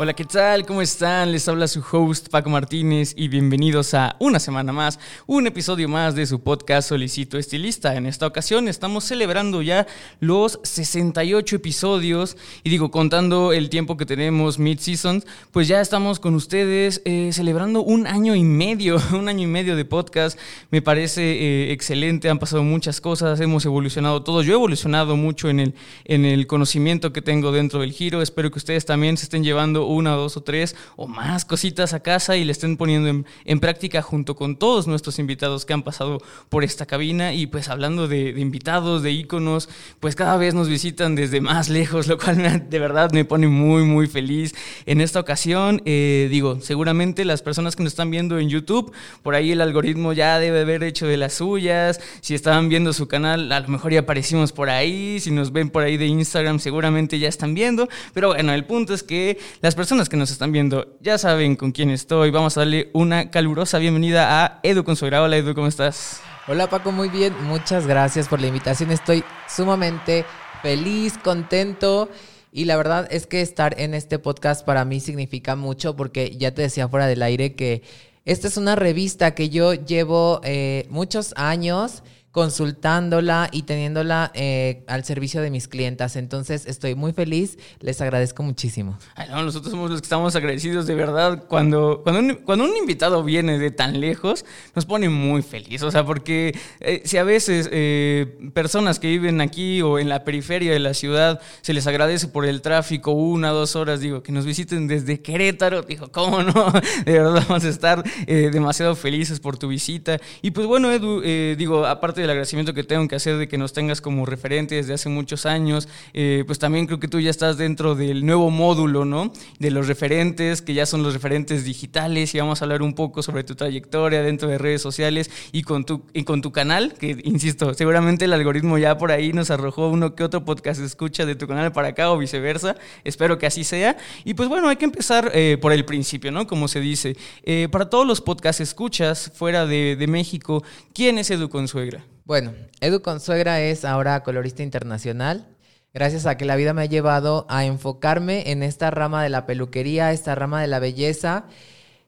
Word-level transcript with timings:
Hola, 0.00 0.14
¿qué 0.14 0.24
tal? 0.24 0.64
¿Cómo 0.64 0.80
están? 0.80 1.32
Les 1.32 1.48
habla 1.48 1.66
su 1.66 1.82
host 1.90 2.28
Paco 2.28 2.48
Martínez 2.50 3.14
y 3.16 3.26
bienvenidos 3.26 3.94
a 3.94 4.14
una 4.20 4.38
semana 4.38 4.72
más, 4.72 5.00
un 5.26 5.48
episodio 5.48 5.88
más 5.88 6.14
de 6.14 6.24
su 6.24 6.40
podcast 6.40 6.90
Solicito 6.90 7.36
Estilista. 7.36 7.96
En 7.96 8.06
esta 8.06 8.24
ocasión 8.24 8.68
estamos 8.68 9.02
celebrando 9.02 9.60
ya 9.60 9.88
los 10.20 10.60
68 10.62 11.56
episodios 11.56 12.36
y 12.62 12.70
digo, 12.70 12.92
contando 12.92 13.52
el 13.52 13.70
tiempo 13.70 13.96
que 13.96 14.06
tenemos 14.06 14.60
mid-season, 14.60 15.24
pues 15.50 15.66
ya 15.66 15.80
estamos 15.80 16.20
con 16.20 16.36
ustedes 16.36 17.02
eh, 17.04 17.30
celebrando 17.32 17.82
un 17.82 18.06
año 18.06 18.36
y 18.36 18.44
medio, 18.44 19.02
un 19.12 19.28
año 19.28 19.48
y 19.48 19.50
medio 19.50 19.74
de 19.74 19.84
podcast. 19.84 20.38
Me 20.70 20.80
parece 20.80 21.22
eh, 21.22 21.72
excelente, 21.72 22.30
han 22.30 22.38
pasado 22.38 22.62
muchas 22.62 23.00
cosas, 23.00 23.40
hemos 23.40 23.64
evolucionado 23.64 24.22
todos. 24.22 24.46
Yo 24.46 24.52
he 24.52 24.54
evolucionado 24.58 25.16
mucho 25.16 25.48
en 25.48 25.58
el, 25.58 25.74
en 26.04 26.24
el 26.24 26.46
conocimiento 26.46 27.12
que 27.12 27.20
tengo 27.20 27.50
dentro 27.50 27.80
del 27.80 27.90
giro. 27.90 28.22
Espero 28.22 28.52
que 28.52 28.58
ustedes 28.58 28.86
también 28.86 29.16
se 29.16 29.24
estén 29.24 29.42
llevando 29.42 29.87
una, 29.88 30.12
dos 30.12 30.36
o 30.36 30.42
tres 30.42 30.76
o 30.96 31.06
más 31.06 31.44
cositas 31.44 31.94
a 31.94 32.00
casa 32.00 32.36
y 32.36 32.44
le 32.44 32.52
estén 32.52 32.76
poniendo 32.76 33.24
en, 33.44 33.60
práctica 33.60 34.02
junto 34.02 34.36
con 34.36 34.56
todos 34.56 34.86
nuestros 34.86 35.18
invitados 35.18 35.64
que 35.64 35.72
han 35.72 35.82
pasado 35.82 36.22
por 36.48 36.64
esta 36.64 36.86
cabina. 36.86 37.34
Y 37.34 37.46
pues 37.46 37.68
hablando 37.68 38.08
de, 38.08 38.30
invitados, 38.30 39.02
de 39.02 39.12
íconos, 39.12 39.68
pues 40.00 40.14
cada 40.14 40.36
vez 40.36 40.54
nos 40.54 40.68
visitan 40.68 41.14
desde 41.14 41.40
más 41.40 41.68
lejos, 41.68 42.06
lo 42.06 42.18
cual 42.18 42.68
de 42.68 42.78
verdad 42.78 43.10
me 43.12 43.24
pone 43.24 43.48
muy, 43.48 43.84
muy 43.84 44.06
feliz. 44.06 44.54
En 44.86 45.00
esta 45.00 45.20
ocasión, 45.20 45.82
eh, 45.84 46.28
digo, 46.30 46.60
seguramente 46.60 47.24
las 47.24 47.42
personas 47.42 47.76
que 47.76 47.82
nos 47.82 47.92
están 47.92 48.10
viendo 48.10 48.38
en 48.38 48.48
YouTube, 48.48 48.92
por 49.22 49.34
ahí 49.34 49.52
el 49.52 49.60
algoritmo 49.60 50.12
ya 50.12 50.38
debe 50.38 50.60
haber 50.60 50.82
hecho 50.84 51.06
de 51.06 51.16
las 51.16 51.34
suyas. 51.34 52.00
Si 52.20 52.34
estaban 52.34 52.68
viendo 52.68 52.92
su 52.92 53.08
canal, 53.08 53.50
a 53.52 53.60
lo 53.60 53.68
mejor 53.68 53.92
ya 53.92 54.00
aparecimos 54.00 54.52
por 54.52 54.70
ahí. 54.70 55.20
Si 55.20 55.30
nos 55.30 55.52
ven 55.52 55.70
por 55.70 55.82
ahí 55.82 55.96
de 55.96 56.06
Instagram, 56.06 56.58
seguramente 56.58 57.18
ya 57.18 57.28
están 57.28 57.54
viendo. 57.54 57.88
Pero 58.14 58.28
bueno, 58.28 58.52
el 58.52 58.64
punto 58.64 58.94
es 58.94 59.02
que 59.02 59.38
las 59.60 59.74
personas 59.78 60.08
que 60.08 60.16
nos 60.16 60.32
están 60.32 60.50
viendo 60.50 60.98
ya 61.00 61.18
saben 61.18 61.54
con 61.54 61.70
quién 61.70 61.90
estoy. 61.90 62.32
Vamos 62.32 62.56
a 62.56 62.62
darle 62.62 62.90
una 62.94 63.30
calurosa 63.30 63.78
bienvenida 63.78 64.44
a 64.44 64.58
Edu 64.64 64.82
Consuegra. 64.82 65.22
Hola 65.22 65.36
Edu, 65.36 65.54
¿cómo 65.54 65.68
estás? 65.68 66.20
Hola 66.48 66.68
Paco, 66.68 66.90
muy 66.90 67.08
bien. 67.08 67.32
Muchas 67.44 67.86
gracias 67.86 68.26
por 68.26 68.40
la 68.40 68.48
invitación. 68.48 68.90
Estoy 68.90 69.22
sumamente 69.48 70.24
feliz, 70.62 71.16
contento. 71.16 72.10
Y 72.50 72.64
la 72.64 72.76
verdad 72.76 73.06
es 73.12 73.28
que 73.28 73.40
estar 73.40 73.78
en 73.78 73.94
este 73.94 74.18
podcast 74.18 74.66
para 74.66 74.84
mí 74.84 74.98
significa 74.98 75.54
mucho 75.54 75.94
porque 75.94 76.36
ya 76.36 76.52
te 76.52 76.62
decía 76.62 76.88
fuera 76.88 77.06
del 77.06 77.22
aire 77.22 77.54
que 77.54 77.82
esta 78.24 78.48
es 78.48 78.56
una 78.56 78.74
revista 78.74 79.36
que 79.36 79.48
yo 79.48 79.74
llevo 79.74 80.40
eh, 80.42 80.88
muchos 80.90 81.34
años 81.36 82.02
consultándola 82.38 83.48
y 83.50 83.64
teniéndola 83.64 84.30
eh, 84.32 84.84
al 84.86 85.02
servicio 85.02 85.42
de 85.42 85.50
mis 85.50 85.66
clientas. 85.66 86.14
Entonces 86.14 86.66
estoy 86.66 86.94
muy 86.94 87.12
feliz, 87.12 87.58
les 87.80 88.00
agradezco 88.00 88.44
muchísimo. 88.44 88.96
nosotros 89.28 89.72
somos 89.72 89.90
los 89.90 90.00
que 90.00 90.04
estamos 90.04 90.36
agradecidos 90.36 90.86
de 90.86 90.94
verdad. 90.94 91.46
Cuando, 91.48 92.00
cuando, 92.04 92.64
un, 92.64 92.76
invitado 92.76 93.24
viene 93.24 93.58
de 93.58 93.72
tan 93.72 93.98
lejos, 93.98 94.44
nos 94.76 94.86
pone 94.86 95.08
muy 95.08 95.42
feliz. 95.42 95.82
O 95.82 95.90
sea, 95.90 96.06
porque 96.06 96.56
eh, 96.78 97.02
si 97.04 97.16
a 97.16 97.24
veces 97.24 97.68
eh, 97.72 98.50
personas 98.54 99.00
que 99.00 99.08
viven 99.08 99.40
aquí 99.40 99.82
o 99.82 99.98
en 99.98 100.08
la 100.08 100.22
periferia 100.22 100.72
de 100.72 100.78
la 100.78 100.94
ciudad 100.94 101.40
se 101.62 101.72
les 101.72 101.88
agradece 101.88 102.28
por 102.28 102.46
el 102.46 102.62
tráfico 102.62 103.10
una, 103.10 103.50
dos 103.50 103.74
horas, 103.74 103.98
digo, 103.98 104.22
que 104.22 104.30
nos 104.30 104.46
visiten 104.46 104.86
desde 104.86 105.20
Querétaro, 105.20 105.82
digo, 105.82 106.12
¿cómo 106.12 106.44
no? 106.44 106.70
De 107.04 107.14
verdad 107.14 107.44
vamos 107.48 107.64
a 107.64 107.68
estar 107.68 108.04
demasiado 108.26 108.94
felices 108.94 109.40
por 109.40 109.58
tu 109.58 109.66
visita. 109.66 110.20
Y 110.40 110.52
pues 110.52 110.68
bueno, 110.68 110.92
Edu, 110.92 111.20
digo, 111.56 111.84
aparte 111.84 112.20
de 112.20 112.27
el 112.28 112.32
agradecimiento 112.32 112.74
que 112.74 112.84
tengo 112.84 113.08
que 113.08 113.16
hacer 113.16 113.38
de 113.38 113.48
que 113.48 113.56
nos 113.56 113.72
tengas 113.72 114.00
como 114.00 114.26
referente 114.26 114.74
desde 114.74 114.94
hace 114.94 115.08
muchos 115.08 115.46
años. 115.46 115.88
Eh, 116.12 116.44
pues 116.46 116.58
también 116.58 116.86
creo 116.86 117.00
que 117.00 117.08
tú 117.08 117.20
ya 117.20 117.30
estás 117.30 117.56
dentro 117.56 117.94
del 117.94 118.26
nuevo 118.26 118.50
módulo, 118.50 119.04
¿no? 119.04 119.32
De 119.58 119.70
los 119.70 119.88
referentes, 119.88 120.60
que 120.60 120.74
ya 120.74 120.84
son 120.84 121.02
los 121.02 121.14
referentes 121.14 121.64
digitales, 121.64 122.34
y 122.34 122.38
vamos 122.38 122.60
a 122.60 122.66
hablar 122.66 122.82
un 122.82 122.94
poco 122.94 123.22
sobre 123.22 123.44
tu 123.44 123.54
trayectoria 123.54 124.22
dentro 124.22 124.48
de 124.48 124.58
redes 124.58 124.82
sociales 124.82 125.30
y 125.52 125.62
con 125.62 125.84
tu, 125.84 126.02
y 126.12 126.24
con 126.24 126.42
tu 126.42 126.52
canal, 126.52 126.94
que 126.94 127.18
insisto, 127.24 127.72
seguramente 127.74 128.26
el 128.26 128.32
algoritmo 128.32 128.78
ya 128.78 128.98
por 128.98 129.10
ahí 129.10 129.32
nos 129.32 129.50
arrojó 129.50 129.88
uno 129.88 130.14
que 130.14 130.24
otro 130.24 130.44
podcast 130.44 130.80
escucha 130.80 131.24
de 131.24 131.34
tu 131.34 131.46
canal 131.46 131.72
para 131.72 131.88
acá 131.88 132.10
o 132.10 132.18
viceversa. 132.18 132.76
Espero 133.04 133.38
que 133.38 133.46
así 133.46 133.64
sea. 133.64 133.96
Y 134.24 134.34
pues 134.34 134.48
bueno, 134.48 134.68
hay 134.68 134.76
que 134.76 134.84
empezar 134.84 135.30
eh, 135.34 135.56
por 135.60 135.72
el 135.72 135.84
principio, 135.84 136.30
¿no? 136.30 136.46
Como 136.46 136.68
se 136.68 136.80
dice. 136.80 137.16
Eh, 137.42 137.68
para 137.70 137.88
todos 137.88 138.06
los 138.06 138.20
podcasts 138.20 138.60
escuchas 138.60 139.32
fuera 139.34 139.66
de, 139.66 139.96
de 139.96 140.06
México, 140.06 140.62
¿quién 140.92 141.18
es 141.18 141.30
Edu 141.30 141.48
Consuegra? 141.48 142.04
Bueno, 142.28 142.52
Edu 142.82 143.00
Consuegra 143.00 143.62
es 143.62 143.86
ahora 143.86 144.22
colorista 144.22 144.62
internacional, 144.62 145.46
gracias 145.94 146.26
a 146.26 146.36
que 146.36 146.44
la 146.44 146.56
vida 146.56 146.74
me 146.74 146.82
ha 146.82 146.84
llevado 146.84 147.46
a 147.48 147.64
enfocarme 147.64 148.50
en 148.50 148.62
esta 148.62 148.90
rama 148.90 149.22
de 149.22 149.30
la 149.30 149.46
peluquería, 149.46 150.12
esta 150.12 150.34
rama 150.34 150.60
de 150.60 150.66
la 150.66 150.78
belleza. 150.78 151.46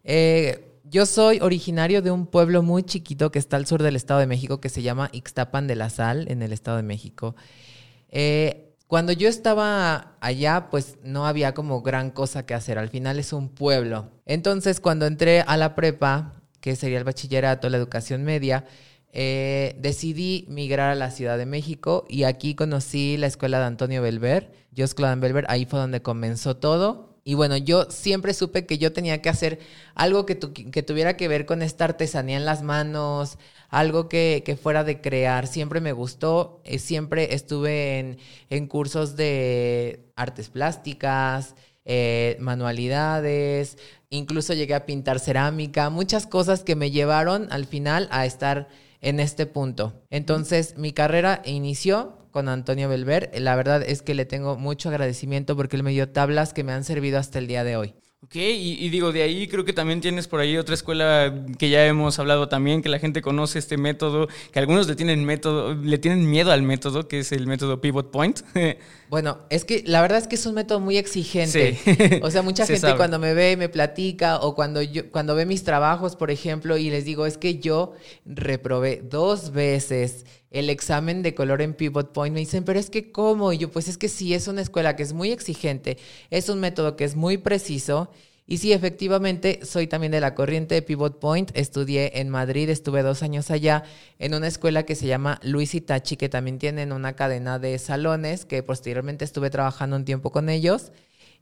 Eh, 0.05 0.77
yo 0.85 1.07
soy 1.07 1.41
originario 1.41 2.03
de 2.03 2.11
un 2.11 2.27
pueblo 2.27 2.63
muy 2.63 2.83
chiquito 2.83 3.31
que 3.33 3.39
está 3.39 3.57
al 3.57 3.65
sur 3.65 3.83
del 3.83 3.97
Estado 3.97 4.21
de 4.21 4.27
México, 4.27 4.61
que 4.61 4.69
se 4.69 4.83
llama 4.83 5.09
Ixtapan 5.15 5.67
de 5.67 5.77
la 5.77 5.89
Sal, 5.89 6.31
en 6.31 6.43
el 6.43 6.53
Estado 6.53 6.77
de 6.77 6.83
México. 6.83 7.35
Eh, 8.11 8.75
cuando 8.89 9.13
yo 9.13 9.27
estaba 9.27 10.19
allá, 10.21 10.69
pues 10.71 10.99
no 11.03 11.27
había 11.27 11.55
como 11.55 11.81
gran 11.81 12.11
cosa 12.11 12.45
que 12.45 12.53
hacer. 12.53 12.77
Al 12.77 12.91
final 12.91 13.19
es 13.19 13.33
un 13.33 13.49
pueblo. 13.49 14.11
Entonces, 14.27 14.81
cuando 14.81 15.07
entré 15.07 15.41
a 15.41 15.57
la 15.57 15.75
prepa, 15.75 16.35
que 16.61 16.77
sería 16.77 16.99
el 16.99 17.05
bachillerato, 17.05 17.71
la 17.71 17.79
educación 17.79 18.23
media, 18.23 18.67
eh, 19.13 19.77
decidí 19.79 20.45
migrar 20.49 20.91
a 20.91 20.95
la 20.95 21.11
Ciudad 21.11 21.37
de 21.37 21.47
México 21.47 22.05
y 22.09 22.25
aquí 22.25 22.55
conocí 22.55 23.17
la 23.17 23.27
escuela 23.27 23.59
de 23.59 23.67
Antonio 23.67 24.03
Belver, 24.03 24.53
Jos 24.77 24.95
Claude 24.95 25.21
Belver, 25.21 25.47
ahí 25.49 25.65
fue 25.65 25.81
donde 25.81 26.03
comenzó 26.03 26.57
todo. 26.57 27.11
Y 27.23 27.35
bueno, 27.35 27.57
yo 27.57 27.85
siempre 27.91 28.33
supe 28.33 28.67
que 28.67 28.79
yo 28.79 28.93
tenía 28.93 29.21
que 29.21 29.29
hacer 29.29 29.59
algo 29.95 30.25
que, 30.25 30.39
que 30.39 30.83
tuviera 30.83 31.17
que 31.17 31.29
ver 31.29 31.45
con 31.45 31.61
esta 31.61 31.85
artesanía 31.85 32.37
en 32.37 32.47
las 32.47 32.63
manos, 32.63 33.37
algo 33.69 34.09
que, 34.09 34.43
que 34.45 34.57
fuera 34.57 34.85
de 34.85 35.01
crear. 35.01 35.47
Siempre 35.47 35.81
me 35.81 35.93
gustó, 35.93 36.63
eh, 36.65 36.79
siempre 36.79 37.35
estuve 37.35 37.99
en, 37.99 38.19
en, 38.49 38.67
cursos 38.69 39.17
de 39.17 40.11
artes 40.17 40.49
plásticas, 40.49 41.55
eh, 41.85 42.37
manualidades, 42.41 43.77
incluso 44.09 44.55
llegué 44.55 44.75
a 44.75 44.87
pintar 44.87 45.21
cerámica, 45.21 45.91
muchas 45.91 46.27
cosas 46.27 46.63
que 46.63 46.77
me 46.77 46.91
llevaron 46.91 47.49
al 47.51 47.67
final 47.67 48.09
a 48.11 48.27
estar 48.27 48.69
en 49.01 49.21
este 49.21 49.47
punto. 49.47 50.05
Entonces, 50.11 50.77
mi 50.77 50.93
carrera 50.93 51.43
inició 51.45 52.19
con 52.31 52.49
Antonio 52.49 52.89
Belver. 52.89 53.31
La 53.35 53.57
verdad 53.57 53.83
es 53.83 54.03
que 54.03 54.15
le 54.15 54.25
tengo 54.25 54.57
mucho 54.57 54.89
agradecimiento 54.89 55.57
porque 55.57 55.77
él 55.77 55.83
me 55.83 55.91
dio 55.91 56.11
tablas 56.11 56.53
que 56.53 56.65
me 56.65 56.73
han 56.73 56.85
servido 56.85 57.19
hasta 57.19 57.39
el 57.39 57.47
día 57.47 57.65
de 57.65 57.77
hoy. 57.77 57.95
Ok, 58.31 58.37
y, 58.37 58.89
digo, 58.91 59.11
de 59.11 59.23
ahí 59.23 59.49
creo 59.49 59.65
que 59.65 59.73
también 59.73 60.01
tienes 60.01 60.29
por 60.29 60.39
ahí 60.39 60.57
otra 60.57 60.77
escuela 60.77 61.35
que 61.59 61.69
ya 61.69 61.85
hemos 61.85 62.17
hablado 62.21 62.49
también, 62.49 62.81
que 62.81 62.89
la 62.89 63.01
gente 63.01 63.23
conoce 63.23 63.59
este 63.59 63.77
método, 63.77 64.29
que 64.53 64.61
algunos 64.61 64.87
le 64.87 64.95
tienen 64.95 65.25
método, 65.25 65.75
le 65.75 65.99
tienen 65.99 66.31
miedo 66.31 66.53
al 66.53 66.63
método, 66.63 67.09
que 67.09 67.19
es 67.19 67.33
el 67.33 67.49
método 67.49 67.81
Pivot 67.81 68.13
Point. 68.13 68.43
Bueno, 69.09 69.39
es 69.51 69.65
que 69.65 69.83
la 69.85 70.01
verdad 70.01 70.19
es 70.19 70.29
que 70.29 70.37
es 70.37 70.47
un 70.47 70.55
método 70.55 70.79
muy 70.79 70.97
exigente. 70.97 72.21
O 72.23 72.31
sea, 72.31 72.43
mucha 72.43 72.65
gente 72.69 72.95
cuando 72.95 73.19
me 73.19 73.35
ve, 73.35 73.57
me 73.57 73.69
platica, 73.69 74.39
o 74.39 74.55
cuando 74.55 74.81
yo, 74.81 75.11
cuando 75.11 75.35
ve 75.35 75.47
mis 75.47 75.65
trabajos, 75.65 76.15
por 76.15 76.31
ejemplo, 76.31 76.79
y 76.79 76.91
les 76.91 77.05
digo, 77.05 77.27
es 77.27 77.37
que 77.37 77.59
yo 77.59 77.95
reprobé 78.25 79.03
dos 79.03 79.51
veces 79.51 80.25
el 80.51 80.69
examen 80.71 81.23
de 81.23 81.35
color 81.35 81.63
en 81.63 81.75
Pivot 81.75 82.13
Point, 82.13 82.35
me 82.35 82.41
dicen, 82.41 82.65
pero 82.65 82.79
es 82.79 82.91
que 82.91 83.13
¿cómo? 83.13 83.53
Y 83.53 83.59
yo, 83.59 83.71
pues 83.71 83.89
es 83.89 83.99
que 83.99 84.09
sí, 84.09 84.35
es 84.35 84.49
una 84.49 84.63
escuela 84.63 84.97
que 84.97 85.03
es 85.03 85.13
muy 85.13 85.31
exigente, 85.31 85.99
es 86.31 86.49
un 86.49 86.61
método 86.61 86.97
que 86.97 87.05
es 87.05 87.17
muy 87.17 87.39
preciso. 87.39 88.11
Y 88.47 88.59
sí, 88.59 88.73
efectivamente, 88.73 89.61
soy 89.63 89.87
también 89.87 90.11
de 90.11 90.21
la 90.21 90.35
corriente 90.35 90.75
de 90.75 90.83
Pivot 90.83 91.21
Point. 91.21 91.53
Estudié 91.55 92.19
en 92.19 92.29
Madrid, 92.29 92.69
estuve 92.69 93.03
dos 93.03 93.23
años 93.23 93.49
allá 93.53 93.85
en 94.19 94.35
una 94.35 94.49
escuela 94.49 94.83
que 94.83 94.97
se 94.97 95.07
llama 95.07 95.39
Luis 95.45 95.73
Itachi, 95.77 96.17
que 96.17 96.29
también 96.29 96.59
tienen 96.59 96.91
una 96.91 97.15
cadena 97.15 97.61
de 97.61 97.79
salones, 97.79 98.47
que 98.47 98.65
posteriormente 98.65 99.25
estuve 99.25 99.51
trabajando 99.51 99.95
un 99.95 100.05
tiempo 100.05 100.33
con 100.33 100.49
ellos. 100.49 100.91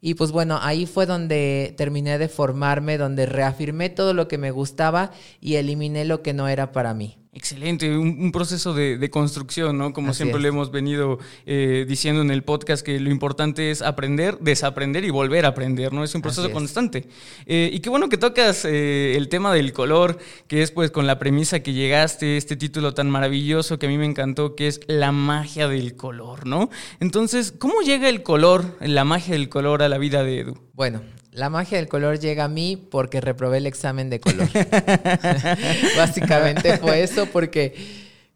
Y 0.02 0.14
pues 0.14 0.32
bueno, 0.32 0.58
ahí 0.60 0.84
fue 0.84 1.06
donde 1.06 1.74
terminé 1.78 2.18
de 2.18 2.28
formarme, 2.28 2.98
donde 2.98 3.24
reafirmé 3.24 3.88
todo 3.88 4.12
lo 4.12 4.28
que 4.28 4.36
me 4.36 4.50
gustaba 4.50 5.10
y 5.40 5.54
eliminé 5.54 6.04
lo 6.04 6.22
que 6.22 6.34
no 6.34 6.46
era 6.46 6.72
para 6.72 6.92
mí. 6.92 7.18
Excelente, 7.38 7.96
un, 7.96 8.32
proceso 8.32 8.74
de, 8.74 9.10
construcción, 9.10 9.78
¿no? 9.78 9.92
Como 9.92 10.12
siempre 10.12 10.40
lo 10.40 10.48
hemos 10.48 10.72
venido 10.72 11.20
eh, 11.46 11.86
diciendo 11.86 12.20
en 12.20 12.32
el 12.32 12.42
podcast, 12.42 12.84
que 12.84 12.98
lo 12.98 13.10
importante 13.10 13.70
es 13.70 13.80
aprender, 13.80 14.40
desaprender 14.40 15.04
y 15.04 15.10
volver 15.10 15.44
a 15.44 15.50
aprender, 15.50 15.92
¿no? 15.92 16.02
Es 16.02 16.16
un 16.16 16.20
proceso 16.20 16.50
constante. 16.50 17.06
Eh, 17.46 17.70
y 17.72 17.78
qué 17.78 17.90
bueno 17.90 18.08
que 18.08 18.18
tocas 18.18 18.64
eh, 18.64 19.14
el 19.16 19.28
tema 19.28 19.54
del 19.54 19.72
color, 19.72 20.18
que 20.48 20.62
es 20.62 20.72
pues 20.72 20.90
con 20.90 21.06
la 21.06 21.20
premisa 21.20 21.60
que 21.60 21.74
llegaste, 21.74 22.36
este 22.36 22.56
título 22.56 22.92
tan 22.92 23.08
maravilloso 23.08 23.78
que 23.78 23.86
a 23.86 23.88
mí 23.88 23.98
me 23.98 24.06
encantó, 24.06 24.56
que 24.56 24.66
es 24.66 24.80
la 24.88 25.12
magia 25.12 25.68
del 25.68 25.94
color, 25.94 26.44
¿no? 26.44 26.70
Entonces, 26.98 27.54
¿cómo 27.56 27.82
llega 27.82 28.08
el 28.08 28.24
color, 28.24 28.76
la 28.80 29.04
magia 29.04 29.34
del 29.34 29.48
color 29.48 29.84
a 29.84 29.88
la 29.88 29.98
vida 29.98 30.24
de 30.24 30.40
Edu? 30.40 30.58
Bueno, 30.74 31.02
la 31.38 31.50
magia 31.50 31.78
del 31.78 31.88
color 31.88 32.18
llega 32.18 32.44
a 32.44 32.48
mí 32.48 32.76
porque 32.76 33.20
reprobé 33.20 33.58
el 33.58 33.66
examen 33.66 34.10
de 34.10 34.18
color. 34.18 34.48
Básicamente 35.96 36.78
fue 36.78 37.02
eso 37.02 37.26
porque 37.26 37.74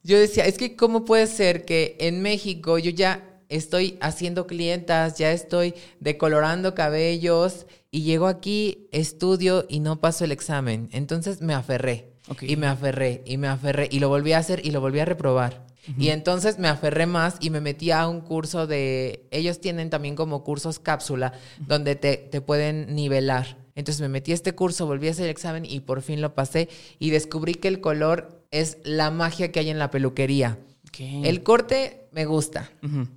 yo 0.05 0.19
decía, 0.19 0.47
es 0.47 0.57
que 0.57 0.77
¿cómo 0.77 1.05
puede 1.05 1.27
ser 1.27 1.65
que 1.65 1.97
en 1.99 2.23
México 2.23 2.79
yo 2.79 2.91
ya 2.91 3.41
estoy 3.49 3.99
haciendo 4.01 4.47
clientas, 4.47 5.19
ya 5.19 5.33
estoy 5.33 5.75
decolorando 5.99 6.75
cabellos 6.75 7.67
y 7.91 8.03
llego 8.03 8.29
aquí, 8.29 8.89
estudio 8.93 9.67
y 9.69 9.81
no 9.81 10.01
paso 10.01 10.25
el 10.25 10.31
examen? 10.31 10.89
Entonces 10.93 11.41
me 11.43 11.55
aferré. 11.55 12.13
Y 12.41 12.57
me 12.57 12.69
aferré, 12.69 13.23
y 13.27 13.37
me 13.37 13.49
aferré, 13.49 13.89
y 13.91 13.99
lo 13.99 14.09
volví 14.09 14.33
a 14.33 14.39
hacer 14.39 14.65
y 14.65 14.71
lo 14.71 14.81
volví 14.81 15.01
a 15.01 15.05
reprobar. 15.05 15.67
Y 15.99 16.11
entonces 16.11 16.59
me 16.59 16.69
aferré 16.69 17.07
más 17.07 17.37
y 17.41 17.51
me 17.51 17.61
metí 17.61 17.91
a 17.91 18.07
un 18.07 18.21
curso 18.21 18.67
de... 18.67 19.27
Ellos 19.31 19.61
tienen 19.61 19.91
también 19.91 20.15
como 20.15 20.45
cursos 20.45 20.79
cápsula 20.79 21.33
donde 21.67 21.97
te, 21.97 22.17
te 22.17 22.41
pueden 22.41 22.95
nivelar. 22.95 23.57
Entonces 23.75 24.01
me 24.01 24.09
metí 24.09 24.33
a 24.33 24.35
este 24.35 24.53
curso, 24.53 24.87
volví 24.87 25.09
a 25.09 25.13
hacer 25.13 25.25
el 25.25 25.31
examen 25.31 25.65
y 25.65 25.81
por 25.81 26.03
fin 26.03 26.21
lo 26.21 26.35
pasé 26.35 26.69
y 26.99 27.11
descubrí 27.11 27.55
que 27.55 27.69
el 27.69 27.81
color 27.81 28.45
es 28.51 28.79
la 28.85 29.11
magia 29.11 29.51
que 29.51 29.61
hay 29.61 29.71
en 29.71 29.79
la 29.79 29.91
peluquería. 29.91 30.59
El 30.99 31.43
corte 31.43 32.07
me 32.13 32.27
gusta, 32.27 32.71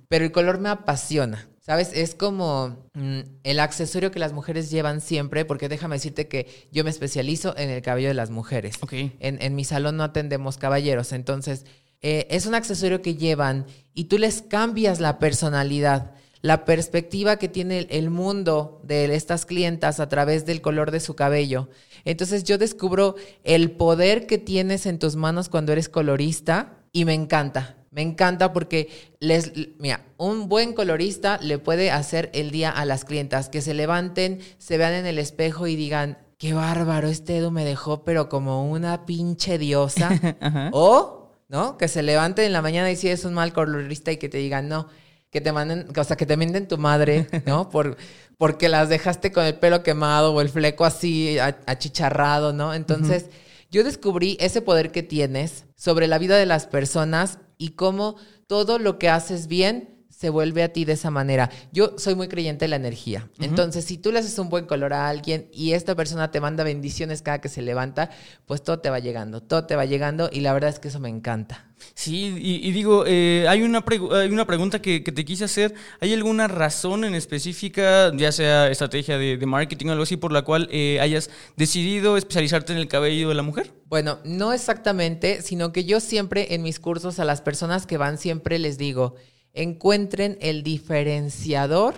pero 0.08 0.24
el 0.24 0.32
color 0.32 0.58
me 0.58 0.70
apasiona. 0.70 1.48
¿Sabes? 1.60 1.90
Es 1.94 2.14
como 2.14 2.76
mm, 2.94 3.18
el 3.42 3.58
accesorio 3.58 4.12
que 4.12 4.20
las 4.20 4.32
mujeres 4.32 4.70
llevan 4.70 5.00
siempre, 5.00 5.44
porque 5.44 5.68
déjame 5.68 5.96
decirte 5.96 6.28
que 6.28 6.46
yo 6.70 6.84
me 6.84 6.90
especializo 6.90 7.56
en 7.58 7.70
el 7.70 7.82
cabello 7.82 8.06
de 8.06 8.14
las 8.14 8.30
mujeres. 8.30 8.76
En, 8.92 9.42
en 9.42 9.54
mi 9.56 9.64
salón 9.64 9.96
no 9.96 10.04
atendemos 10.04 10.58
caballeros, 10.58 11.10
entonces 11.10 11.66
eh, 12.02 12.26
es 12.30 12.46
un 12.46 12.54
accesorio 12.54 13.02
que 13.02 13.16
llevan 13.16 13.66
y 13.94 14.04
tú 14.04 14.18
les 14.18 14.42
cambias 14.42 15.00
la 15.00 15.18
personalidad, 15.18 16.12
la 16.42 16.64
perspectiva 16.64 17.36
que 17.36 17.48
tiene 17.48 17.86
el 17.90 18.10
mundo 18.10 18.80
de 18.84 19.14
estas 19.14 19.46
clientas 19.46 20.00
a 20.00 20.08
través 20.08 20.46
del 20.46 20.60
color 20.60 20.90
de 20.90 21.00
su 21.00 21.14
cabello. 21.14 21.68
Entonces 22.04 22.44
yo 22.44 22.58
descubro 22.58 23.16
el 23.42 23.72
poder 23.72 24.26
que 24.26 24.38
tienes 24.38 24.86
en 24.86 24.98
tus 24.98 25.16
manos 25.16 25.48
cuando 25.48 25.72
eres 25.72 25.88
colorista 25.88 26.78
y 26.92 27.04
me 27.04 27.14
encanta. 27.14 27.76
Me 27.90 28.02
encanta 28.02 28.52
porque 28.52 28.90
les, 29.20 29.52
mira, 29.78 30.04
un 30.18 30.48
buen 30.48 30.74
colorista 30.74 31.38
le 31.40 31.58
puede 31.58 31.90
hacer 31.90 32.30
el 32.34 32.50
día 32.50 32.70
a 32.70 32.84
las 32.84 33.06
clientas, 33.06 33.48
que 33.48 33.62
se 33.62 33.72
levanten, 33.72 34.40
se 34.58 34.76
vean 34.76 34.92
en 34.92 35.06
el 35.06 35.18
espejo 35.18 35.66
y 35.66 35.76
digan, 35.76 36.18
qué 36.36 36.52
bárbaro, 36.52 37.08
este 37.08 37.38
Edu 37.38 37.50
me 37.50 37.64
dejó, 37.64 38.04
pero 38.04 38.28
como 38.28 38.70
una 38.70 39.06
pinche 39.06 39.56
diosa. 39.56 40.10
o 40.72 41.25
¿no? 41.48 41.76
Que 41.78 41.88
se 41.88 42.02
levante 42.02 42.44
en 42.44 42.52
la 42.52 42.62
mañana 42.62 42.90
y 42.90 42.96
si 42.96 43.08
es 43.08 43.24
un 43.24 43.34
mal 43.34 43.52
colorista 43.52 44.12
y 44.12 44.16
que 44.16 44.28
te 44.28 44.38
digan, 44.38 44.68
no, 44.68 44.88
que 45.30 45.40
te 45.40 45.52
manden, 45.52 45.88
o 45.96 46.04
sea, 46.04 46.16
que 46.16 46.26
te 46.26 46.36
mienten 46.36 46.68
tu 46.68 46.78
madre, 46.78 47.26
¿no? 47.46 47.68
Por, 47.70 47.96
porque 48.38 48.68
las 48.68 48.88
dejaste 48.88 49.32
con 49.32 49.44
el 49.44 49.58
pelo 49.58 49.82
quemado 49.82 50.34
o 50.34 50.40
el 50.40 50.48
fleco 50.48 50.84
así 50.84 51.38
achicharrado, 51.38 52.52
¿no? 52.52 52.74
Entonces, 52.74 53.26
yo 53.70 53.82
descubrí 53.84 54.36
ese 54.40 54.62
poder 54.62 54.92
que 54.92 55.02
tienes 55.02 55.64
sobre 55.74 56.06
la 56.06 56.18
vida 56.18 56.36
de 56.36 56.46
las 56.46 56.66
personas 56.66 57.38
y 57.58 57.70
cómo 57.70 58.16
todo 58.46 58.78
lo 58.78 58.98
que 58.98 59.08
haces 59.08 59.46
bien 59.46 59.95
se 60.16 60.30
vuelve 60.30 60.62
a 60.62 60.72
ti 60.72 60.86
de 60.86 60.94
esa 60.94 61.10
manera. 61.10 61.50
Yo 61.72 61.92
soy 61.98 62.14
muy 62.14 62.28
creyente 62.28 62.64
de 62.64 62.68
la 62.68 62.76
energía. 62.76 63.28
Entonces, 63.38 63.84
si 63.84 63.98
tú 63.98 64.12
le 64.12 64.20
haces 64.20 64.38
un 64.38 64.48
buen 64.48 64.64
color 64.64 64.94
a 64.94 65.08
alguien 65.08 65.48
y 65.52 65.72
esta 65.72 65.94
persona 65.94 66.30
te 66.30 66.40
manda 66.40 66.64
bendiciones 66.64 67.20
cada 67.20 67.42
que 67.42 67.50
se 67.50 67.60
levanta, 67.60 68.08
pues 68.46 68.62
todo 68.62 68.78
te 68.78 68.88
va 68.88 68.98
llegando, 68.98 69.42
todo 69.42 69.66
te 69.66 69.76
va 69.76 69.84
llegando 69.84 70.30
y 70.32 70.40
la 70.40 70.54
verdad 70.54 70.70
es 70.70 70.78
que 70.78 70.88
eso 70.88 71.00
me 71.00 71.10
encanta. 71.10 71.66
Sí, 71.94 72.34
y, 72.38 72.72
digo, 72.72 73.04
eh, 73.06 73.44
hay, 73.46 73.60
una 73.60 73.84
hay 74.12 74.30
una 74.30 74.46
pregunta 74.46 74.80
que, 74.80 75.00
te 75.00 75.24
quise 75.26 75.44
hacer. 75.44 75.74
¿Hay 76.00 76.14
alguna 76.14 76.48
razón 76.48 77.04
en 77.04 77.14
específica, 77.14 78.10
ya 78.16 78.32
sea 78.32 78.70
estrategia 78.70 79.18
de, 79.18 79.36
marketing 79.44 79.88
o 79.88 79.92
algo 79.92 80.04
así, 80.04 80.16
por 80.16 80.32
la 80.32 80.40
cual 80.40 80.66
eh, 80.72 80.98
hayas 81.00 81.28
decidido 81.56 82.16
especializarte 82.16 82.72
en 82.72 82.78
el 82.78 82.88
cabello 82.88 83.28
de 83.28 83.34
la 83.34 83.42
mujer? 83.42 83.74
Bueno, 83.84 84.18
no 84.24 84.54
exactamente, 84.54 85.42
sino 85.42 85.72
que 85.72 85.84
yo 85.84 86.00
siempre 86.00 86.54
en 86.54 86.62
mis 86.62 86.80
cursos 86.80 87.18
a 87.18 87.26
las 87.26 87.42
personas 87.42 87.84
que 87.84 87.98
van 87.98 88.16
siempre 88.16 88.58
les 88.58 88.78
digo, 88.78 89.16
encuentren 89.56 90.38
el 90.40 90.62
diferenciador 90.62 91.94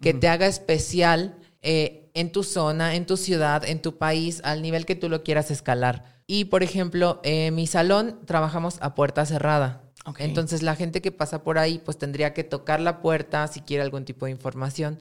que 0.00 0.12
te 0.14 0.28
haga 0.28 0.46
especial 0.46 1.38
eh, 1.62 2.10
en 2.14 2.32
tu 2.32 2.42
zona, 2.42 2.96
en 2.96 3.06
tu 3.06 3.16
ciudad, 3.16 3.64
en 3.64 3.80
tu 3.80 3.96
país, 3.96 4.40
al 4.44 4.62
nivel 4.62 4.84
que 4.84 4.96
tú 4.96 5.08
lo 5.08 5.22
quieras 5.22 5.50
escalar. 5.50 6.20
Y, 6.26 6.46
por 6.46 6.62
ejemplo, 6.62 7.20
en 7.22 7.54
mi 7.54 7.66
salón 7.66 8.18
trabajamos 8.26 8.78
a 8.80 8.94
puerta 8.94 9.24
cerrada. 9.24 9.82
Entonces, 10.18 10.62
la 10.62 10.74
gente 10.74 11.00
que 11.00 11.12
pasa 11.12 11.44
por 11.44 11.58
ahí, 11.58 11.80
pues 11.84 11.96
tendría 11.96 12.34
que 12.34 12.42
tocar 12.42 12.80
la 12.80 13.00
puerta 13.00 13.46
si 13.46 13.60
quiere 13.60 13.82
algún 13.82 14.04
tipo 14.04 14.26
de 14.26 14.32
información. 14.32 14.98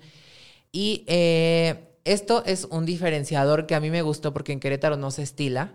Y 0.72 1.04
eh, 1.08 1.92
esto 2.06 2.44
es 2.46 2.66
un 2.66 2.86
diferenciador 2.86 3.66
que 3.66 3.76
a 3.76 3.80
mí 3.80 3.90
me 3.90 4.02
gustó 4.02 4.34
porque 4.34 4.52
en 4.52 4.60
Querétaro 4.60 4.98
no 4.98 5.12
se 5.12 5.24
estila, 5.24 5.74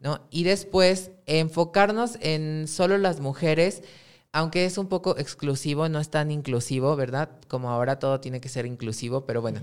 ¿no? 0.00 0.20
Y 0.30 0.44
después, 0.44 1.10
enfocarnos 1.26 2.16
en 2.20 2.66
solo 2.68 2.96
las 2.98 3.20
mujeres 3.20 3.82
aunque 4.32 4.64
es 4.64 4.78
un 4.78 4.88
poco 4.88 5.16
exclusivo, 5.18 5.88
no 5.88 5.98
es 5.98 6.10
tan 6.10 6.30
inclusivo, 6.30 6.94
¿verdad? 6.94 7.30
Como 7.48 7.70
ahora 7.70 7.98
todo 7.98 8.20
tiene 8.20 8.40
que 8.40 8.48
ser 8.48 8.64
inclusivo, 8.64 9.26
pero 9.26 9.40
bueno. 9.40 9.60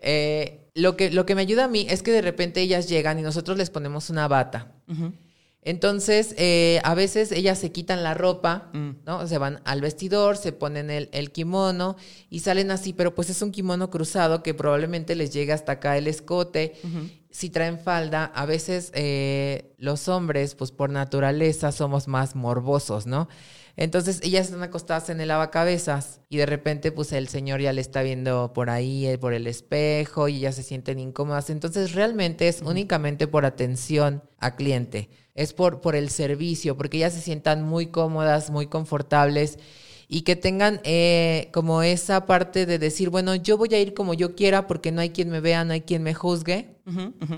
Eh, 0.00 0.68
lo, 0.74 0.96
que, 0.96 1.10
lo 1.10 1.24
que 1.24 1.34
me 1.34 1.40
ayuda 1.40 1.64
a 1.64 1.68
mí 1.68 1.86
es 1.88 2.02
que 2.02 2.12
de 2.12 2.20
repente 2.20 2.60
ellas 2.60 2.88
llegan 2.88 3.18
y 3.18 3.22
nosotros 3.22 3.56
les 3.56 3.70
ponemos 3.70 4.10
una 4.10 4.28
bata. 4.28 4.72
Entonces, 5.62 6.34
eh, 6.38 6.80
a 6.84 6.94
veces 6.94 7.32
ellas 7.32 7.58
se 7.58 7.70
quitan 7.70 8.02
la 8.02 8.14
ropa, 8.14 8.70
mm. 8.72 8.90
¿no? 9.04 9.26
Se 9.26 9.36
van 9.36 9.60
al 9.64 9.80
vestidor, 9.82 10.36
se 10.38 10.52
ponen 10.52 10.90
el, 10.90 11.10
el, 11.12 11.32
kimono 11.32 11.96
y 12.30 12.40
salen 12.40 12.70
así, 12.70 12.94
pero 12.94 13.14
pues 13.14 13.28
es 13.28 13.42
un 13.42 13.52
kimono 13.52 13.90
cruzado 13.90 14.42
que 14.42 14.54
probablemente 14.54 15.14
les 15.14 15.32
llega 15.32 15.54
hasta 15.54 15.72
acá 15.72 15.98
el 15.98 16.06
escote. 16.06 16.74
Si 17.30 17.50
traen 17.50 17.78
falda, 17.78 18.24
a 18.24 18.46
veces 18.46 18.90
eh, 18.94 19.74
los 19.78 20.08
hombres, 20.08 20.54
pues 20.54 20.72
por 20.72 20.90
naturaleza, 20.90 21.72
somos 21.72 22.08
más 22.08 22.34
morbosos, 22.34 23.06
¿no? 23.06 23.28
Entonces 23.80 24.20
ellas 24.22 24.44
están 24.44 24.62
acostadas 24.62 25.08
en 25.08 25.22
el 25.22 25.28
lavacabezas 25.28 26.20
y 26.28 26.36
de 26.36 26.44
repente 26.44 26.92
pues 26.92 27.12
el 27.12 27.28
señor 27.28 27.62
ya 27.62 27.72
le 27.72 27.80
está 27.80 28.02
viendo 28.02 28.52
por 28.52 28.68
ahí, 28.68 29.06
eh, 29.06 29.16
por 29.16 29.32
el 29.32 29.46
espejo 29.46 30.28
y 30.28 30.40
ya 30.40 30.52
se 30.52 30.62
sienten 30.62 30.98
incómodas. 30.98 31.48
Entonces 31.48 31.94
realmente 31.94 32.46
es 32.46 32.60
únicamente 32.60 33.26
por 33.26 33.46
atención 33.46 34.22
a 34.38 34.54
cliente, 34.54 35.08
es 35.34 35.54
por, 35.54 35.80
por 35.80 35.96
el 35.96 36.10
servicio, 36.10 36.76
porque 36.76 36.98
ellas 36.98 37.14
se 37.14 37.22
sientan 37.22 37.62
muy 37.62 37.86
cómodas, 37.86 38.50
muy 38.50 38.66
confortables 38.66 39.58
y 40.12 40.22
que 40.22 40.34
tengan 40.34 40.80
eh, 40.82 41.50
como 41.52 41.84
esa 41.84 42.26
parte 42.26 42.66
de 42.66 42.80
decir, 42.80 43.10
bueno, 43.10 43.36
yo 43.36 43.56
voy 43.56 43.72
a 43.74 43.78
ir 43.78 43.94
como 43.94 44.12
yo 44.12 44.34
quiera 44.34 44.66
porque 44.66 44.90
no 44.90 45.00
hay 45.00 45.10
quien 45.10 45.30
me 45.30 45.38
vea, 45.38 45.64
no 45.64 45.72
hay 45.72 45.82
quien 45.82 46.02
me 46.02 46.14
juzgue, 46.14 46.74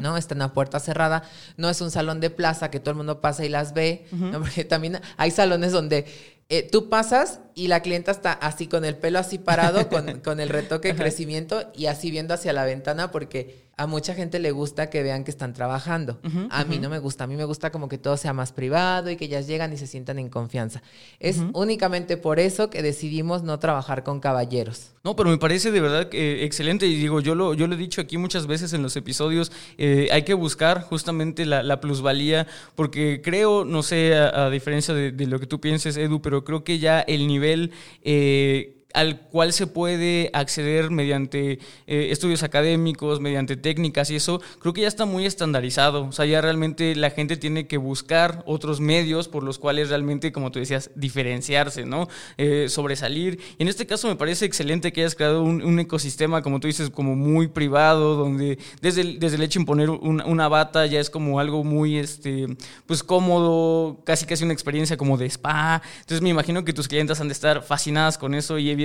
¿no? 0.00 0.16
Está 0.16 0.34
en 0.34 0.38
la 0.38 0.54
puerta 0.54 0.80
cerrada, 0.80 1.22
no 1.58 1.68
es 1.68 1.82
un 1.82 1.90
salón 1.90 2.18
de 2.20 2.30
plaza 2.30 2.70
que 2.70 2.80
todo 2.80 2.92
el 2.92 2.96
mundo 2.96 3.20
pasa 3.20 3.44
y 3.44 3.50
las 3.50 3.74
ve, 3.74 4.06
¿no? 4.10 4.40
Porque 4.40 4.64
también 4.64 5.00
hay 5.18 5.30
salones 5.30 5.70
donde 5.70 6.06
eh, 6.48 6.68
tú 6.70 6.88
pasas 6.88 7.40
y 7.54 7.68
la 7.68 7.80
clienta 7.80 8.10
está 8.10 8.32
así 8.32 8.66
con 8.66 8.84
el 8.84 8.96
pelo 8.96 9.18
así 9.18 9.38
parado, 9.38 9.88
con, 9.90 10.20
con 10.20 10.40
el 10.40 10.48
retoque 10.48 10.88
de 10.88 10.96
crecimiento 10.96 11.70
y 11.74 11.86
así 11.86 12.10
viendo 12.10 12.34
hacia 12.34 12.52
la 12.52 12.64
ventana 12.64 13.10
porque 13.10 13.62
a 13.76 13.86
mucha 13.88 14.14
gente 14.14 14.38
le 14.38 14.52
gusta 14.52 14.90
que 14.90 15.02
vean 15.02 15.24
que 15.24 15.32
están 15.32 15.54
trabajando. 15.54 16.20
a 16.50 16.64
mí 16.64 16.78
no 16.78 16.88
me 16.88 17.00
gusta, 17.00 17.24
a 17.24 17.26
mí 17.26 17.34
me 17.34 17.44
gusta 17.44 17.72
como 17.72 17.88
que 17.88 17.98
todo 17.98 18.16
sea 18.16 18.32
más 18.32 18.52
privado 18.52 19.10
y 19.10 19.16
que 19.16 19.24
ellas 19.24 19.48
llegan 19.48 19.72
y 19.72 19.76
se 19.76 19.88
sientan 19.88 20.20
en 20.20 20.28
confianza. 20.28 20.82
Es 21.18 21.40
únicamente 21.52 22.16
por 22.16 22.38
eso 22.38 22.70
que 22.70 22.80
decidimos 22.80 23.42
no 23.42 23.58
trabajar 23.58 24.04
con 24.04 24.20
caballeros. 24.20 24.92
No, 25.02 25.16
pero 25.16 25.30
me 25.30 25.38
parece 25.38 25.72
de 25.72 25.80
verdad 25.80 26.08
eh, 26.12 26.44
excelente 26.44 26.86
y 26.86 26.94
digo, 26.94 27.18
yo 27.20 27.34
lo, 27.34 27.54
yo 27.54 27.66
lo 27.66 27.74
he 27.74 27.76
dicho 27.76 28.00
aquí 28.00 28.18
muchas 28.18 28.46
veces 28.46 28.72
en 28.72 28.82
los 28.82 28.94
episodios, 28.96 29.50
eh, 29.78 30.08
hay 30.12 30.22
que 30.22 30.34
buscar 30.34 30.82
justamente 30.82 31.44
la, 31.44 31.80
plusvalía 31.80 32.46
porque 32.76 33.20
creo, 33.24 33.64
no 33.64 33.82
sé, 33.82 34.14
a, 34.14 34.48
diferencia 34.50 34.94
de, 34.94 35.26
lo 35.26 35.40
que 35.40 35.46
tú 35.46 35.60
pienses, 35.60 35.96
Edu, 35.96 36.22
pero 36.22 36.31
creo 36.44 36.64
que 36.64 36.78
ya 36.78 37.00
el 37.00 37.26
nivel... 37.26 37.72
Eh, 38.02 38.78
al 38.94 39.20
cual 39.20 39.52
se 39.52 39.66
puede 39.66 40.30
acceder 40.32 40.90
mediante 40.90 41.58
eh, 41.86 42.08
estudios 42.10 42.42
académicos, 42.42 43.20
mediante 43.20 43.56
técnicas 43.56 44.10
y 44.10 44.16
eso, 44.16 44.40
creo 44.60 44.72
que 44.72 44.82
ya 44.82 44.88
está 44.88 45.04
muy 45.04 45.26
estandarizado. 45.26 46.04
O 46.04 46.12
sea, 46.12 46.24
ya 46.26 46.40
realmente 46.40 46.94
la 46.94 47.10
gente 47.10 47.36
tiene 47.36 47.66
que 47.66 47.76
buscar 47.76 48.42
otros 48.46 48.80
medios 48.80 49.28
por 49.28 49.42
los 49.42 49.58
cuales 49.58 49.88
realmente, 49.88 50.32
como 50.32 50.50
tú 50.50 50.58
decías, 50.58 50.90
diferenciarse, 50.94 51.84
¿no? 51.84 52.08
Eh, 52.38 52.66
sobresalir. 52.68 53.40
Y 53.58 53.62
en 53.62 53.68
este 53.68 53.86
caso 53.86 54.08
me 54.08 54.16
parece 54.16 54.44
excelente 54.44 54.92
que 54.92 55.02
hayas 55.02 55.14
creado 55.14 55.42
un, 55.42 55.72
ecosistema, 55.80 56.42
como 56.42 56.60
tú 56.60 56.66
dices, 56.66 56.90
como 56.90 57.16
muy 57.16 57.48
privado, 57.48 58.14
donde 58.14 58.58
desde 58.80 59.00
el, 59.00 59.18
desde 59.18 59.36
el 59.36 59.42
hecho 59.42 59.58
de 59.58 59.62
imponer 59.62 59.90
una 59.90 60.48
bata 60.48 60.86
ya 60.86 61.00
es 61.00 61.10
como 61.10 61.40
algo 61.40 61.64
muy, 61.64 61.96
este, 61.96 62.46
pues 62.86 63.02
cómodo, 63.02 64.00
casi 64.04 64.26
casi 64.26 64.44
una 64.44 64.52
experiencia 64.52 64.96
como 64.96 65.16
de 65.16 65.26
spa. 65.26 65.82
Entonces 66.00 66.20
me 66.20 66.28
imagino 66.28 66.64
que 66.64 66.72
tus 66.72 66.88
clientes 66.88 67.20
han 67.20 67.28
de 67.28 67.32
estar 67.32 67.62
fascinadas 67.62 68.18
con 68.18 68.34
eso 68.34 68.58
y 68.58 68.70
evidentemente, 68.70 68.81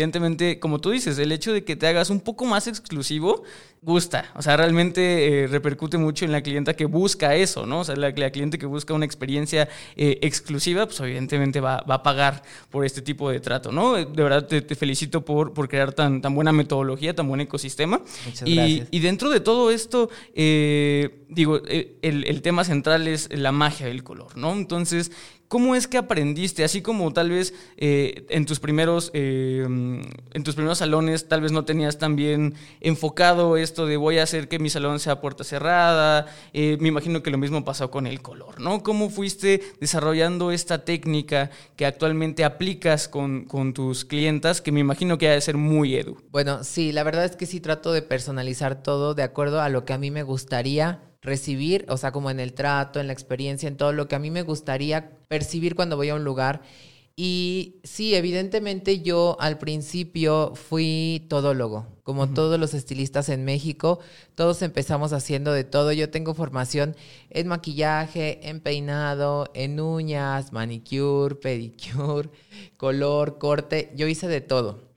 como 0.60 0.80
tú 0.80 0.92
dices, 0.92 1.18
el 1.20 1.32
hecho 1.32 1.54
de 1.54 1.64
que 1.64 1.76
te 1.76 1.88
hagas 1.88 2.10
un 2.10 2.20
poco 2.20 2.46
más 2.46 2.68
exclusivo 2.68 3.44
gusta. 3.82 4.26
O 4.36 4.42
sea, 4.42 4.58
realmente 4.58 5.44
eh, 5.44 5.48
repercute 5.48 5.98
mucho 5.98 6.26
en 6.26 6.32
la 6.32 6.42
clienta 6.42 6.74
que 6.74 6.86
busca 6.86 7.36
eso, 7.36 7.66
¿no? 7.66 7.80
O 7.80 7.84
sea, 7.84 7.96
la, 7.96 8.12
cliente 8.32 8.58
que 8.58 8.66
busca 8.66 8.94
una 8.94 9.06
experiencia 9.06 9.70
eh, 9.96 10.20
exclusiva, 10.22 10.86
pues 10.86 11.00
evidentemente 11.00 11.62
va, 11.62 11.78
a 11.88 12.04
pagar 12.04 12.44
por 12.70 12.86
este 12.86 13.02
tipo 13.02 13.30
de 13.30 13.40
trato, 13.40 13.72
¿no? 13.72 13.94
De 13.94 14.24
verdad 14.24 14.46
te, 14.46 14.76
felicito 14.76 15.24
por, 15.24 15.54
por 15.54 15.70
crear 15.70 15.94
tan, 15.94 16.22
tan 16.22 16.36
buena 16.36 16.52
metodología, 16.52 17.16
tan 17.16 17.28
buen 17.28 17.42
ecosistema. 17.42 18.02
Muchas 18.26 18.48
y, 18.48 18.56
gracias. 18.56 18.88
Y 18.92 19.00
dentro 19.00 19.30
de 19.30 19.40
todo 19.40 19.72
esto, 19.72 20.10
eh, 20.34 21.24
digo, 21.30 21.62
el, 21.66 21.96
el 22.02 22.42
tema 22.42 22.64
central 22.64 23.08
es 23.08 23.30
la 23.32 23.52
magia 23.52 23.86
del 23.86 24.04
color, 24.04 24.36
¿no? 24.36 24.54
Entonces, 24.54 25.12
¿Cómo 25.48 25.76
es 25.76 25.88
que 25.88 25.98
aprendiste? 25.98 26.66
Así 26.66 26.82
como 26.82 27.14
tal 27.14 27.30
vez 27.30 27.54
eh, 27.78 28.26
en, 28.30 28.46
tus 28.46 28.60
primeros, 28.60 29.12
eh, 29.14 29.64
en 29.66 30.44
tus 30.44 30.56
primeros 30.56 30.80
salones 30.80 31.30
tal 31.30 31.40
vez 31.40 31.54
no 31.54 31.64
tenías 31.64 31.98
tan 31.98 32.18
bien 32.18 32.56
enfocado 32.82 33.56
esto 33.56 33.86
de 33.86 33.96
voy 33.96 34.18
a 34.18 34.24
hacer 34.24 34.50
que 34.50 34.60
mi 34.60 34.70
salón 34.70 35.00
sea 35.00 35.22
puerta 35.22 35.46
cerrada. 35.46 36.26
Eh, 36.52 36.78
me 36.82 36.90
imagino 36.90 37.24
que 37.24 37.32
lo 37.32 37.38
mismo 37.38 37.64
pasó 37.64 37.90
con 37.90 38.08
el 38.08 38.22
color, 38.22 38.60
¿no? 38.60 38.84
¿Cómo 38.84 39.10
fuiste 39.10 39.62
desarrollando 39.80 40.52
esta 40.52 40.84
técnica 40.84 41.50
que 41.78 41.86
actualmente 41.86 42.44
aplicas 42.44 43.08
con, 43.08 43.46
con 43.46 43.74
tus 43.74 44.04
clientas, 44.04 44.62
que 44.62 44.74
me 44.74 44.82
imagino 44.82 45.18
que 45.18 45.30
ha 45.30 45.34
de 45.34 45.42
ser 45.42 45.56
muy 45.56 45.96
edu? 45.96 46.18
Bueno, 46.32 46.66
sí, 46.66 46.92
la 46.92 47.04
verdad 47.04 47.24
es 47.24 47.38
que 47.38 47.46
sí 47.46 47.62
trato 47.62 47.94
de 47.94 48.02
personalizar 48.02 48.84
todo 48.84 49.14
de 49.14 49.24
acuerdo 49.24 49.62
a 49.62 49.70
lo 49.70 49.86
que 49.86 49.94
a 49.94 49.98
mí 49.98 50.12
me 50.12 50.24
gustaría 50.24 51.07
recibir, 51.22 51.86
o 51.90 51.98
sea, 51.98 52.12
como 52.12 52.30
en 52.32 52.40
el 52.40 52.54
trato, 52.54 53.00
en 53.00 53.08
la 53.08 53.14
experiencia, 53.14 53.68
en 53.68 53.78
todo 53.78 53.94
lo 53.94 54.08
que 54.08 54.16
a 54.16 54.20
mí 54.20 54.32
me 54.32 54.44
gustaría 54.44 55.12
percibir 55.28 55.76
cuando 55.76 55.98
voy 55.98 56.10
a 56.10 56.16
un 56.16 56.24
lugar. 56.24 56.62
Y 57.16 57.78
sí, 57.84 58.16
evidentemente 58.16 59.02
yo 59.02 59.38
al 59.40 59.58
principio 59.58 60.54
fui 60.56 61.26
todólogo, 61.30 61.88
como 62.08 62.30
todos 62.30 62.58
los 62.58 62.74
estilistas 62.74 63.28
en 63.28 63.44
México, 63.44 64.00
todos 64.34 64.62
empezamos 64.62 65.12
haciendo 65.12 65.52
de 65.52 65.66
todo. 65.66 65.92
Yo 65.92 66.10
tengo 66.10 66.34
formación 66.34 66.96
en 67.30 67.50
maquillaje, 67.50 68.48
en 68.48 68.62
peinado, 68.62 69.52
en 69.54 69.82
uñas, 69.82 70.54
manicure, 70.54 71.36
pedicure, 71.36 72.30
color, 72.78 73.38
corte, 73.40 73.92
yo 73.94 74.08
hice 74.08 74.30
de 74.30 74.40
todo. 74.40 74.88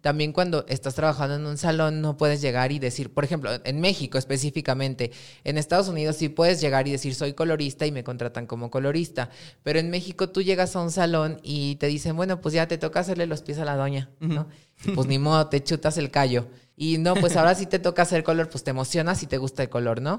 También 0.00 0.32
cuando 0.32 0.64
estás 0.66 0.94
trabajando 0.94 1.36
en 1.36 1.44
un 1.44 1.58
salón 1.58 2.00
no 2.00 2.16
puedes 2.16 2.40
llegar 2.40 2.72
y 2.72 2.78
decir, 2.78 3.12
por 3.12 3.22
ejemplo, 3.22 3.50
en 3.64 3.80
México 3.82 4.16
específicamente, 4.16 5.10
en 5.44 5.58
Estados 5.58 5.88
Unidos 5.88 6.16
sí 6.16 6.30
puedes 6.30 6.58
llegar 6.62 6.88
y 6.88 6.92
decir 6.92 7.14
soy 7.14 7.34
colorista 7.34 7.84
y 7.84 7.92
me 7.92 8.02
contratan 8.02 8.46
como 8.46 8.70
colorista, 8.70 9.28
pero 9.62 9.78
en 9.78 9.90
México 9.90 10.30
tú 10.30 10.40
llegas 10.40 10.74
a 10.74 10.80
un 10.80 10.90
salón 10.90 11.38
y 11.42 11.76
te 11.76 11.88
dicen, 11.88 12.16
bueno, 12.16 12.40
pues 12.40 12.54
ya 12.54 12.66
te 12.66 12.78
toca 12.78 13.00
hacerle 13.00 13.26
los 13.26 13.42
pies 13.42 13.58
a 13.58 13.66
la 13.66 13.76
doña, 13.76 14.08
¿no? 14.20 14.48
Pues 14.94 15.06
ni 15.06 15.18
modo, 15.18 15.46
te 15.48 15.62
chutas 15.62 15.98
el 15.98 16.10
callo. 16.10 16.46
Y 16.76 16.98
no, 16.98 17.14
pues 17.14 17.36
ahora 17.36 17.54
sí 17.54 17.66
te 17.66 17.78
toca 17.78 18.02
hacer 18.02 18.24
color, 18.24 18.48
pues 18.48 18.64
te 18.64 18.70
emocionas 18.70 19.22
y 19.22 19.26
te 19.26 19.38
gusta 19.38 19.62
el 19.62 19.68
color, 19.68 20.00
¿no? 20.00 20.18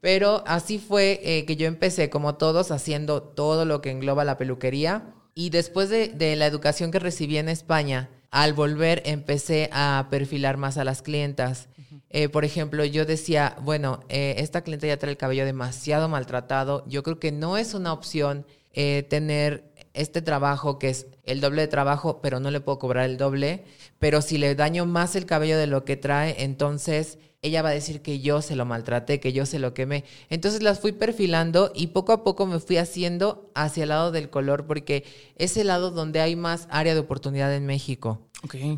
Pero 0.00 0.42
así 0.46 0.78
fue 0.78 1.20
eh, 1.22 1.44
que 1.46 1.56
yo 1.56 1.66
empecé, 1.66 2.10
como 2.10 2.34
todos, 2.34 2.70
haciendo 2.70 3.22
todo 3.22 3.64
lo 3.64 3.80
que 3.80 3.90
engloba 3.90 4.24
la 4.24 4.36
peluquería. 4.36 5.14
Y 5.34 5.50
después 5.50 5.88
de 5.88 6.36
la 6.36 6.46
educación 6.46 6.90
que 6.90 6.98
recibí 6.98 7.38
en 7.38 7.48
España, 7.48 8.10
al 8.32 8.54
volver 8.54 9.02
empecé 9.04 9.68
a 9.72 10.08
perfilar 10.10 10.56
más 10.56 10.78
a 10.78 10.84
las 10.84 11.02
clientas. 11.02 11.68
Eh, 12.08 12.28
por 12.28 12.44
ejemplo, 12.44 12.84
yo 12.84 13.04
decía, 13.04 13.56
bueno, 13.62 14.00
eh, 14.08 14.34
esta 14.38 14.62
clienta 14.62 14.86
ya 14.86 14.98
trae 14.98 15.12
el 15.12 15.18
cabello 15.18 15.44
demasiado 15.44 16.08
maltratado. 16.08 16.84
Yo 16.86 17.02
creo 17.02 17.18
que 17.18 17.30
no 17.30 17.58
es 17.58 17.74
una 17.74 17.92
opción 17.92 18.46
eh, 18.72 19.06
tener 19.08 19.71
este 19.94 20.22
trabajo 20.22 20.78
que 20.78 20.90
es 20.90 21.06
el 21.24 21.40
doble 21.40 21.62
de 21.62 21.68
trabajo, 21.68 22.20
pero 22.22 22.40
no 22.40 22.50
le 22.50 22.60
puedo 22.60 22.78
cobrar 22.78 23.08
el 23.08 23.16
doble. 23.16 23.64
Pero 23.98 24.22
si 24.22 24.38
le 24.38 24.54
daño 24.54 24.86
más 24.86 25.16
el 25.16 25.26
cabello 25.26 25.58
de 25.58 25.66
lo 25.66 25.84
que 25.84 25.96
trae, 25.96 26.42
entonces 26.42 27.18
ella 27.42 27.62
va 27.62 27.70
a 27.70 27.72
decir 27.72 28.02
que 28.02 28.20
yo 28.20 28.40
se 28.40 28.54
lo 28.54 28.64
maltraté, 28.64 29.18
que 29.18 29.32
yo 29.32 29.46
se 29.46 29.58
lo 29.58 29.74
quemé. 29.74 30.04
Entonces 30.30 30.62
las 30.62 30.78
fui 30.78 30.92
perfilando 30.92 31.72
y 31.74 31.88
poco 31.88 32.12
a 32.12 32.22
poco 32.22 32.46
me 32.46 32.60
fui 32.60 32.76
haciendo 32.76 33.50
hacia 33.54 33.82
el 33.82 33.88
lado 33.88 34.12
del 34.12 34.30
color 34.30 34.66
porque 34.66 35.04
es 35.36 35.56
el 35.56 35.66
lado 35.66 35.90
donde 35.90 36.20
hay 36.20 36.36
más 36.36 36.68
área 36.70 36.94
de 36.94 37.00
oportunidad 37.00 37.52
en 37.52 37.66
México. 37.66 38.20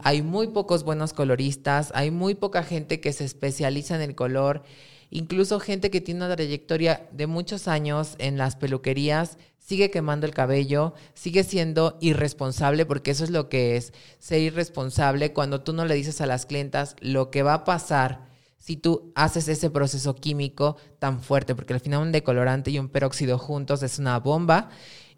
Hay 0.02 0.22
muy 0.22 0.48
pocos 0.48 0.82
buenos 0.82 1.12
coloristas, 1.12 1.90
hay 1.94 2.10
muy 2.10 2.34
poca 2.34 2.62
gente 2.62 3.00
que 3.00 3.12
se 3.12 3.24
especializa 3.24 3.96
en 3.96 4.02
el 4.02 4.14
color, 4.14 4.62
incluso 5.14 5.60
gente 5.60 5.90
que 5.90 6.02
tiene 6.02 6.24
una 6.24 6.34
trayectoria 6.34 7.08
de 7.12 7.26
muchos 7.26 7.68
años 7.68 8.16
en 8.18 8.36
las 8.36 8.56
peluquerías 8.56 9.38
sigue 9.58 9.90
quemando 9.90 10.26
el 10.26 10.34
cabello, 10.34 10.92
sigue 11.14 11.42
siendo 11.42 11.96
irresponsable, 12.00 12.84
porque 12.84 13.12
eso 13.12 13.24
es 13.24 13.30
lo 13.30 13.48
que 13.48 13.76
es, 13.76 13.94
ser 14.18 14.40
irresponsable 14.40 15.32
cuando 15.32 15.62
tú 15.62 15.72
no 15.72 15.86
le 15.86 15.94
dices 15.94 16.20
a 16.20 16.26
las 16.26 16.44
clientas 16.44 16.96
lo 17.00 17.30
que 17.30 17.42
va 17.42 17.54
a 17.54 17.64
pasar 17.64 18.26
si 18.58 18.76
tú 18.76 19.12
haces 19.14 19.48
ese 19.48 19.70
proceso 19.70 20.14
químico 20.16 20.76
tan 20.98 21.20
fuerte, 21.22 21.54
porque 21.54 21.74
al 21.74 21.80
final 21.80 22.02
un 22.02 22.12
decolorante 22.12 22.70
y 22.70 22.78
un 22.78 22.88
peróxido 22.88 23.38
juntos 23.38 23.82
es 23.82 23.98
una 23.98 24.18
bomba. 24.18 24.70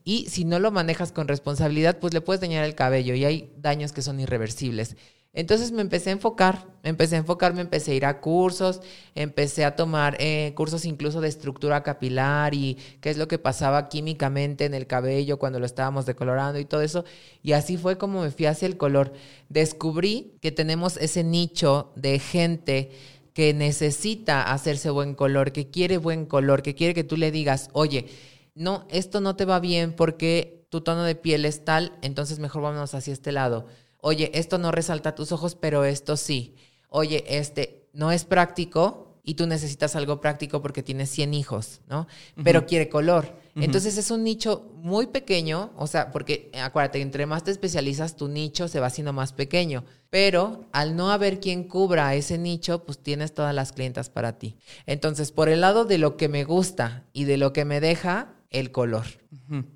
Y 0.04 0.26
si 0.28 0.44
no 0.44 0.58
lo 0.58 0.72
manejas 0.72 1.10
con 1.12 1.28
responsabilidad, 1.28 1.98
pues 1.98 2.12
le 2.12 2.20
puedes 2.20 2.40
dañar 2.40 2.64
el 2.64 2.74
cabello 2.74 3.14
y 3.14 3.24
hay 3.24 3.52
daños 3.56 3.92
que 3.92 4.02
son 4.02 4.20
irreversibles. 4.20 4.96
Entonces 5.36 5.70
me 5.70 5.82
empecé 5.82 6.08
a 6.08 6.14
enfocar, 6.14 6.66
empecé 6.82 7.14
a 7.14 7.18
enfocarme, 7.18 7.60
empecé 7.60 7.92
a 7.92 7.94
ir 7.94 8.06
a 8.06 8.22
cursos, 8.22 8.80
empecé 9.14 9.66
a 9.66 9.76
tomar 9.76 10.16
eh, 10.18 10.54
cursos 10.56 10.86
incluso 10.86 11.20
de 11.20 11.28
estructura 11.28 11.82
capilar 11.82 12.54
y 12.54 12.78
qué 13.02 13.10
es 13.10 13.18
lo 13.18 13.28
que 13.28 13.38
pasaba 13.38 13.90
químicamente 13.90 14.64
en 14.64 14.72
el 14.72 14.86
cabello 14.86 15.38
cuando 15.38 15.60
lo 15.60 15.66
estábamos 15.66 16.06
decolorando 16.06 16.58
y 16.58 16.64
todo 16.64 16.80
eso. 16.80 17.04
Y 17.42 17.52
así 17.52 17.76
fue 17.76 17.98
como 17.98 18.22
me 18.22 18.30
fui 18.30 18.46
hacia 18.46 18.64
el 18.64 18.78
color. 18.78 19.12
Descubrí 19.50 20.38
que 20.40 20.52
tenemos 20.52 20.96
ese 20.96 21.22
nicho 21.22 21.92
de 21.96 22.18
gente 22.18 22.90
que 23.34 23.52
necesita 23.52 24.50
hacerse 24.50 24.88
buen 24.88 25.14
color, 25.14 25.52
que 25.52 25.68
quiere 25.68 25.98
buen 25.98 26.24
color, 26.24 26.62
que 26.62 26.74
quiere 26.74 26.94
que 26.94 27.04
tú 27.04 27.18
le 27.18 27.30
digas, 27.30 27.68
oye, 27.74 28.06
no, 28.54 28.86
esto 28.88 29.20
no 29.20 29.36
te 29.36 29.44
va 29.44 29.60
bien 29.60 29.92
porque 29.92 30.66
tu 30.70 30.80
tono 30.80 31.04
de 31.04 31.14
piel 31.14 31.44
es 31.44 31.62
tal, 31.62 31.92
entonces 32.00 32.38
mejor 32.38 32.62
vámonos 32.62 32.94
hacia 32.94 33.12
este 33.12 33.32
lado. 33.32 33.66
Oye, 34.06 34.30
esto 34.34 34.58
no 34.58 34.70
resalta 34.70 35.16
tus 35.16 35.32
ojos, 35.32 35.56
pero 35.56 35.84
esto 35.84 36.16
sí. 36.16 36.54
Oye, 36.90 37.24
este 37.26 37.88
no 37.92 38.12
es 38.12 38.24
práctico 38.24 39.18
y 39.24 39.34
tú 39.34 39.48
necesitas 39.48 39.96
algo 39.96 40.20
práctico 40.20 40.62
porque 40.62 40.84
tienes 40.84 41.10
100 41.10 41.34
hijos, 41.34 41.80
¿no? 41.88 42.06
Pero 42.44 42.66
quiere 42.66 42.88
color. 42.88 43.34
Entonces 43.56 43.98
es 43.98 44.12
un 44.12 44.22
nicho 44.22 44.70
muy 44.76 45.08
pequeño, 45.08 45.72
o 45.76 45.88
sea, 45.88 46.12
porque 46.12 46.52
acuérdate, 46.54 47.00
entre 47.00 47.26
más 47.26 47.42
te 47.42 47.50
especializas, 47.50 48.14
tu 48.14 48.28
nicho 48.28 48.68
se 48.68 48.78
va 48.78 48.86
haciendo 48.86 49.12
más 49.12 49.32
pequeño. 49.32 49.82
Pero 50.08 50.66
al 50.70 50.94
no 50.94 51.10
haber 51.10 51.40
quien 51.40 51.64
cubra 51.64 52.14
ese 52.14 52.38
nicho, 52.38 52.84
pues 52.84 53.00
tienes 53.00 53.34
todas 53.34 53.56
las 53.56 53.72
clientas 53.72 54.08
para 54.08 54.38
ti. 54.38 54.54
Entonces, 54.86 55.32
por 55.32 55.48
el 55.48 55.62
lado 55.62 55.84
de 55.84 55.98
lo 55.98 56.16
que 56.16 56.28
me 56.28 56.44
gusta 56.44 57.02
y 57.12 57.24
de 57.24 57.38
lo 57.38 57.52
que 57.52 57.64
me 57.64 57.80
deja, 57.80 58.35
el 58.50 58.70
color. 58.72 59.04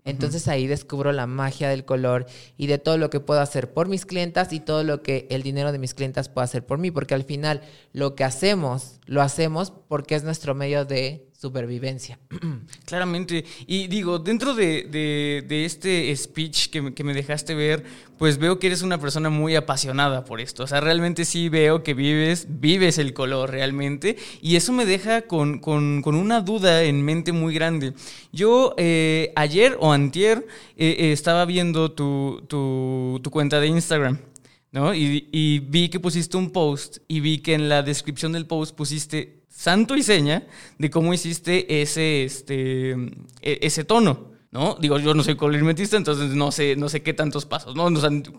Entonces 0.04 0.48
ahí 0.48 0.66
descubro 0.66 1.12
la 1.12 1.26
magia 1.26 1.68
del 1.68 1.84
color 1.84 2.26
y 2.56 2.66
de 2.66 2.78
todo 2.78 2.98
lo 2.98 3.08
que 3.10 3.20
puedo 3.20 3.40
hacer 3.40 3.72
por 3.72 3.88
mis 3.88 4.04
clientas 4.04 4.52
y 4.52 4.60
todo 4.60 4.82
lo 4.82 5.02
que 5.02 5.28
el 5.30 5.42
dinero 5.42 5.70
de 5.70 5.78
mis 5.78 5.94
clientas 5.94 6.28
puede 6.28 6.46
hacer 6.46 6.66
por 6.66 6.78
mí, 6.78 6.90
porque 6.90 7.14
al 7.14 7.24
final 7.24 7.62
lo 7.92 8.14
que 8.14 8.24
hacemos, 8.24 9.00
lo 9.06 9.22
hacemos 9.22 9.70
porque 9.70 10.16
es 10.16 10.24
nuestro 10.24 10.54
medio 10.54 10.84
de 10.84 11.29
supervivencia. 11.40 12.18
Claramente. 12.84 13.46
Y 13.66 13.86
digo, 13.86 14.18
dentro 14.18 14.54
de, 14.54 15.42
este 15.48 16.14
speech 16.14 16.68
que, 16.68 17.02
me 17.02 17.14
dejaste 17.14 17.54
ver, 17.54 17.82
pues 18.18 18.36
veo 18.36 18.58
que 18.58 18.66
eres 18.66 18.82
una 18.82 18.98
persona 18.98 19.30
muy 19.30 19.56
apasionada 19.56 20.24
por 20.24 20.42
esto. 20.42 20.64
O 20.64 20.66
sea, 20.66 20.80
realmente 20.80 21.24
sí 21.24 21.48
veo 21.48 21.82
que 21.82 21.94
vives, 21.94 22.46
vives 22.60 22.98
el 22.98 23.14
color 23.14 23.50
realmente. 23.50 24.16
Y 24.42 24.56
eso 24.56 24.72
me 24.72 24.84
deja 24.84 25.22
con, 25.22 25.62
una 26.04 26.42
duda 26.42 26.82
en 26.82 27.02
mente 27.02 27.32
muy 27.32 27.54
grande. 27.54 27.94
Yo 28.32 28.74
eh, 28.76 29.32
ayer 29.34 29.78
o 29.80 29.92
antier 29.92 30.46
eh, 30.76 30.96
eh, 30.98 31.12
estaba 31.12 31.46
viendo 31.46 31.92
tu, 31.92 32.44
tu, 32.48 33.30
cuenta 33.30 33.60
de 33.60 33.68
Instagram. 33.68 34.18
¿no? 34.72 34.94
Y, 34.94 35.58
vi 35.60 35.88
que 35.88 36.00
pusiste 36.00 36.36
un 36.36 36.50
post 36.50 36.98
y 37.08 37.20
vi 37.20 37.38
que 37.38 37.54
en 37.54 37.70
la 37.70 37.82
descripción 37.82 38.32
del 38.32 38.46
post 38.46 38.76
pusiste 38.76 39.39
santo 39.60 39.94
y 39.94 40.02
seña 40.02 40.44
de 40.78 40.88
cómo 40.88 41.12
hiciste 41.12 41.82
ese, 41.82 42.24
este, 42.24 42.92
e, 43.42 43.58
ese 43.60 43.84
tono. 43.84 44.30
¿no? 44.52 44.76
Digo, 44.80 44.98
yo 44.98 45.14
no 45.14 45.22
soy 45.22 45.36
colorimetista, 45.36 45.96
entonces 45.96 46.30
no 46.30 46.50
sé, 46.50 46.74
no 46.76 46.88
sé 46.88 47.02
qué 47.02 47.14
tantos 47.14 47.44
pasos, 47.46 47.76
¿no? 47.76 47.88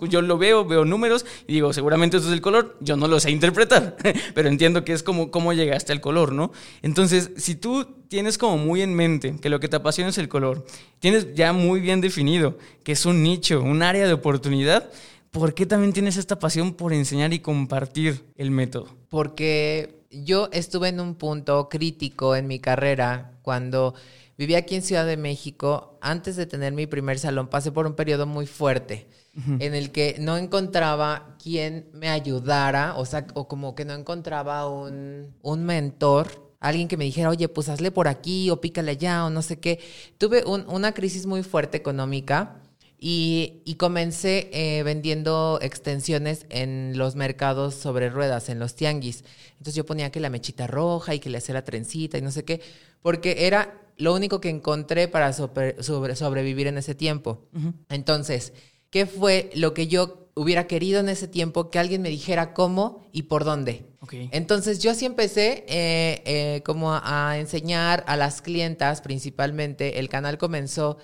yo 0.10 0.22
lo 0.22 0.38
veo, 0.38 0.66
veo 0.66 0.84
números 0.84 1.26
y 1.48 1.54
digo, 1.54 1.72
seguramente 1.72 2.18
eso 2.18 2.28
es 2.28 2.34
el 2.34 2.42
color, 2.42 2.76
yo 2.82 2.98
no 2.98 3.08
lo 3.08 3.18
sé 3.22 3.32
interpretar, 3.32 3.96
pero 4.36 4.50
entiendo 4.50 4.84
que 4.84 4.92
es 4.92 5.04
como 5.04 5.32
cómo 5.32 5.54
llegaste 5.54 5.94
al 5.94 6.02
color, 6.02 6.34
¿no? 6.34 6.52
Entonces, 6.82 7.32
si 7.38 7.56
tú 7.56 7.86
tienes 8.10 8.38
como 8.38 8.58
muy 8.58 8.82
en 8.82 8.94
mente 8.94 9.38
que 9.40 9.50
lo 9.50 9.62
que 9.62 9.70
te 9.70 9.78
apasiona 9.78 10.10
es 10.10 10.18
el 10.18 10.28
color, 10.28 10.66
tienes 11.00 11.34
ya 11.34 11.54
muy 11.54 11.80
bien 11.80 12.02
definido 12.02 12.58
que 12.84 12.92
es 12.92 13.06
un 13.06 13.24
nicho, 13.24 13.62
un 13.62 13.84
área 13.84 14.06
de 14.06 14.14
oportunidad, 14.14 14.92
¿por 15.30 15.54
qué 15.54 15.66
también 15.66 15.94
tienes 15.94 16.18
esta 16.18 16.40
pasión 16.40 16.74
por 16.74 16.92
enseñar 16.92 17.32
y 17.32 17.40
compartir 17.40 18.26
el 18.36 18.52
método? 18.52 18.90
Porque 19.08 20.01
yo 20.12 20.50
estuve 20.52 20.90
en 20.90 21.00
un 21.00 21.16
punto 21.16 21.70
crítico 21.70 22.36
en 22.36 22.48
mi 22.48 22.60
carrera 22.60 23.34
cuando 23.42 23.96
Viví 24.42 24.56
aquí 24.56 24.74
en 24.74 24.82
Ciudad 24.82 25.06
de 25.06 25.18
México. 25.18 26.00
Antes 26.02 26.36
de 26.36 26.48
tener 26.48 26.74
mi 26.74 26.88
primer 26.88 27.20
salón, 27.20 27.48
pasé 27.48 27.72
por 27.72 27.86
un 27.86 27.94
periodo 27.94 28.26
muy 28.26 28.48
fuerte 28.48 29.08
en 29.60 29.76
el 29.76 29.92
que 29.92 30.18
no 30.20 30.36
encontraba 30.36 31.38
quien 31.42 31.92
me 31.94 32.10
ayudara, 32.10 32.96
o 32.98 33.06
sea, 33.06 33.28
o 33.36 33.48
como 33.48 33.76
que 33.76 33.86
no 33.86 33.94
encontraba 33.94 34.68
un, 34.68 35.36
un 35.44 35.64
mentor 35.64 36.52
alguien 36.60 36.88
que 36.88 36.98
me 36.98 37.06
dijera, 37.06 37.30
oye, 37.30 37.50
pues 37.50 37.70
hazle 37.70 37.92
por 37.92 38.08
aquí 38.08 38.50
o 38.50 38.60
pícale 38.60 38.92
allá 38.92 39.26
o 39.26 39.30
no 39.30 39.44
sé 39.44 39.60
qué. 39.60 39.80
Tuve 40.18 40.44
una 40.46 40.92
crisis 40.94 41.28
muy 41.28 41.44
fuerte 41.44 41.78
económica 41.78 42.61
y, 43.04 43.64
y 43.66 43.76
comencé 43.76 44.52
eh, 44.54 44.84
vendiendo 44.84 45.58
extensiones 45.60 46.46
en 46.50 46.94
los 46.96 47.16
mercados 47.16 47.74
sobre 47.74 48.12
ruedas, 48.12 48.48
en 48.48 48.60
los 48.60 48.76
tianguis. 48.76 49.24
Entonces 49.54 49.74
yo 49.74 49.88
ponía 49.88 50.12
que 50.12 50.20
la 50.20 50.30
mechita 50.30 50.68
roja 50.68 51.16
y 51.16 51.20
que 51.20 51.32
le 51.32 51.40
hacía 51.40 51.56
la 51.56 51.64
trencita 51.64 52.20
y 52.20 52.22
no 52.22 52.30
sé 52.30 52.46
qué, 52.46 52.62
porque 53.02 53.48
era 53.48 53.82
lo 53.98 54.14
único 54.14 54.40
que 54.40 54.50
encontré 54.50 55.08
para 55.08 55.34
sobrevivir 55.34 56.68
en 56.68 56.78
ese 56.78 56.94
tiempo. 56.94 57.48
Entonces, 57.90 58.54
¿qué 58.92 59.08
fue 59.08 59.50
lo 59.56 59.74
que 59.74 59.88
yo 59.88 60.30
hubiera 60.36 60.68
querido 60.68 61.00
en 61.00 61.10
ese 61.10 61.28
tiempo 61.28 61.72
que 61.72 61.80
alguien 61.80 62.04
me 62.04 62.10
dijera 62.10 62.54
cómo 62.54 63.08
y 63.12 63.24
por 63.24 63.46
dónde? 63.46 63.84
Entonces, 64.32 64.78
yo 64.78 64.92
así 64.92 65.06
empecé 65.06 65.66
eh, 65.68 66.22
eh, 66.26 66.62
como 66.64 66.94
a 66.94 67.38
enseñar 67.40 68.04
a 68.08 68.16
las 68.16 68.44
clientas 68.44 69.02
principalmente. 69.02 69.98
El 70.00 70.08
canal 70.08 70.38
comenzó 70.38 70.98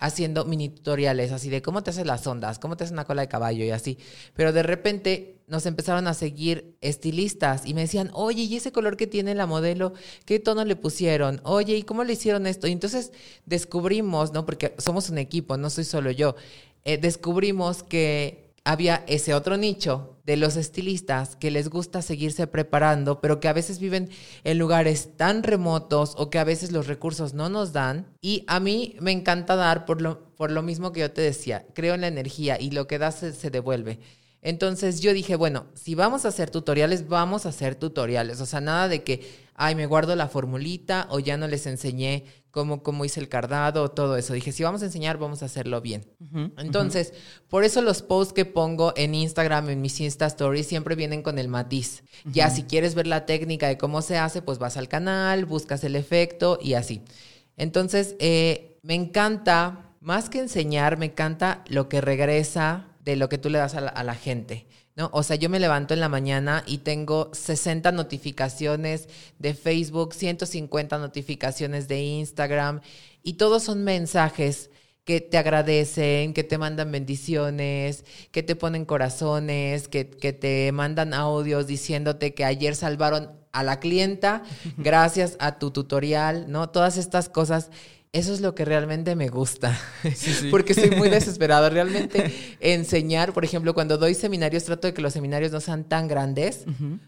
haciendo 0.00 0.46
mini 0.46 0.70
tutoriales, 0.70 1.30
así 1.30 1.50
de 1.50 1.62
cómo 1.62 1.82
te 1.82 1.90
haces 1.90 2.06
las 2.06 2.26
ondas, 2.26 2.58
cómo 2.58 2.76
te 2.76 2.84
haces 2.84 2.92
una 2.92 3.04
cola 3.04 3.22
de 3.22 3.28
caballo 3.28 3.64
y 3.64 3.70
así. 3.70 3.98
Pero 4.34 4.52
de 4.52 4.62
repente 4.62 5.42
nos 5.46 5.66
empezaron 5.66 6.08
a 6.08 6.14
seguir 6.14 6.76
estilistas 6.80 7.66
y 7.66 7.74
me 7.74 7.82
decían, 7.82 8.10
oye, 8.14 8.42
¿y 8.42 8.56
ese 8.56 8.72
color 8.72 8.96
que 8.96 9.06
tiene 9.06 9.34
la 9.34 9.46
modelo? 9.46 9.92
¿Qué 10.24 10.40
tono 10.40 10.64
le 10.64 10.74
pusieron? 10.74 11.40
Oye, 11.44 11.76
¿y 11.76 11.82
cómo 11.82 12.02
le 12.02 12.14
hicieron 12.14 12.46
esto? 12.46 12.66
Y 12.66 12.72
entonces 12.72 13.12
descubrimos, 13.44 14.32
¿no? 14.32 14.46
Porque 14.46 14.74
somos 14.78 15.10
un 15.10 15.18
equipo, 15.18 15.56
no 15.56 15.68
soy 15.68 15.84
solo 15.84 16.10
yo. 16.10 16.34
Eh, 16.84 16.96
descubrimos 16.96 17.82
que 17.82 18.49
había 18.64 19.04
ese 19.06 19.34
otro 19.34 19.56
nicho 19.56 20.16
de 20.24 20.36
los 20.36 20.56
estilistas 20.56 21.34
que 21.36 21.50
les 21.50 21.68
gusta 21.68 22.02
seguirse 22.02 22.46
preparando, 22.46 23.20
pero 23.20 23.40
que 23.40 23.48
a 23.48 23.52
veces 23.52 23.80
viven 23.80 24.10
en 24.44 24.58
lugares 24.58 25.16
tan 25.16 25.42
remotos 25.42 26.14
o 26.16 26.30
que 26.30 26.38
a 26.38 26.44
veces 26.44 26.70
los 26.70 26.86
recursos 26.86 27.34
no 27.34 27.48
nos 27.48 27.72
dan. 27.72 28.06
Y 28.20 28.44
a 28.46 28.60
mí 28.60 28.96
me 29.00 29.12
encanta 29.12 29.56
dar 29.56 29.86
por 29.86 30.00
lo, 30.00 30.34
por 30.36 30.50
lo 30.50 30.62
mismo 30.62 30.92
que 30.92 31.00
yo 31.00 31.10
te 31.10 31.20
decía, 31.20 31.66
creo 31.74 31.94
en 31.94 32.02
la 32.02 32.08
energía 32.08 32.60
y 32.60 32.70
lo 32.70 32.86
que 32.86 32.98
das 32.98 33.16
se, 33.16 33.50
devuelve. 33.50 33.98
Entonces 34.42 35.00
yo 35.00 35.12
dije, 35.12 35.36
bueno, 35.36 35.66
si 35.74 35.94
vamos 35.94 36.24
a 36.24 36.28
hacer 36.28 36.50
tutoriales, 36.50 37.08
vamos 37.08 37.44
a 37.44 37.50
hacer 37.50 37.74
tutoriales. 37.74 38.40
O 38.40 38.46
sea, 38.46 38.60
nada 38.60 38.88
de 38.88 39.02
que, 39.02 39.28
ay, 39.54 39.74
me 39.74 39.84
guardo 39.86 40.16
la 40.16 40.28
formulita 40.28 41.06
o 41.10 41.18
ya 41.18 41.36
no 41.36 41.46
les 41.46 41.66
enseñé 41.66 42.24
cómo, 42.50 42.82
cómo 42.82 43.04
hice 43.04 43.20
el 43.20 43.28
cardado, 43.28 43.90
todo 43.90 44.16
eso. 44.16 44.32
Dije, 44.32 44.52
si 44.52 44.62
vamos 44.62 44.80
a 44.80 44.86
enseñar, 44.86 45.18
vamos 45.18 45.42
a 45.42 45.44
hacerlo 45.44 45.82
bien. 45.82 46.06
Entonces, 46.56 47.12
por 47.48 47.64
eso 47.64 47.82
los 47.82 48.00
posts 48.00 48.32
que 48.32 48.46
pongo 48.46 48.94
en 48.96 49.14
Instagram, 49.14 49.68
en 49.68 49.82
mis 49.82 50.00
Insta 50.00 50.26
Stories, 50.26 50.66
siempre 50.66 50.94
vienen 50.94 51.22
con 51.22 51.38
el 51.38 51.48
matiz. 51.48 52.02
Ya 52.24 52.48
si 52.48 52.62
quieres 52.62 52.94
ver 52.94 53.06
la 53.06 53.26
técnica 53.26 53.68
de 53.68 53.76
cómo 53.76 54.00
se 54.00 54.16
hace, 54.16 54.40
pues 54.40 54.58
vas 54.58 54.78
al 54.78 54.88
canal, 54.88 55.44
buscas 55.44 55.84
el 55.84 55.96
efecto 55.96 56.58
y 56.62 56.74
así. 56.74 57.02
Entonces, 57.58 58.16
eh, 58.20 58.78
me 58.82 58.94
encanta, 58.94 59.94
más 60.00 60.30
que 60.30 60.38
enseñar, 60.38 60.96
me 60.96 61.06
encanta 61.06 61.62
lo 61.68 61.90
que 61.90 62.00
regresa 62.00 62.89
de 63.00 63.16
lo 63.16 63.28
que 63.28 63.38
tú 63.38 63.50
le 63.50 63.58
das 63.58 63.74
a 63.74 64.04
la 64.04 64.14
gente. 64.14 64.66
O 65.12 65.22
sea, 65.22 65.36
yo 65.36 65.48
me 65.48 65.60
levanto 65.60 65.94
en 65.94 66.00
la 66.00 66.08
mañana 66.08 66.62
y 66.66 66.78
tengo 66.78 67.30
60 67.32 67.92
notificaciones 67.92 69.08
de 69.38 69.54
Facebook, 69.54 70.14
150 70.14 70.98
notificaciones 70.98 71.88
de 71.88 72.02
Instagram 72.02 72.80
y 73.22 73.34
todos 73.34 73.62
son 73.62 73.84
mensajes 73.84 74.70
que 75.04 75.20
te 75.20 75.38
agradecen, 75.38 76.34
que 76.34 76.44
te 76.44 76.58
mandan 76.58 76.92
bendiciones, 76.92 78.04
que 78.30 78.42
te 78.42 78.54
ponen 78.56 78.84
corazones, 78.84 79.88
que, 79.88 80.10
que 80.10 80.32
te 80.32 80.70
mandan 80.72 81.14
audios 81.14 81.66
diciéndote 81.66 82.34
que 82.34 82.44
ayer 82.44 82.76
salvaron 82.76 83.30
a 83.52 83.62
la 83.62 83.80
clienta 83.80 84.42
gracias 84.76 85.36
a 85.40 85.58
tu 85.58 85.70
tutorial, 85.70 86.50
¿no? 86.50 86.68
Todas 86.68 86.98
estas 86.98 87.28
cosas 87.28 87.70
eso 88.12 88.32
es 88.32 88.40
lo 88.40 88.54
que 88.54 88.64
realmente 88.64 89.14
me 89.14 89.28
gusta, 89.28 89.78
porque 90.50 90.74
soy 90.74 90.90
muy 90.90 91.08
desesperado. 91.08 91.70
Realmente 91.70 92.32
enseñar, 92.58 93.32
por 93.32 93.44
ejemplo, 93.44 93.72
cuando 93.72 93.98
doy 93.98 94.14
seminarios, 94.14 94.64
trato 94.64 94.88
de 94.88 94.94
que 94.94 95.02
los 95.02 95.12
seminarios 95.12 95.52
no 95.52 95.60
sean 95.60 95.84
tan 95.84 96.08
grandes, 96.08 96.64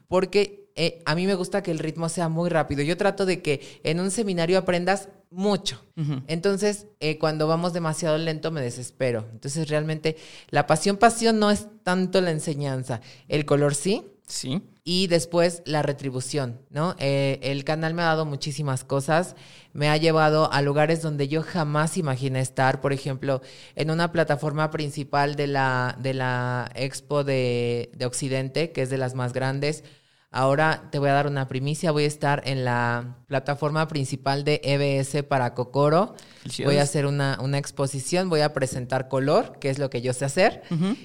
porque 0.06 0.70
eh, 0.76 1.02
a 1.04 1.14
mí 1.14 1.26
me 1.26 1.34
gusta 1.34 1.62
que 1.62 1.70
el 1.70 1.78
ritmo 1.78 2.08
sea 2.08 2.28
muy 2.28 2.48
rápido. 2.48 2.82
Yo 2.82 2.96
trato 2.96 3.26
de 3.26 3.42
que 3.42 3.80
en 3.82 4.00
un 4.00 4.10
seminario 4.10 4.58
aprendas 4.58 5.08
mucho. 5.30 5.82
Entonces, 6.26 6.86
eh, 7.00 7.18
cuando 7.18 7.48
vamos 7.48 7.72
demasiado 7.72 8.16
lento, 8.18 8.50
me 8.50 8.60
desespero. 8.60 9.26
Entonces, 9.32 9.68
realmente, 9.68 10.16
la 10.50 10.66
pasión, 10.66 10.98
pasión 10.98 11.38
no 11.38 11.50
es 11.50 11.66
tanto 11.82 12.20
la 12.20 12.30
enseñanza. 12.30 13.00
El 13.28 13.44
color 13.44 13.74
sí. 13.74 14.12
Sí 14.26 14.62
y 14.85 15.06
después 15.06 15.62
la 15.64 15.82
retribución, 15.82 16.61
¿no? 16.70 16.96
Eh, 16.98 17.38
el 17.42 17.62
canal 17.62 17.94
me 17.94 18.02
ha 18.02 18.06
dado 18.06 18.26
muchísimas 18.26 18.82
cosas, 18.82 19.37
me 19.72 19.88
ha 19.88 19.96
llevado 19.96 20.52
a 20.52 20.61
lugares 20.61 21.02
donde 21.02 21.28
yo 21.28 21.42
jamás 21.42 21.96
imaginé 21.96 22.40
estar, 22.40 22.80
por 22.80 22.92
ejemplo, 22.92 23.42
en 23.76 23.92
una 23.92 24.11
plataforma 24.11 24.70
principal 24.70 25.37
de 25.37 25.46
la, 25.46 25.96
de 26.00 26.14
la 26.14 26.70
Expo 26.74 27.22
de, 27.22 27.90
Occidente, 28.04 28.72
que 28.72 28.82
es 28.82 28.90
de 28.90 28.98
las 28.98 29.14
más 29.14 29.32
grandes. 29.32 29.85
Ahora 30.32 30.88
te 30.90 30.98
voy 30.98 31.11
a 31.11 31.12
dar 31.12 31.26
una 31.28 31.46
primicia, 31.46 31.92
voy 31.92 32.04
a 32.04 32.08
estar 32.08 32.42
en 32.46 32.64
la 32.64 33.18
plataforma 33.28 33.87
principal 33.87 34.44
de 34.44 34.62
EBS 34.64 35.22
para 35.24 35.54
Cocoro. 35.54 36.16
Voy 36.64 36.78
a 36.78 36.82
hacer 36.82 37.06
una, 37.06 37.38
exposición, 37.56 38.30
voy 38.30 38.40
a 38.40 38.52
presentar 38.52 39.08
color, 39.08 39.58
que 39.61 39.70
es 39.70 39.78
lo 39.78 39.90
que 39.90 40.00
yo 40.00 40.12
sé 40.12 40.24
hacer. 40.24 40.62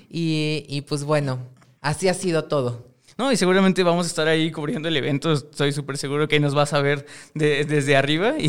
y, 0.10 0.66
y 0.68 0.82
pues 0.82 1.04
bueno, 1.04 1.40
así 1.82 2.08
ha 2.08 2.14
sido 2.16 2.46
todo. 2.46 2.97
No, 3.18 3.32
y 3.32 3.38
seguramente 3.38 3.82
vamos 3.82 4.06
a 4.06 4.10
estar 4.10 4.28
ahí 4.28 4.52
cubriendo 4.52 4.88
el 4.88 4.96
evento. 4.96 5.34
Estoy 5.34 5.72
súper 5.72 5.98
seguro 5.98 6.28
que 6.28 6.40
nos 6.40 6.54
vas 6.54 6.74
a 6.74 6.82
ver 6.82 7.08
desde 7.34 7.96
arriba. 7.96 8.36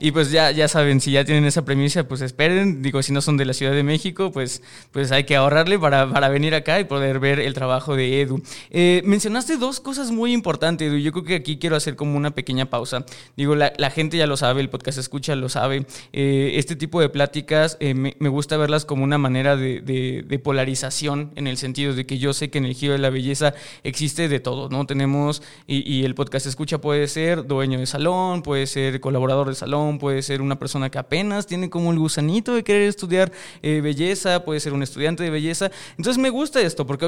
Y, 0.00 0.12
pues 0.12 0.30
ya, 0.30 0.50
ya 0.52 0.68
saben, 0.68 1.00
si 1.00 1.12
ya 1.12 1.24
tienen 1.24 1.44
esa 1.44 1.64
premisa, 1.64 2.06
pues 2.06 2.20
esperen. 2.20 2.82
Digo, 2.82 3.02
si 3.02 3.12
no 3.12 3.20
son 3.20 3.36
de 3.36 3.44
la 3.44 3.52
Ciudad 3.52 3.72
de 3.72 3.82
México, 3.82 4.30
pues, 4.30 4.62
pues 4.92 5.10
hay 5.12 5.24
que 5.24 5.34
ahorrarle 5.34 5.78
para, 5.78 6.10
para 6.10 6.28
venir 6.28 6.54
acá 6.54 6.78
y 6.78 6.84
poder 6.84 7.18
ver 7.18 7.40
el 7.40 7.52
trabajo 7.52 7.96
de 7.96 8.20
Edu. 8.20 8.40
Eh, 8.70 9.02
mencionaste 9.04 9.56
dos 9.56 9.80
cosas 9.80 10.10
muy 10.10 10.32
importantes, 10.32 10.88
Edu. 10.88 10.98
Yo 10.98 11.12
creo 11.12 11.24
que 11.24 11.34
aquí 11.34 11.58
quiero 11.58 11.76
hacer 11.76 11.96
como 11.96 12.16
una 12.16 12.30
pequeña 12.30 12.66
pausa. 12.66 13.04
Digo, 13.36 13.54
la, 13.56 13.90
gente 13.90 14.16
ya 14.16 14.26
lo 14.26 14.36
sabe, 14.36 14.60
el 14.60 14.70
podcast 14.70 14.98
escucha 14.98 15.34
lo 15.34 15.48
sabe. 15.48 15.86
Eh, 16.12 16.52
este 16.54 16.76
tipo 16.76 17.00
de 17.00 17.08
pláticas 17.08 17.76
eh, 17.80 17.94
me, 17.94 18.28
gusta 18.28 18.56
verlas 18.56 18.84
como 18.84 19.04
una 19.04 19.18
manera 19.18 19.56
de, 19.56 19.80
de 19.80 20.38
polarización 20.38 21.32
en 21.34 21.46
el 21.46 21.56
sentido 21.56 21.92
de 21.94 22.06
que 22.06 22.18
yo 22.18 22.32
sé 22.32 22.50
que 22.50 22.58
en 22.58 22.66
el 22.66 22.74
giro 22.74 22.92
de 22.92 22.98
la 22.98 23.10
belleza 23.10 23.54
existe 23.82 24.28
de 24.28 24.40
todo, 24.40 24.68
¿no? 24.68 24.86
Tenemos, 24.86 25.42
y, 25.66 26.04
el 26.04 26.14
podcast 26.14 26.46
escucha 26.46 26.78
puede 26.78 27.08
ser 27.08 27.46
dueño 27.46 27.78
de 27.78 27.86
salón, 27.86 28.42
puede 28.42 28.66
ser 28.66 29.00
colaborador 29.00 29.48
de 29.48 29.54
salón, 29.54 29.98
puede 29.98 30.22
ser 30.22 30.40
una 30.42 30.58
persona 30.58 30.90
que 30.90 30.98
apenas 30.98 31.46
tiene 31.46 31.70
como 31.70 31.92
el 31.92 31.98
gusanito 31.98 32.54
de 32.54 32.62
querer 32.62 32.88
estudiar 32.88 33.32
eh, 33.62 33.80
belleza, 33.80 34.44
puede 34.44 34.60
ser 34.60 34.72
un 34.72 34.82
estudiante 34.82 35.22
de 35.22 35.30
belleza. 35.30 35.70
Entonces 35.96 36.20
me 36.22 36.30
gusta 36.30 36.60
esto, 36.60 36.86
porque 36.86 37.06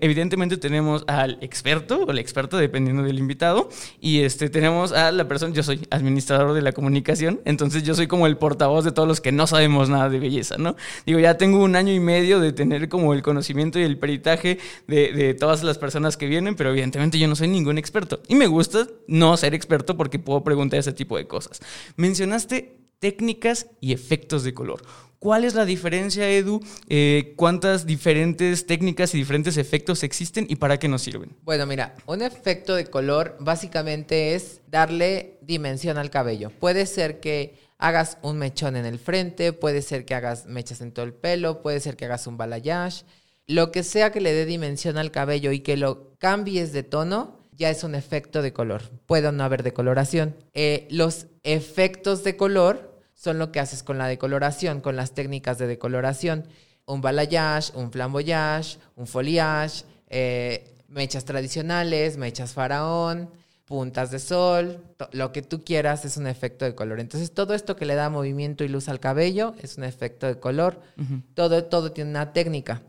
evidentemente 0.00 0.56
tenemos 0.56 1.04
al 1.06 1.38
experto 1.40 2.04
o 2.06 2.12
la 2.12 2.20
experta, 2.20 2.56
dependiendo 2.56 3.02
del 3.02 3.18
invitado, 3.18 3.68
y 4.00 4.20
este, 4.20 4.50
tenemos 4.50 4.92
a 4.92 5.12
la 5.12 5.26
persona, 5.28 5.54
yo 5.54 5.62
soy 5.62 5.86
administrador 5.90 6.52
de 6.52 6.62
la 6.62 6.72
comunicación, 6.72 7.40
entonces 7.44 7.82
yo 7.82 7.94
soy 7.94 8.06
como 8.06 8.26
el 8.26 8.36
portavoz 8.36 8.84
de 8.84 8.92
todos 8.92 9.08
los 9.08 9.20
que 9.20 9.32
no 9.32 9.46
sabemos 9.46 9.88
nada 9.88 10.08
de 10.08 10.18
belleza, 10.18 10.56
¿no? 10.58 10.76
Digo, 11.06 11.18
ya 11.18 11.36
tengo 11.36 11.62
un 11.62 11.76
año 11.76 11.92
y 11.92 12.00
medio 12.00 12.40
de 12.40 12.52
tener 12.52 12.88
como 12.88 13.14
el 13.14 13.22
conocimiento 13.22 13.78
y 13.78 13.82
el 13.82 13.98
peritaje 13.98 14.58
de, 14.86 15.12
de 15.12 15.34
todas 15.34 15.53
las 15.62 15.78
personas 15.78 16.16
que 16.16 16.26
vienen, 16.26 16.56
pero 16.56 16.70
evidentemente 16.70 17.18
yo 17.18 17.28
no 17.28 17.36
soy 17.36 17.48
ningún 17.48 17.78
experto. 17.78 18.20
Y 18.28 18.34
me 18.34 18.46
gusta 18.46 18.86
no 19.06 19.36
ser 19.36 19.54
experto 19.54 19.96
porque 19.96 20.18
puedo 20.18 20.42
preguntar 20.42 20.80
ese 20.80 20.92
tipo 20.92 21.16
de 21.16 21.26
cosas. 21.26 21.60
Mencionaste 21.96 22.80
técnicas 22.98 23.66
y 23.80 23.92
efectos 23.92 24.44
de 24.44 24.54
color. 24.54 24.82
¿Cuál 25.18 25.44
es 25.44 25.54
la 25.54 25.64
diferencia, 25.64 26.30
Edu? 26.30 26.60
Eh, 26.88 27.32
¿Cuántas 27.36 27.86
diferentes 27.86 28.66
técnicas 28.66 29.14
y 29.14 29.18
diferentes 29.18 29.56
efectos 29.56 30.02
existen 30.02 30.46
y 30.50 30.56
para 30.56 30.78
qué 30.78 30.86
nos 30.86 31.00
sirven? 31.00 31.34
Bueno, 31.42 31.64
mira, 31.64 31.94
un 32.04 32.20
efecto 32.20 32.74
de 32.74 32.86
color 32.86 33.36
básicamente 33.40 34.34
es 34.34 34.60
darle 34.66 35.38
dimensión 35.40 35.96
al 35.96 36.10
cabello. 36.10 36.50
Puede 36.50 36.84
ser 36.84 37.20
que 37.20 37.58
hagas 37.78 38.18
un 38.20 38.38
mechón 38.38 38.76
en 38.76 38.84
el 38.84 38.98
frente, 38.98 39.52
puede 39.52 39.82
ser 39.82 40.04
que 40.04 40.14
hagas 40.14 40.44
mechas 40.46 40.80
en 40.80 40.92
todo 40.92 41.06
el 41.06 41.14
pelo, 41.14 41.62
puede 41.62 41.80
ser 41.80 41.96
que 41.96 42.04
hagas 42.04 42.26
un 42.26 42.36
balayage. 42.36 43.04
Lo 43.46 43.72
que 43.72 43.82
sea 43.82 44.10
que 44.10 44.20
le 44.20 44.32
dé 44.32 44.46
dimensión 44.46 44.96
al 44.96 45.10
cabello 45.10 45.52
y 45.52 45.60
que 45.60 45.76
lo 45.76 46.16
cambies 46.18 46.72
de 46.72 46.82
tono, 46.82 47.38
ya 47.52 47.70
es 47.70 47.84
un 47.84 47.94
efecto 47.94 48.42
de 48.42 48.52
color. 48.52 48.82
Puede 49.06 49.30
no 49.32 49.44
haber 49.44 49.62
decoloración. 49.62 50.34
Eh, 50.54 50.88
los 50.90 51.26
efectos 51.42 52.24
de 52.24 52.36
color 52.36 52.98
son 53.14 53.38
lo 53.38 53.52
que 53.52 53.60
haces 53.60 53.82
con 53.82 53.98
la 53.98 54.08
decoloración, 54.08 54.80
con 54.80 54.96
las 54.96 55.12
técnicas 55.14 55.58
de 55.58 55.66
decoloración. 55.66 56.46
Un 56.86 57.00
balayage, 57.00 57.72
un 57.74 57.92
flamboyage, 57.92 58.78
un 58.96 59.06
foliage, 59.06 59.84
eh, 60.08 60.74
mechas 60.88 61.24
tradicionales, 61.24 62.16
mechas 62.16 62.52
faraón, 62.52 63.30
puntas 63.64 64.10
de 64.10 64.18
sol, 64.18 64.84
lo 65.12 65.32
que 65.32 65.42
tú 65.42 65.64
quieras 65.64 66.04
es 66.04 66.16
un 66.16 66.26
efecto 66.26 66.64
de 66.64 66.74
color. 66.74 67.00
Entonces 67.00 67.32
todo 67.32 67.54
esto 67.54 67.76
que 67.76 67.86
le 67.86 67.94
da 67.94 68.10
movimiento 68.10 68.62
y 68.62 68.68
luz 68.68 68.88
al 68.88 69.00
cabello 69.00 69.54
es 69.60 69.78
un 69.78 69.84
efecto 69.84 70.26
de 70.26 70.38
color. 70.38 70.80
todo, 71.34 71.64
todo 71.64 71.92
tiene 71.92 72.10
una 72.10 72.32
técnica, 72.32 72.82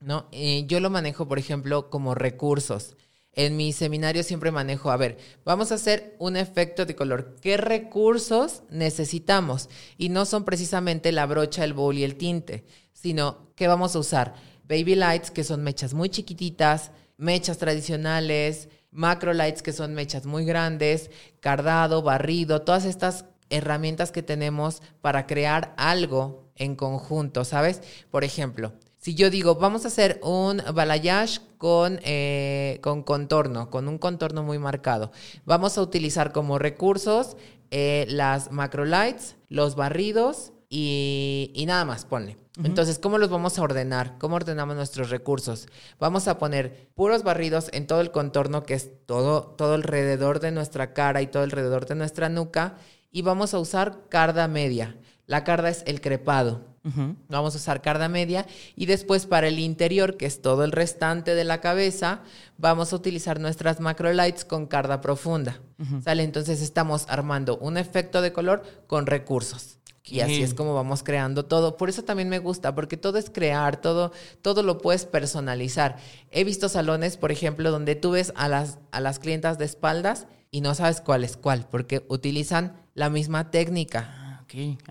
¿no? 0.00 0.26
Y 0.32 0.66
yo 0.66 0.80
lo 0.80 0.90
manejo, 0.90 1.28
por 1.28 1.38
ejemplo, 1.38 1.88
como 1.90 2.14
recursos. 2.14 2.96
En 3.32 3.56
mi 3.56 3.72
seminario 3.72 4.24
siempre 4.24 4.50
manejo, 4.50 4.90
a 4.90 4.96
ver, 4.96 5.16
vamos 5.44 5.70
a 5.70 5.76
hacer 5.76 6.16
un 6.18 6.36
efecto 6.36 6.86
de 6.86 6.96
color. 6.96 7.36
¿Qué 7.40 7.56
recursos 7.56 8.64
necesitamos? 8.70 9.68
Y 9.96 10.08
no 10.08 10.24
son 10.24 10.44
precisamente 10.44 11.12
la 11.12 11.26
brocha, 11.26 11.62
el 11.62 11.74
bowl 11.74 11.96
y 11.96 12.02
el 12.02 12.16
tinte, 12.16 12.64
sino 12.92 13.52
que 13.54 13.68
vamos 13.68 13.94
a 13.94 14.00
usar 14.00 14.34
baby 14.64 14.96
lights, 14.96 15.30
que 15.30 15.44
son 15.44 15.62
mechas 15.62 15.94
muy 15.94 16.08
chiquititas, 16.08 16.90
mechas 17.16 17.58
tradicionales, 17.58 18.68
macro 18.90 19.32
lights, 19.32 19.62
que 19.62 19.72
son 19.72 19.94
mechas 19.94 20.26
muy 20.26 20.44
grandes, 20.44 21.10
cardado, 21.40 22.02
barrido, 22.02 22.62
todas 22.62 22.84
estas 22.84 23.24
herramientas 23.50 24.12
que 24.12 24.22
tenemos 24.22 24.82
para 25.00 25.26
crear 25.26 25.74
algo 25.76 26.50
en 26.56 26.76
conjunto, 26.76 27.44
¿sabes? 27.44 27.82
Por 28.10 28.24
ejemplo, 28.24 28.72
si 28.98 29.14
yo 29.14 29.30
digo, 29.30 29.54
vamos 29.54 29.84
a 29.84 29.88
hacer 29.88 30.20
un 30.22 30.60
balayage 30.74 31.40
con, 31.56 32.00
eh, 32.02 32.78
con 32.82 33.02
contorno, 33.02 33.70
con 33.70 33.88
un 33.88 33.98
contorno 33.98 34.42
muy 34.42 34.58
marcado, 34.58 35.12
vamos 35.44 35.78
a 35.78 35.82
utilizar 35.82 36.32
como 36.32 36.58
recursos 36.58 37.36
eh, 37.70 38.06
las 38.08 38.50
macro 38.50 38.84
lights, 38.84 39.36
los 39.48 39.76
barridos 39.76 40.52
y, 40.68 41.52
y 41.54 41.66
nada 41.66 41.84
más, 41.84 42.04
ponle. 42.04 42.36
Entonces, 42.64 42.98
¿cómo 42.98 43.18
los 43.18 43.30
vamos 43.30 43.58
a 43.58 43.62
ordenar? 43.62 44.18
¿Cómo 44.18 44.36
ordenamos 44.36 44.74
nuestros 44.74 45.10
recursos? 45.10 45.68
Vamos 46.00 46.26
a 46.26 46.38
poner 46.38 46.88
puros 46.94 47.22
barridos 47.22 47.70
en 47.72 47.86
todo 47.86 48.00
el 48.00 48.10
contorno, 48.10 48.64
que 48.64 48.74
es 48.74 48.90
todo, 49.06 49.42
todo 49.42 49.74
alrededor 49.74 50.40
de 50.40 50.50
nuestra 50.50 50.92
cara 50.92 51.22
y 51.22 51.28
todo 51.28 51.44
alrededor 51.44 51.86
de 51.86 51.94
nuestra 51.94 52.28
nuca, 52.28 52.76
y 53.10 53.22
vamos 53.22 53.54
a 53.54 53.58
usar 53.58 54.08
carda 54.08 54.48
media. 54.48 54.96
La 55.26 55.44
carda 55.44 55.68
es 55.68 55.82
el 55.86 56.00
crepado. 56.00 56.66
Vamos 57.28 57.54
a 57.54 57.58
usar 57.58 57.82
carda 57.82 58.08
media 58.08 58.46
y 58.74 58.86
después 58.86 59.26
para 59.26 59.48
el 59.48 59.58
interior, 59.58 60.16
que 60.16 60.24
es 60.24 60.40
todo 60.40 60.64
el 60.64 60.72
restante 60.72 61.34
de 61.34 61.44
la 61.44 61.60
cabeza, 61.60 62.22
vamos 62.56 62.92
a 62.92 62.96
utilizar 62.96 63.40
nuestras 63.40 63.78
macro 63.78 64.10
lights 64.12 64.46
con 64.46 64.66
carda 64.66 65.02
profunda. 65.02 65.60
¿Sale? 66.02 66.22
Entonces 66.22 66.62
estamos 66.62 67.04
armando 67.08 67.58
un 67.58 67.76
efecto 67.76 68.22
de 68.22 68.32
color 68.32 68.62
con 68.86 69.06
recursos. 69.06 69.77
Y 70.10 70.20
así 70.20 70.42
es 70.42 70.54
como 70.54 70.74
vamos 70.74 71.02
creando 71.02 71.44
todo. 71.44 71.76
Por 71.76 71.88
eso 71.88 72.04
también 72.04 72.28
me 72.28 72.38
gusta, 72.38 72.74
porque 72.74 72.96
todo 72.96 73.18
es 73.18 73.30
crear, 73.30 73.80
todo, 73.80 74.12
todo 74.42 74.62
lo 74.62 74.78
puedes 74.78 75.04
personalizar. 75.04 75.96
He 76.30 76.44
visto 76.44 76.68
salones, 76.68 77.16
por 77.16 77.32
ejemplo, 77.32 77.70
donde 77.70 77.94
tú 77.94 78.12
ves 78.12 78.32
a 78.36 78.48
las, 78.48 78.78
a 78.90 79.00
las 79.00 79.18
clientas 79.18 79.58
de 79.58 79.64
espaldas 79.64 80.26
y 80.50 80.60
no 80.60 80.74
sabes 80.74 81.00
cuál 81.00 81.24
es 81.24 81.36
cuál, 81.36 81.66
porque 81.70 82.04
utilizan 82.08 82.80
la 82.94 83.10
misma 83.10 83.50
técnica. 83.50 84.08
Ah, 84.08 84.44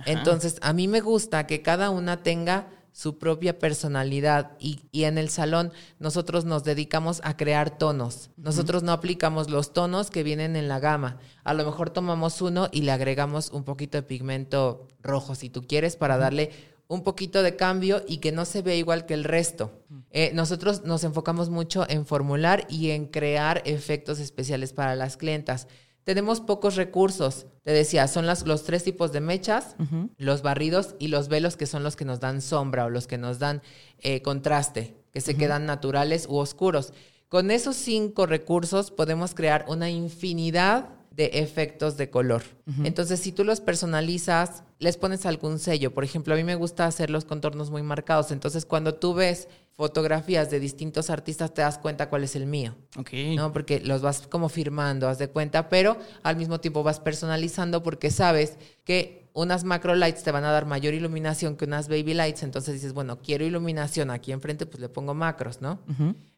Entonces, 0.06 0.58
a 0.62 0.74
mí 0.74 0.88
me 0.88 1.02
gusta 1.02 1.48
que 1.48 1.62
cada 1.62 1.90
una 1.90 2.22
tenga 2.22 2.68
su 2.98 3.20
propia 3.20 3.60
personalidad 3.60 4.54
y, 4.60 4.80
en 4.92 5.20
el 5.20 5.30
salón 5.30 5.72
nosotros 6.00 6.46
nos 6.46 6.64
dedicamos 6.64 7.22
a 7.24 7.38
crear 7.38 7.78
tonos. 7.78 8.32
Nosotros 8.38 8.82
no 8.82 8.92
aplicamos 8.92 9.52
los 9.52 9.72
tonos 9.72 10.10
que 10.10 10.24
vienen 10.24 10.56
en 10.56 10.68
la 10.68 10.80
gama. 10.80 11.20
A 11.44 11.54
lo 11.54 11.64
mejor 11.64 11.92
tomamos 11.92 12.42
uno 12.42 12.70
y 12.72 12.82
le 12.82 12.92
agregamos 12.92 13.52
un 13.52 13.64
poquito 13.64 14.00
de 14.00 14.02
pigmento 14.02 14.88
rojo 15.04 15.36
si 15.36 15.52
tú 15.52 15.62
quieres 15.68 15.96
para 15.96 16.18
darle 16.18 16.50
un 16.88 17.04
poquito 17.04 17.44
de 17.44 17.56
cambio 17.56 18.02
y 18.08 18.18
que 18.18 18.32
no 18.32 18.46
se 18.46 18.64
vea 18.64 18.74
igual 18.74 19.06
que 19.06 19.14
el 19.14 19.26
resto. 19.26 19.80
Eh, 20.10 20.32
nosotros 20.34 20.84
nos 20.84 21.04
enfocamos 21.04 21.52
mucho 21.52 21.86
en 21.88 22.04
formular 22.08 22.66
y 22.68 22.90
en 22.90 23.06
crear 23.06 23.62
efectos 23.66 24.20
especiales 24.20 24.74
para 24.74 24.96
las 24.96 25.18
clientas 25.18 25.68
tenemos 26.08 26.40
pocos 26.40 26.78
recursos. 26.78 27.48
Te 27.64 27.72
decía, 27.72 28.08
son 28.08 28.26
las, 28.26 28.48
los 28.48 28.64
tres 28.64 28.82
tipos 28.82 29.12
de 29.12 29.20
mechas, 29.20 29.76
los 30.16 30.42
barridos 30.42 30.96
y 31.00 31.10
los 31.10 31.28
velos 31.28 31.58
que 31.58 31.66
son 31.66 31.84
los 31.84 31.98
que 31.98 32.06
nos 32.06 32.22
dan 32.22 32.42
sombra 32.42 32.86
o 32.86 32.90
los 32.90 33.08
que 33.08 33.18
nos 33.18 33.40
dan 33.40 33.62
eh, 34.00 34.22
contraste, 34.22 34.96
que 35.12 35.20
se 35.20 35.36
quedan 35.36 35.66
naturales 35.66 36.26
u 36.30 36.38
oscuros. 36.38 36.94
Con 37.28 37.52
esos 37.52 37.76
cinco 37.76 38.26
recursos 38.26 38.90
podemos 38.90 39.36
crear 39.36 39.66
una 39.68 39.90
infinidad 39.90 40.88
de 41.12 41.26
efectos 41.34 41.98
de 41.98 42.10
color. 42.10 42.44
Entonces, 42.86 43.20
si 43.20 43.34
tú 43.34 43.44
los 43.44 43.60
personalizas, 43.60 44.64
les 44.80 44.96
pones 44.96 45.26
algún 45.26 45.60
sello. 45.60 45.94
Por 45.94 46.06
ejemplo, 46.06 46.36
a 46.36 46.38
mí 46.38 46.46
me 46.46 46.56
gusta 46.56 46.86
hacer 46.86 47.10
los 47.10 47.26
contornos 47.26 47.70
muy 47.70 47.84
marcados. 47.84 48.32
Entonces, 48.32 48.66
cuando 48.66 48.96
tú 48.96 49.14
ves 49.14 49.50
fotografías 49.78 50.50
de 50.50 50.60
distintos 50.60 51.12
artistas 51.12 51.54
te 51.54 51.62
das 51.62 51.78
cuenta 51.78 52.10
cuál 52.10 52.24
es 52.24 52.36
el 52.36 52.48
mío. 52.48 52.76
Ok. 52.98 53.14
¿No? 53.36 53.54
Porque 53.54 53.80
los 53.80 54.02
vas 54.02 54.28
como 54.28 54.50
firmando, 54.50 55.08
haz 55.08 55.20
de 55.20 55.30
cuenta, 55.30 55.70
pero 55.70 55.98
al 56.24 56.36
mismo 56.36 56.60
tiempo 56.60 56.82
vas 56.82 57.00
personalizando 57.00 57.84
porque 57.84 58.10
sabes 58.10 58.58
que 58.84 59.28
unas 59.34 59.64
macro 59.64 59.94
lights 59.94 60.24
te 60.24 60.32
van 60.32 60.46
a 60.46 60.52
dar 60.52 60.66
mayor 60.66 60.96
iluminación 60.96 61.56
que 61.56 61.66
unas 61.66 61.90
baby 61.90 62.16
lights, 62.16 62.42
entonces 62.42 62.74
dices, 62.74 62.94
bueno, 62.94 63.20
quiero 63.22 63.46
iluminación 63.46 64.10
aquí 64.10 64.32
enfrente, 64.32 64.66
pues 64.66 64.80
le 64.80 64.90
pongo 64.90 65.14
macros, 65.14 65.62
¿no? 65.62 65.80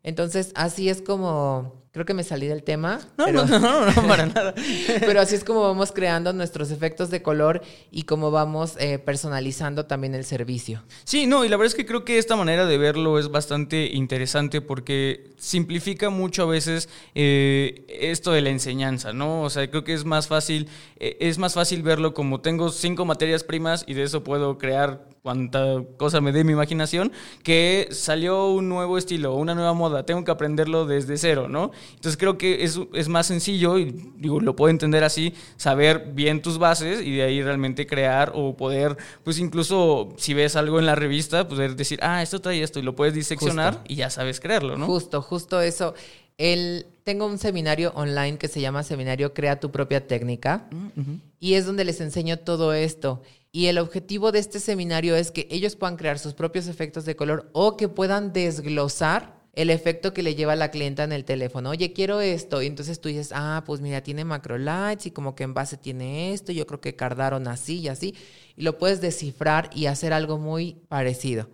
Entonces, 0.04 0.52
así 0.56 0.90
es 0.90 1.02
como, 1.02 1.80
creo 1.92 2.06
que 2.06 2.14
me 2.14 2.24
salí 2.24 2.48
del 2.48 2.64
tema. 2.64 3.00
No, 3.18 3.32
no, 3.32 3.46
no, 3.46 3.60
no, 3.92 4.08
para 4.08 4.26
nada. 4.28 4.54
pero 5.02 5.20
así 5.20 5.36
es 5.36 5.44
como 5.44 5.62
vamos 5.62 5.92
creando 5.92 6.32
nuestros 6.34 6.72
efectos 6.72 7.10
de 7.10 7.22
color 7.22 7.62
y 7.92 8.04
cómo 8.04 8.32
vamos 8.32 8.76
eh, 8.80 9.00
personalizando 9.00 9.86
también 9.86 10.16
el 10.16 10.24
servicio. 10.24 10.84
Sí, 11.04 11.28
no, 11.28 11.44
y 11.44 11.50
la 11.50 11.58
verdad 11.58 11.68
es 11.68 11.76
que 11.76 11.86
creo 11.86 12.06
que 12.06 12.18
esta 12.18 12.36
manera 12.36 12.66
de 12.66 12.78
verlo 12.78 13.20
es 13.20 13.30
bastante 13.30 13.88
interesante 13.88 14.62
porque 14.62 15.32
simplifica 15.38 16.10
mucho 16.10 16.44
a 16.44 16.48
veces 16.48 16.88
eh, 17.16 17.86
esto 17.90 18.32
de 18.32 18.42
la 18.42 18.50
enseñanza, 18.50 19.12
¿no? 19.12 19.42
O 19.42 19.50
sea, 19.50 19.70
creo 19.70 19.84
que 19.84 19.94
es 19.94 20.06
más 20.06 20.28
fácil, 20.28 20.70
eh, 20.98 21.18
es 21.20 21.38
más 21.38 21.54
fácil 21.54 21.84
verlo 21.84 22.14
como 22.14 22.40
tengo 22.42 22.70
cinco 22.70 23.06
materias 23.06 23.44
primas 23.44 23.84
y 23.88 23.94
de 23.96 24.04
eso 24.04 24.24
puedo 24.24 24.58
crear 24.58 25.10
cuanta 25.22 25.84
cosa 25.98 26.22
me 26.22 26.32
dé 26.32 26.44
mi 26.44 26.54
imaginación, 26.54 27.12
que 27.44 27.90
salió 27.92 28.48
un 28.48 28.70
nuevo 28.70 28.98
estilo, 28.98 29.36
una 29.36 29.54
nueva 29.54 29.74
moda, 29.74 29.89
tengo 30.06 30.24
que 30.24 30.32
aprenderlo 30.32 30.86
desde 30.86 31.18
cero, 31.18 31.48
¿no? 31.50 31.72
Entonces 31.96 32.18
creo 32.18 32.38
que 32.38 32.64
es, 32.64 32.80
es 32.94 33.08
más 33.08 33.28
sencillo, 33.28 33.78
y 33.78 33.92
digo, 34.18 34.40
lo 34.40 34.56
puedo 34.56 34.70
entender 34.70 35.04
así, 35.04 35.34
saber 35.58 36.12
bien 36.14 36.42
tus 36.42 36.58
bases 36.58 37.02
y 37.02 37.16
de 37.16 37.24
ahí 37.24 37.42
realmente 37.42 37.88
crear 37.88 38.32
o 38.36 38.56
poder, 38.56 38.98
pues 39.24 39.40
incluso 39.40 40.14
si 40.18 40.34
ves 40.34 40.56
algo 40.56 40.80
en 40.80 40.86
la 40.86 40.96
revista, 40.96 41.48
poder 41.48 41.76
decir, 41.76 42.00
ah, 42.02 42.22
esto 42.22 42.40
trae 42.40 42.62
esto 42.62 42.80
y 42.80 42.84
lo 42.84 42.96
puedes 42.96 43.14
diseccionar 43.14 43.84
y 43.88 43.96
ya 43.96 44.10
sabes 44.10 44.40
crearlo, 44.40 44.78
¿no? 44.78 44.86
Justo, 44.86 45.22
justo 45.22 45.62
eso. 45.62 45.94
El, 46.38 46.86
tengo 47.04 47.26
un 47.26 47.38
seminario 47.38 47.92
online 47.96 48.38
que 48.38 48.48
se 48.48 48.62
llama 48.62 48.84
Seminario 48.84 49.34
Crea 49.34 49.60
tu 49.60 49.72
propia 49.72 50.08
técnica 50.08 50.68
mm, 50.72 51.16
y 51.40 51.56
es 51.56 51.66
donde 51.66 51.84
les 51.84 52.00
enseño 52.00 52.40
todo 52.40 52.74
esto. 52.74 53.22
Y 53.52 53.66
el 53.66 53.80
objetivo 53.80 54.32
de 54.32 54.40
este 54.40 54.60
seminario 54.60 55.16
es 55.16 55.32
que 55.32 55.48
ellos 55.50 55.76
puedan 55.76 55.98
crear 55.98 56.20
sus 56.20 56.34
propios 56.34 56.68
efectos 56.68 57.06
de 57.06 57.16
color 57.16 57.50
o 57.52 57.78
que 57.78 57.90
puedan 57.90 58.32
desglosar 58.32 59.39
el 59.54 59.70
efecto 59.70 60.14
que 60.14 60.24
le 60.24 60.36
lleva 60.36 60.54
a 60.54 60.56
la 60.56 60.72
clienta 60.72 61.04
en 61.04 61.12
el 61.12 61.26
teléfono. 61.26 61.72
Oye, 61.72 61.94
quiero 61.94 62.22
esto. 62.22 62.62
Y 62.62 62.68
entonces 62.68 63.02
tú 63.02 63.10
dices, 63.10 63.32
ah, 63.34 63.64
pues 63.66 63.82
mira, 63.82 64.02
tiene 64.02 64.24
macro 64.24 64.58
lights 64.58 65.08
y 65.08 65.12
como 65.12 65.36
que 65.36 65.44
en 65.44 65.54
base 65.54 65.78
tiene 65.78 66.34
esto. 66.34 66.52
Yo 66.52 66.68
creo 66.68 66.82
que 66.82 66.96
cardaron 66.96 67.48
así 67.48 67.80
y 67.80 67.88
así. 67.88 68.16
Y 68.56 68.64
lo 68.64 68.78
puedes 68.78 69.02
descifrar 69.02 69.70
y 69.74 69.88
hacer 69.88 70.14
algo 70.14 70.38
muy 70.38 70.78
parecido. 70.88 71.50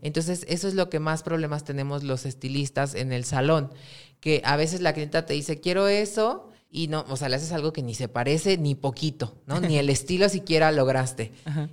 Entonces, 0.00 0.46
eso 0.48 0.66
es 0.66 0.72
lo 0.72 0.88
que 0.88 0.98
más 0.98 1.22
problemas 1.22 1.62
tenemos 1.62 2.02
los 2.02 2.24
estilistas 2.24 2.94
en 2.94 3.12
el 3.12 3.24
salón. 3.24 3.70
Que 4.18 4.40
a 4.46 4.56
veces 4.56 4.80
la 4.80 4.94
clienta 4.94 5.26
te 5.26 5.34
dice, 5.34 5.60
quiero 5.60 5.88
eso 5.88 6.48
y 6.70 6.88
no, 6.88 7.04
o 7.08 7.16
sea, 7.18 7.28
le 7.28 7.36
haces 7.36 7.52
algo 7.52 7.72
que 7.72 7.82
ni 7.82 7.94
se 7.94 8.08
parece 8.08 8.56
ni 8.56 8.74
poquito, 8.74 9.36
¿no? 9.46 9.60
Ni 9.60 9.76
el 9.76 9.90
estilo 9.90 10.30
siquiera 10.30 10.72
lograste. 10.72 11.32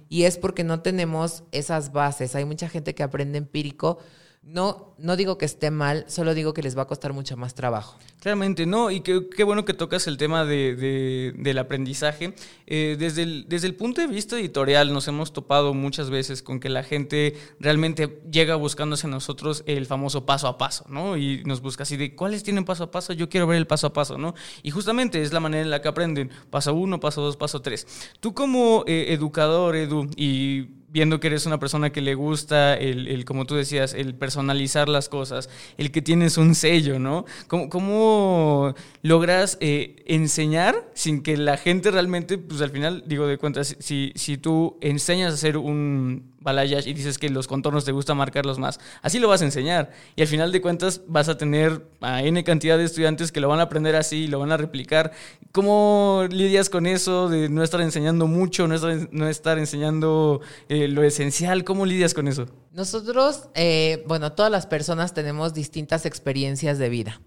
Y 0.10 0.23
es 0.23 0.38
porque 0.38 0.65
no 0.65 0.82
tenemos 0.82 1.43
esas 1.54 1.93
bases. 1.93 2.36
Hay 2.36 2.43
mucha 2.43 2.67
gente 2.67 2.95
que 2.95 3.04
aprende 3.04 3.38
empírico 3.38 3.99
No, 4.47 4.93
no 4.99 5.15
digo 5.15 5.39
que 5.39 5.45
esté 5.45 5.71
mal, 5.71 6.05
solo 6.08 6.36
digo 6.36 6.53
que 6.53 6.62
les 6.62 6.77
va 6.77 6.84
a 6.84 6.88
costar 6.88 7.13
mucho 7.13 7.36
más 7.36 7.55
trabajo. 7.55 7.97
Claramente, 8.19 8.67
no, 8.67 8.91
y 8.91 9.01
qué, 9.01 9.43
bueno 9.43 9.65
que 9.65 9.73
tocas 9.73 10.05
el 10.05 10.17
tema 10.17 10.45
de, 10.45 10.75
de- 10.75 11.34
del 11.36 11.58
aprendizaje. 11.58 12.36
Eh, 12.67 12.95
desde, 12.99 13.23
el, 13.23 13.45
desde 13.49 13.65
el 13.67 13.73
punto 13.75 14.01
de 14.01 14.08
vista 14.08 14.38
editorial 14.39 14.93
nos 14.93 15.08
hemos 15.08 15.34
topado 15.34 15.73
muchas 15.73 16.12
veces 16.12 16.43
con 16.43 16.60
que 16.60 16.69
la 16.69 16.84
gente 16.84 17.36
realmente 17.60 18.21
llega 18.31 18.55
buscándose 18.55 19.08
a 19.08 19.10
nosotros 19.10 19.63
el 19.65 19.88
famoso 19.88 20.27
paso 20.27 20.47
a 20.47 20.60
paso, 20.60 20.86
¿no? 20.89 21.17
Y 21.17 21.43
nos 21.45 21.62
busca 21.62 21.81
así 21.81 21.97
de, 21.97 22.15
¿cuáles 22.15 22.43
tienen 22.43 22.65
paso 22.65 22.84
a 22.84 22.91
paso? 22.91 23.13
Yo 23.13 23.29
quiero 23.29 23.47
ver 23.47 23.58
el 23.58 23.65
paso 23.65 23.88
a 23.88 23.93
paso, 23.93 24.19
¿no? 24.19 24.36
Y 24.62 24.69
justamente 24.69 25.23
es 25.23 25.34
la 25.34 25.39
manera 25.39 25.63
en 25.63 25.71
la 25.71 25.81
que 25.81 25.88
aprenden, 25.88 26.29
paso 26.51 26.73
uno, 26.75 26.99
paso 26.99 27.21
dos, 27.21 27.36
paso 27.36 27.63
tres. 27.63 27.88
Tú 28.19 28.36
como 28.36 28.84
eh, 28.86 29.08
educador, 29.10 29.75
Edu, 29.75 30.08
y 30.15 30.67
viendo 30.95 31.19
que 31.19 31.27
eres 31.27 31.45
una 31.45 31.60
persona 31.60 31.91
que 31.91 31.99
le 31.99 32.15
gusta 32.15 32.73
el, 32.73 33.10
el, 33.10 33.25
como 33.25 33.43
tú 33.43 33.55
decías, 33.55 33.93
el 33.93 34.15
personalizar 34.15 34.88
las 34.88 35.10
cosas, 35.10 35.49
el 35.77 35.91
que 35.91 36.01
tienes 36.01 36.38
un 36.38 36.55
sello, 36.55 36.99
¿no? 36.99 37.25
¿Cómo, 37.49 37.67
cómo 37.69 38.75
logras 39.01 39.58
eh, 39.60 39.97
enseñar 40.05 40.89
sin 40.93 41.21
que 41.21 41.36
la 41.36 41.58
gente 41.58 41.91
realmente, 41.91 42.38
pues 42.38 42.62
al 42.62 42.69
final, 42.69 43.03
digo 43.05 43.27
de 43.27 43.38
cuentas, 43.38 43.75
si, 43.77 44.13
si 44.15 44.38
tú 44.38 44.77
enseñas 44.79 45.31
a 45.31 45.34
hacer 45.34 45.58
un 45.58 46.34
balayage 46.45 46.89
y 46.89 46.93
dices 46.93 47.17
que 47.17 47.29
los 47.29 47.47
contornos 47.47 47.84
te 47.84 47.91
gusta 47.91 48.13
marcarlos 48.13 48.60
más, 48.60 48.79
así 49.01 49.19
lo 49.19 49.27
vas 49.27 49.41
a 49.41 49.45
enseñar. 49.45 49.91
Y 50.15 50.21
al 50.21 50.27
final 50.27 50.53
de 50.53 50.62
cuentas 50.62 51.01
vas 51.08 51.27
a 51.27 51.38
tener 51.38 51.86
a 51.99 52.21
N 52.21 52.41
cantidad 52.45 52.77
de 52.77 52.86
estudiantes 52.86 53.34
que 53.34 53.41
lo 53.41 53.49
van 53.49 53.60
a 53.60 53.63
aprender 53.63 53.95
así 53.95 54.23
y 54.23 54.27
lo 54.27 54.39
van 54.39 54.51
a 54.51 54.58
replicar. 54.58 55.12
¿Cómo 55.51 56.25
lidias 56.29 56.69
con 56.69 56.86
eso 56.86 57.29
de 57.29 57.49
no 57.49 57.63
estar 57.63 57.81
enseñando 57.81 58.27
mucho, 58.27 58.67
no 58.67 58.75
estar, 58.75 59.10
no 59.12 59.27
estar 59.27 59.58
enseñando 59.58 60.41
eh, 60.69 60.85
lo 60.88 61.04
esencial? 61.04 61.63
¿Cómo 61.63 61.86
lidias 61.86 62.13
con 62.13 62.28
eso? 62.28 62.48
Nosotros, 62.71 63.50
eh, 63.56 64.04
bueno, 64.08 64.34
todas 64.34 64.52
las 64.52 64.67
personas 64.67 65.13
tenemos 65.13 65.54
distintas 65.54 66.06
experiencias 66.06 66.78
de 66.78 66.89
vida. 66.89 67.21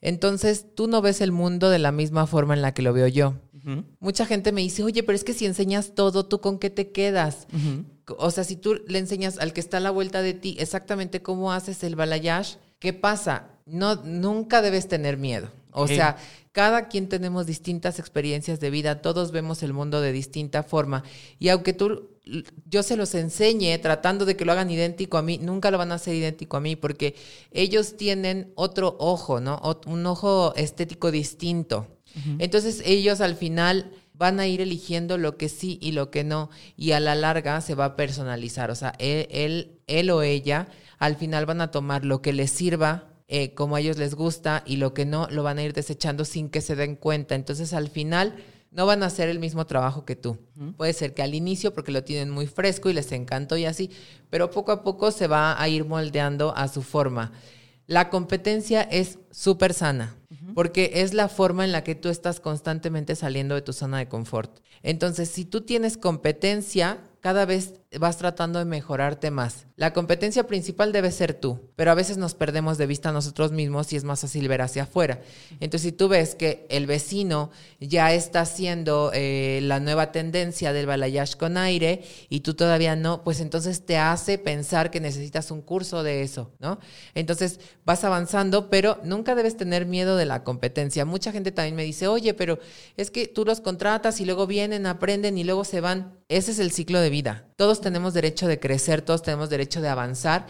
Entonces, 0.00 0.66
tú 0.74 0.86
no 0.86 1.00
ves 1.00 1.20
el 1.20 1.32
mundo 1.32 1.70
de 1.70 1.78
la 1.78 1.92
misma 1.92 2.26
forma 2.26 2.54
en 2.54 2.62
la 2.62 2.74
que 2.74 2.82
lo 2.82 2.92
veo 2.92 3.08
yo. 3.08 3.34
Mucha 3.98 4.26
gente 4.26 4.52
me 4.52 4.60
dice, 4.60 4.82
oye, 4.82 5.02
pero 5.02 5.16
es 5.16 5.24
que 5.24 5.32
si 5.32 5.46
enseñas 5.46 5.94
todo, 5.94 6.26
¿tú 6.26 6.40
con 6.42 6.58
qué 6.58 6.68
te 6.68 6.92
quedas? 6.92 7.46
O 8.18 8.30
sea, 8.30 8.44
si 8.44 8.56
tú 8.56 8.82
le 8.86 8.98
enseñas 8.98 9.38
al 9.38 9.54
que 9.54 9.60
está 9.60 9.78
a 9.78 9.80
la 9.80 9.90
vuelta 9.90 10.20
de 10.20 10.34
ti 10.34 10.56
exactamente 10.58 11.22
cómo 11.22 11.50
haces 11.50 11.82
el 11.82 11.96
balayage, 11.96 12.58
¿qué 12.78 12.92
pasa? 12.92 13.48
No, 13.64 13.96
nunca 13.96 14.60
debes 14.60 14.88
tener 14.88 15.16
miedo. 15.16 15.50
O 15.70 15.88
sea, 15.88 16.18
cada 16.52 16.88
quien 16.88 17.08
tenemos 17.08 17.46
distintas 17.46 17.98
experiencias 17.98 18.60
de 18.60 18.70
vida, 18.70 19.00
todos 19.00 19.32
vemos 19.32 19.62
el 19.62 19.72
mundo 19.72 20.00
de 20.00 20.12
distinta 20.12 20.62
forma. 20.62 21.02
Y 21.38 21.48
aunque 21.48 21.72
tú, 21.72 22.10
yo 22.66 22.82
se 22.82 22.96
los 22.96 23.14
enseñe 23.14 23.78
tratando 23.80 24.24
de 24.24 24.36
que 24.36 24.44
lo 24.44 24.52
hagan 24.52 24.70
idéntico 24.70 25.18
a 25.18 25.22
mí, 25.22 25.38
nunca 25.38 25.70
lo 25.70 25.78
van 25.78 25.92
a 25.92 25.96
hacer 25.96 26.14
idéntico 26.14 26.56
a 26.56 26.60
mí 26.60 26.74
porque 26.76 27.14
ellos 27.50 27.96
tienen 27.96 28.52
otro 28.54 28.96
ojo, 28.98 29.40
¿no? 29.40 29.58
Ot- 29.60 29.86
Un 29.86 30.06
ojo 30.06 30.54
estético 30.56 31.10
distinto. 31.10 31.86
Entonces 32.38 32.80
ellos 32.86 33.20
al 33.20 33.34
final 33.34 33.90
van 34.14 34.38
a 34.38 34.46
ir 34.46 34.60
eligiendo 34.60 35.18
lo 35.18 35.36
que 35.36 35.48
sí 35.48 35.78
y 35.82 35.90
lo 35.92 36.12
que 36.12 36.22
no 36.22 36.48
y 36.76 36.92
a 36.92 37.00
la 37.00 37.16
larga 37.16 37.60
se 37.60 37.74
va 37.74 37.84
a 37.86 37.96
personalizar. 37.96 38.70
O 38.70 38.76
sea, 38.76 38.94
él, 39.00 39.26
él, 39.30 39.80
él 39.88 40.10
o 40.10 40.22
ella 40.22 40.68
al 40.98 41.16
final 41.16 41.44
van 41.44 41.60
a 41.60 41.72
tomar 41.72 42.04
lo 42.04 42.22
que 42.22 42.32
les 42.32 42.50
sirva 42.52 43.08
eh, 43.26 43.52
como 43.54 43.74
a 43.74 43.80
ellos 43.80 43.98
les 43.98 44.14
gusta 44.14 44.62
y 44.64 44.76
lo 44.76 44.94
que 44.94 45.04
no 45.06 45.26
lo 45.30 45.42
van 45.42 45.58
a 45.58 45.64
ir 45.64 45.72
desechando 45.72 46.24
sin 46.24 46.48
que 46.50 46.60
se 46.60 46.76
den 46.76 46.94
cuenta. 46.94 47.34
Entonces 47.34 47.72
al 47.72 47.88
final 47.88 48.36
no 48.74 48.86
van 48.86 49.02
a 49.02 49.06
hacer 49.06 49.28
el 49.28 49.38
mismo 49.38 49.64
trabajo 49.66 50.04
que 50.04 50.16
tú. 50.16 50.36
Puede 50.76 50.92
ser 50.92 51.14
que 51.14 51.22
al 51.22 51.34
inicio 51.34 51.72
porque 51.72 51.92
lo 51.92 52.02
tienen 52.02 52.30
muy 52.30 52.46
fresco 52.46 52.90
y 52.90 52.92
les 52.92 53.10
encantó 53.12 53.56
y 53.56 53.64
así, 53.64 53.90
pero 54.30 54.50
poco 54.50 54.72
a 54.72 54.82
poco 54.82 55.12
se 55.12 55.28
va 55.28 55.60
a 55.60 55.68
ir 55.68 55.84
moldeando 55.84 56.54
a 56.56 56.68
su 56.68 56.82
forma. 56.82 57.32
La 57.86 58.10
competencia 58.10 58.82
es 58.82 59.18
súper 59.30 59.74
sana, 59.74 60.16
porque 60.54 60.90
es 60.94 61.14
la 61.14 61.28
forma 61.28 61.64
en 61.64 61.72
la 61.72 61.84
que 61.84 61.94
tú 61.94 62.08
estás 62.08 62.40
constantemente 62.40 63.14
saliendo 63.14 63.54
de 63.54 63.62
tu 63.62 63.72
zona 63.72 63.98
de 63.98 64.08
confort. 64.08 64.60
Entonces, 64.82 65.28
si 65.28 65.44
tú 65.44 65.60
tienes 65.60 65.96
competencia, 65.96 66.98
cada 67.20 67.44
vez 67.44 67.74
vas 67.98 68.18
tratando 68.18 68.58
de 68.58 68.64
mejorarte 68.64 69.30
más. 69.30 69.66
La 69.76 69.92
competencia 69.92 70.46
principal 70.46 70.92
debe 70.92 71.10
ser 71.10 71.34
tú, 71.34 71.58
pero 71.74 71.90
a 71.90 71.96
veces 71.96 72.16
nos 72.16 72.34
perdemos 72.34 72.78
de 72.78 72.86
vista 72.86 73.08
a 73.08 73.12
nosotros 73.12 73.50
mismos 73.50 73.92
y 73.92 73.96
es 73.96 74.04
más 74.04 74.20
fácil 74.20 74.46
ver 74.46 74.62
hacia 74.62 74.84
afuera. 74.84 75.20
Entonces, 75.58 75.82
si 75.82 75.90
tú 75.90 76.06
ves 76.06 76.36
que 76.36 76.64
el 76.70 76.86
vecino 76.86 77.50
ya 77.80 78.12
está 78.12 78.42
haciendo 78.42 79.10
eh, 79.12 79.58
la 79.64 79.80
nueva 79.80 80.12
tendencia 80.12 80.72
del 80.72 80.86
balayage 80.86 81.36
con 81.36 81.56
aire 81.56 82.04
y 82.28 82.40
tú 82.40 82.54
todavía 82.54 82.94
no, 82.94 83.24
pues 83.24 83.40
entonces 83.40 83.84
te 83.84 83.96
hace 83.96 84.38
pensar 84.38 84.92
que 84.92 85.00
necesitas 85.00 85.50
un 85.50 85.60
curso 85.60 86.04
de 86.04 86.22
eso, 86.22 86.52
¿no? 86.60 86.78
Entonces 87.16 87.58
vas 87.84 88.04
avanzando, 88.04 88.70
pero 88.70 89.00
nunca 89.02 89.34
debes 89.34 89.56
tener 89.56 89.86
miedo 89.86 90.16
de 90.16 90.24
la 90.24 90.44
competencia. 90.44 91.04
Mucha 91.04 91.32
gente 91.32 91.50
también 91.50 91.74
me 91.74 91.82
dice, 91.82 92.06
oye, 92.06 92.32
pero 92.32 92.60
es 92.96 93.10
que 93.10 93.26
tú 93.26 93.44
los 93.44 93.60
contratas 93.60 94.20
y 94.20 94.24
luego 94.24 94.46
vienen, 94.46 94.86
aprenden 94.86 95.36
y 95.36 95.42
luego 95.42 95.64
se 95.64 95.80
van. 95.80 96.20
Ese 96.28 96.52
es 96.52 96.60
el 96.60 96.70
ciclo 96.70 97.00
de 97.00 97.10
vida. 97.10 97.48
Todos 97.56 97.80
tenemos 97.80 98.14
derecho 98.14 98.46
de 98.46 98.58
crecer, 98.58 99.02
todos 99.02 99.22
tenemos 99.22 99.50
derecho 99.50 99.63
de 99.68 99.88
avanzar 99.88 100.46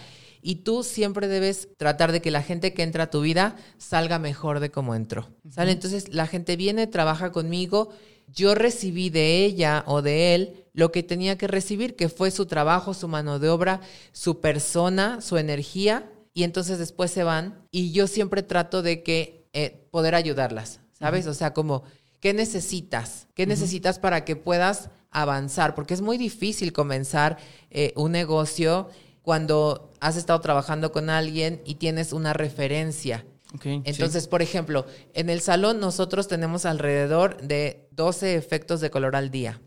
y 0.46 0.56
tú 0.56 0.82
siempre 0.82 1.26
debes 1.26 1.68
tratar 1.78 2.12
de 2.12 2.20
que 2.20 2.30
la 2.30 2.42
gente 2.42 2.74
que 2.74 2.82
entra 2.82 3.04
a 3.04 3.10
tu 3.10 3.22
vida 3.22 3.56
salga 3.78 4.18
mejor 4.18 4.60
de 4.60 4.70
como 4.70 4.94
entró. 4.94 5.30
¿Sale? 5.48 5.72
Entonces 5.72 6.12
la 6.12 6.26
gente 6.26 6.56
viene, 6.56 6.86
trabaja 6.86 7.32
conmigo, 7.32 7.90
yo 8.28 8.54
recibí 8.54 9.08
de 9.08 9.44
ella 9.44 9.84
o 9.86 10.02
de 10.02 10.34
él 10.34 10.66
lo 10.74 10.92
que 10.92 11.02
tenía 11.02 11.38
que 11.38 11.46
recibir, 11.46 11.96
que 11.96 12.10
fue 12.10 12.30
su 12.30 12.44
trabajo, 12.44 12.92
su 12.92 13.08
mano 13.08 13.38
de 13.38 13.48
obra, 13.48 13.80
su 14.12 14.40
persona, 14.40 15.20
su 15.22 15.38
energía, 15.38 16.10
y 16.34 16.42
entonces 16.42 16.78
después 16.78 17.10
se 17.10 17.22
van 17.22 17.66
y 17.70 17.92
yo 17.92 18.06
siempre 18.06 18.42
trato 18.42 18.82
de 18.82 19.02
que 19.02 19.46
eh, 19.52 19.86
poder 19.90 20.14
ayudarlas, 20.14 20.80
¿sabes? 20.92 21.26
O 21.26 21.32
sea, 21.32 21.54
como, 21.54 21.84
¿qué 22.20 22.34
necesitas? 22.34 23.28
¿Qué 23.34 23.46
necesitas 23.46 24.00
para 24.00 24.24
que 24.24 24.34
puedas 24.34 24.90
avanzar? 25.10 25.76
Porque 25.76 25.94
es 25.94 26.00
muy 26.00 26.18
difícil 26.18 26.72
comenzar 26.72 27.38
eh, 27.70 27.92
un 27.94 28.12
negocio 28.12 28.88
cuando 29.24 29.90
has 30.00 30.16
estado 30.16 30.40
trabajando 30.40 30.92
con 30.92 31.08
alguien 31.08 31.62
y 31.64 31.76
tienes 31.76 32.12
una 32.12 32.34
referencia. 32.34 33.24
Sí. 33.62 33.80
Entonces, 33.84 34.28
por 34.28 34.42
ejemplo, 34.42 34.84
en 35.14 35.30
el 35.30 35.40
salón 35.40 35.80
nosotros 35.80 36.28
tenemos 36.28 36.66
alrededor 36.66 37.40
de 37.40 37.88
12 37.92 38.34
efectos 38.34 38.80
de 38.80 38.90
color 38.90 39.16
al 39.16 39.30
día. 39.30 39.60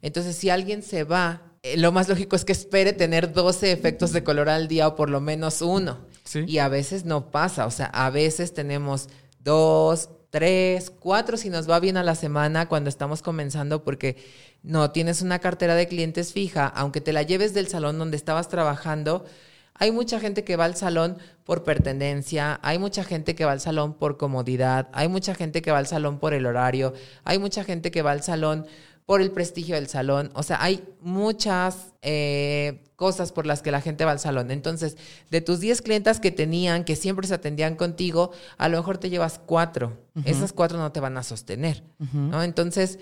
Entonces, 0.00 0.36
si 0.36 0.48
alguien 0.48 0.82
se 0.82 1.04
va, 1.04 1.42
eh, 1.62 1.76
lo 1.76 1.92
más 1.92 2.08
lógico 2.08 2.36
es 2.36 2.44
que 2.44 2.52
espere 2.52 2.92
tener 2.92 3.32
12 3.32 3.70
efectos 3.70 4.12
de 4.12 4.24
color 4.24 4.48
al 4.48 4.66
día 4.66 4.88
o 4.88 4.96
por 4.96 5.10
lo 5.10 5.20
menos 5.20 5.60
uno. 5.60 6.06
Sí. 6.24 6.44
Y 6.46 6.58
a 6.58 6.68
veces 6.68 7.04
no 7.04 7.30
pasa, 7.30 7.66
o 7.66 7.70
sea, 7.70 7.86
a 7.86 8.10
veces 8.10 8.54
tenemos 8.54 9.08
dos, 9.40 10.08
tres, 10.36 10.90
cuatro 10.90 11.38
si 11.38 11.48
nos 11.48 11.66
va 11.66 11.80
bien 11.80 11.96
a 11.96 12.02
la 12.02 12.14
semana 12.14 12.68
cuando 12.68 12.90
estamos 12.90 13.22
comenzando 13.22 13.82
porque 13.82 14.18
no 14.62 14.90
tienes 14.90 15.22
una 15.22 15.38
cartera 15.38 15.74
de 15.74 15.88
clientes 15.88 16.34
fija, 16.34 16.66
aunque 16.66 17.00
te 17.00 17.14
la 17.14 17.22
lleves 17.22 17.54
del 17.54 17.68
salón 17.68 17.98
donde 17.98 18.18
estabas 18.18 18.50
trabajando. 18.50 19.24
Hay 19.72 19.92
mucha 19.92 20.20
gente 20.20 20.44
que 20.44 20.56
va 20.56 20.66
al 20.66 20.76
salón 20.76 21.16
por 21.44 21.64
pertenencia, 21.64 22.60
hay 22.62 22.78
mucha 22.78 23.02
gente 23.02 23.34
que 23.34 23.46
va 23.46 23.52
al 23.52 23.62
salón 23.62 23.94
por 23.94 24.18
comodidad, 24.18 24.90
hay 24.92 25.08
mucha 25.08 25.34
gente 25.34 25.62
que 25.62 25.70
va 25.70 25.78
al 25.78 25.86
salón 25.86 26.18
por 26.18 26.34
el 26.34 26.44
horario, 26.44 26.92
hay 27.24 27.38
mucha 27.38 27.64
gente 27.64 27.90
que 27.90 28.02
va 28.02 28.10
al 28.10 28.22
salón 28.22 28.66
por 29.06 29.22
el 29.22 29.30
prestigio 29.30 29.76
del 29.76 29.86
salón. 29.86 30.30
O 30.34 30.42
sea, 30.42 30.60
hay 30.60 30.82
muchas 31.00 31.92
eh, 32.02 32.82
cosas 32.96 33.30
por 33.30 33.46
las 33.46 33.62
que 33.62 33.70
la 33.70 33.80
gente 33.80 34.04
va 34.04 34.10
al 34.10 34.18
salón. 34.18 34.50
Entonces, 34.50 34.96
de 35.30 35.40
tus 35.40 35.60
10 35.60 35.80
clientas 35.82 36.18
que 36.18 36.32
tenían, 36.32 36.84
que 36.84 36.96
siempre 36.96 37.28
se 37.28 37.34
atendían 37.34 37.76
contigo, 37.76 38.32
a 38.58 38.68
lo 38.68 38.76
mejor 38.76 38.98
te 38.98 39.08
llevas 39.08 39.40
cuatro. 39.44 39.96
Esas 40.24 40.52
cuatro 40.52 40.78
no 40.78 40.90
te 40.92 41.00
van 41.00 41.16
a 41.16 41.22
sostener. 41.22 41.84
¿no? 42.12 42.42
Entonces, 42.42 42.98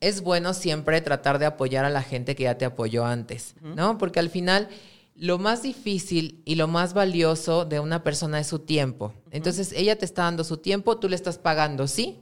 es 0.00 0.20
bueno 0.20 0.54
siempre 0.54 1.00
tratar 1.00 1.40
de 1.40 1.46
apoyar 1.46 1.84
a 1.84 1.90
la 1.90 2.02
gente 2.02 2.36
que 2.36 2.44
ya 2.44 2.56
te 2.56 2.64
apoyó 2.64 3.04
antes, 3.04 3.56
¿no? 3.60 3.98
Porque 3.98 4.20
al 4.20 4.30
final 4.30 4.68
lo 5.16 5.38
más 5.38 5.62
difícil 5.62 6.42
y 6.44 6.54
lo 6.54 6.68
más 6.68 6.94
valioso 6.94 7.64
de 7.64 7.80
una 7.80 8.04
persona 8.04 8.38
es 8.38 8.46
su 8.46 8.60
tiempo. 8.60 9.12
Entonces, 9.30 9.72
ella 9.76 9.96
te 9.98 10.04
está 10.04 10.22
dando 10.22 10.44
su 10.44 10.56
tiempo, 10.58 10.98
tú 10.98 11.08
le 11.08 11.16
estás 11.16 11.38
pagando, 11.38 11.86
sí, 11.86 12.18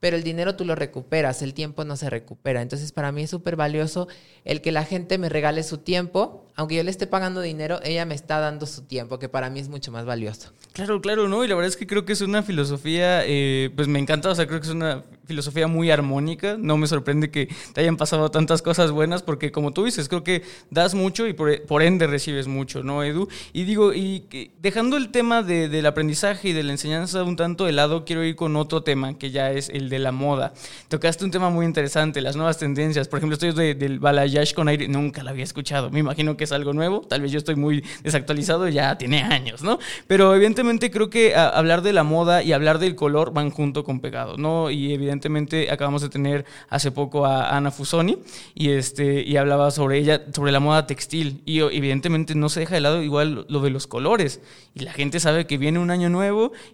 pero 0.00 0.16
el 0.16 0.24
dinero 0.24 0.56
tú 0.56 0.64
lo 0.64 0.74
recuperas, 0.74 1.40
el 1.42 1.54
tiempo 1.54 1.84
no 1.84 1.96
se 1.96 2.10
recupera. 2.10 2.60
Entonces, 2.60 2.90
para 2.90 3.12
mí 3.12 3.22
es 3.22 3.30
súper 3.30 3.54
valioso 3.54 4.08
el 4.44 4.60
que 4.60 4.72
la 4.72 4.84
gente 4.84 5.16
me 5.16 5.28
regale 5.28 5.62
su 5.62 5.78
tiempo, 5.78 6.46
aunque 6.56 6.74
yo 6.74 6.82
le 6.82 6.90
esté 6.90 7.06
pagando 7.06 7.40
dinero, 7.40 7.78
ella 7.84 8.04
me 8.04 8.14
está 8.16 8.38
dando 8.40 8.66
su 8.66 8.82
tiempo, 8.82 9.18
que 9.20 9.28
para 9.28 9.50
mí 9.50 9.60
es 9.60 9.68
mucho 9.68 9.92
más 9.92 10.04
valioso. 10.04 10.52
Claro, 10.72 11.00
claro, 11.00 11.28
¿no? 11.28 11.44
Y 11.44 11.48
la 11.48 11.54
verdad 11.54 11.68
es 11.68 11.76
que 11.76 11.86
creo 11.86 12.04
que 12.04 12.12
es 12.12 12.20
una 12.20 12.42
filosofía, 12.42 13.22
eh, 13.24 13.70
pues 13.76 13.86
me 13.86 13.98
encanta, 14.00 14.28
o 14.30 14.34
sea, 14.34 14.46
creo 14.48 14.60
que 14.60 14.66
es 14.66 14.72
una 14.72 15.04
filosofía 15.24 15.68
muy 15.68 15.90
armónica. 15.92 16.56
No 16.58 16.76
me 16.76 16.86
sorprende 16.88 17.30
que 17.30 17.48
te 17.72 17.80
hayan 17.80 17.96
pasado 17.96 18.30
tantas 18.32 18.60
cosas 18.60 18.90
buenas, 18.90 19.22
porque 19.22 19.52
como 19.52 19.72
tú 19.72 19.84
dices, 19.84 20.08
creo 20.08 20.24
que 20.24 20.42
das 20.70 20.94
mucho 20.94 21.26
y 21.28 21.32
por, 21.32 21.62
por 21.66 21.82
ende 21.82 22.06
recibes 22.08 22.48
mucho, 22.48 22.82
¿no, 22.82 23.02
Edu? 23.04 23.28
Y 23.52 23.64
digo, 23.64 23.92
y 23.94 24.20
que- 24.28 24.50
dejando 24.60 24.96
el 24.96 25.10
tema 25.10 25.42
de- 25.44 25.68
del 25.68 25.86
aprendizaje 25.86 26.33
y 26.42 26.52
de 26.52 26.62
la 26.62 26.72
enseñanza 26.72 27.22
un 27.22 27.36
tanto 27.36 27.66
de 27.66 27.72
lado, 27.72 28.04
quiero 28.04 28.24
ir 28.24 28.36
con 28.36 28.56
otro 28.56 28.82
tema 28.82 29.18
que 29.18 29.30
ya 29.30 29.50
es 29.52 29.68
el 29.68 29.88
de 29.88 29.98
la 29.98 30.12
moda. 30.12 30.52
Tocaste 30.88 31.24
un 31.24 31.30
tema 31.30 31.50
muy 31.50 31.66
interesante, 31.66 32.20
las 32.20 32.36
nuevas 32.36 32.58
tendencias. 32.58 33.08
Por 33.08 33.18
ejemplo, 33.18 33.34
estoy 33.34 33.52
de, 33.52 33.74
del 33.74 33.98
balayage 33.98 34.54
con 34.54 34.68
aire, 34.68 34.88
nunca 34.88 35.22
la 35.22 35.30
había 35.30 35.44
escuchado. 35.44 35.90
Me 35.90 36.00
imagino 36.00 36.36
que 36.36 36.44
es 36.44 36.52
algo 36.52 36.72
nuevo, 36.72 37.02
tal 37.02 37.20
vez 37.20 37.32
yo 37.32 37.38
estoy 37.38 37.56
muy 37.56 37.84
desactualizado, 38.02 38.68
ya 38.68 38.96
tiene 38.98 39.22
años, 39.22 39.62
¿no? 39.62 39.78
Pero 40.06 40.34
evidentemente 40.34 40.90
creo 40.90 41.10
que 41.10 41.36
hablar 41.36 41.82
de 41.82 41.92
la 41.92 42.04
moda 42.04 42.42
y 42.42 42.52
hablar 42.52 42.78
del 42.78 42.94
color 42.94 43.32
van 43.32 43.50
junto 43.50 43.84
con 43.84 44.00
pegado, 44.00 44.36
¿no? 44.36 44.70
Y 44.70 44.92
evidentemente 44.92 45.70
acabamos 45.70 46.02
de 46.02 46.08
tener 46.08 46.44
hace 46.68 46.90
poco 46.90 47.26
a 47.26 47.56
Ana 47.56 47.70
Fusoni 47.70 48.18
y, 48.54 48.70
este, 48.70 49.22
y 49.22 49.36
hablaba 49.36 49.70
sobre 49.70 49.98
ella, 49.98 50.22
sobre 50.32 50.52
la 50.52 50.60
moda 50.60 50.86
textil. 50.86 51.42
Y 51.44 51.60
evidentemente 51.60 52.34
no 52.34 52.48
se 52.48 52.60
deja 52.60 52.74
de 52.74 52.80
lado 52.80 53.02
igual 53.02 53.46
lo 53.48 53.60
de 53.60 53.70
los 53.70 53.86
colores. 53.86 54.40
Y 54.74 54.80
la 54.80 54.92
gente 54.92 55.20
sabe 55.20 55.46
que 55.46 55.58
viene 55.58 55.78
un 55.78 55.90
año 55.90 56.08
nuevo 56.08 56.23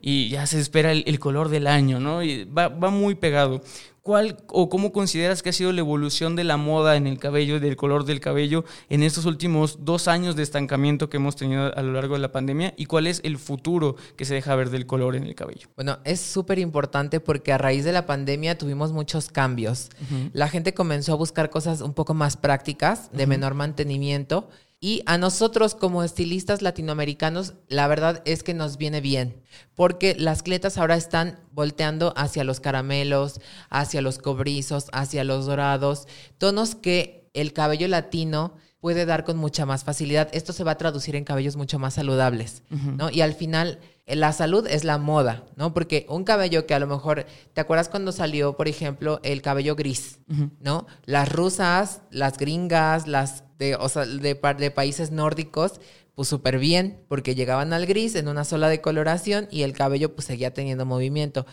y 0.00 0.28
ya 0.28 0.46
se 0.46 0.60
espera 0.60 0.92
el, 0.92 1.18
color 1.18 1.48
del 1.48 1.66
año, 1.66 2.00
¿no? 2.00 2.22
Y 2.22 2.44
va, 2.44 2.68
va 2.68 2.90
muy 2.90 3.14
pegado. 3.14 3.62
¿Cuál 4.02 4.38
o 4.48 4.70
cómo 4.70 4.92
consideras 4.92 5.42
que 5.42 5.50
ha 5.50 5.52
sido 5.52 5.72
la 5.72 5.80
evolución 5.80 6.34
de 6.34 6.42
la 6.42 6.56
moda 6.56 6.96
en 6.96 7.06
el 7.06 7.18
cabello, 7.18 7.60
del 7.60 7.76
color 7.76 8.06
del 8.06 8.18
cabello, 8.18 8.64
en 8.88 9.02
estos 9.02 9.26
últimos 9.26 9.84
dos 9.84 10.08
años 10.08 10.36
de 10.36 10.42
estancamiento 10.42 11.10
que 11.10 11.18
hemos 11.18 11.36
tenido 11.36 11.76
a 11.76 11.82
lo 11.82 11.92
largo 11.92 12.14
de 12.14 12.20
la 12.20 12.32
pandemia? 12.32 12.72
¿Y 12.78 12.86
cuál 12.86 13.06
es 13.06 13.20
el 13.24 13.36
futuro 13.36 13.96
que 14.16 14.24
se 14.24 14.32
deja 14.32 14.54
ver 14.54 14.70
del 14.70 14.86
color 14.86 15.16
en 15.16 15.24
el 15.24 15.34
cabello? 15.34 15.68
Bueno, 15.76 15.98
es 16.04 16.20
súper 16.20 16.58
importante 16.58 17.20
porque 17.20 17.52
a 17.52 17.58
raíz 17.58 17.84
de 17.84 17.92
la 17.92 18.06
pandemia 18.06 18.56
tuvimos 18.56 18.92
muchos 18.92 19.28
cambios. 19.28 19.90
La 20.32 20.48
gente 20.48 20.72
comenzó 20.72 21.12
a 21.12 21.16
buscar 21.16 21.50
cosas 21.50 21.82
un 21.82 21.92
poco 21.92 22.14
más 22.14 22.38
prácticas, 22.38 23.12
de 23.12 23.26
menor 23.26 23.52
mantenimiento. 23.52 24.48
Y 24.82 25.02
a 25.04 25.18
nosotros 25.18 25.74
como 25.74 26.02
estilistas 26.02 26.62
latinoamericanos, 26.62 27.52
la 27.68 27.86
verdad 27.86 28.22
es 28.24 28.42
que 28.42 28.54
nos 28.54 28.78
viene 28.78 29.02
bien, 29.02 29.42
porque 29.74 30.14
las 30.14 30.42
clientas 30.42 30.78
ahora 30.78 30.96
están 30.96 31.38
volteando 31.52 32.14
hacia 32.16 32.44
los 32.44 32.60
caramelos, 32.60 33.42
hacia 33.68 34.00
los 34.00 34.16
cobrizos, 34.16 34.86
hacia 34.92 35.22
los 35.22 35.44
dorados, 35.44 36.08
tonos 36.38 36.74
que 36.74 37.28
el 37.34 37.52
cabello 37.52 37.88
latino 37.88 38.54
puede 38.80 39.06
dar 39.06 39.24
con 39.24 39.36
mucha 39.36 39.66
más 39.66 39.84
facilidad. 39.84 40.28
Esto 40.32 40.52
se 40.52 40.64
va 40.64 40.72
a 40.72 40.78
traducir 40.78 41.14
en 41.14 41.24
cabellos 41.24 41.56
mucho 41.56 41.78
más 41.78 41.94
saludables, 41.94 42.62
¿no? 42.70 43.10
Y 43.10 43.20
al 43.20 43.34
final 43.34 43.78
la 44.06 44.32
salud 44.32 44.66
es 44.66 44.84
la 44.84 44.98
moda, 44.98 45.44
¿no? 45.56 45.72
Porque 45.74 46.06
un 46.08 46.24
cabello 46.24 46.66
que 46.66 46.74
a 46.74 46.78
lo 46.78 46.86
mejor, 46.86 47.26
¿te 47.52 47.60
acuerdas 47.60 47.88
cuando 47.88 48.10
salió, 48.10 48.56
por 48.56 48.68
ejemplo, 48.68 49.20
el 49.22 49.42
cabello 49.42 49.76
gris, 49.76 50.18
¿no? 50.60 50.86
Las 51.04 51.30
rusas, 51.30 52.00
las 52.10 52.38
gringas, 52.38 53.06
las 53.06 53.44
de, 53.58 53.76
o 53.76 53.88
sea, 53.88 54.06
de, 54.06 54.34
de 54.34 54.70
países 54.70 55.10
nórdicos, 55.10 55.80
pues 56.14 56.28
súper 56.28 56.58
bien, 56.58 57.04
porque 57.08 57.34
llegaban 57.34 57.72
al 57.72 57.86
gris 57.86 58.14
en 58.14 58.28
una 58.28 58.44
sola 58.44 58.68
decoloración 58.68 59.46
y 59.50 59.62
el 59.62 59.74
cabello 59.74 60.14
pues 60.14 60.26
seguía 60.26 60.54
teniendo 60.54 60.86
movimiento. 60.86 61.46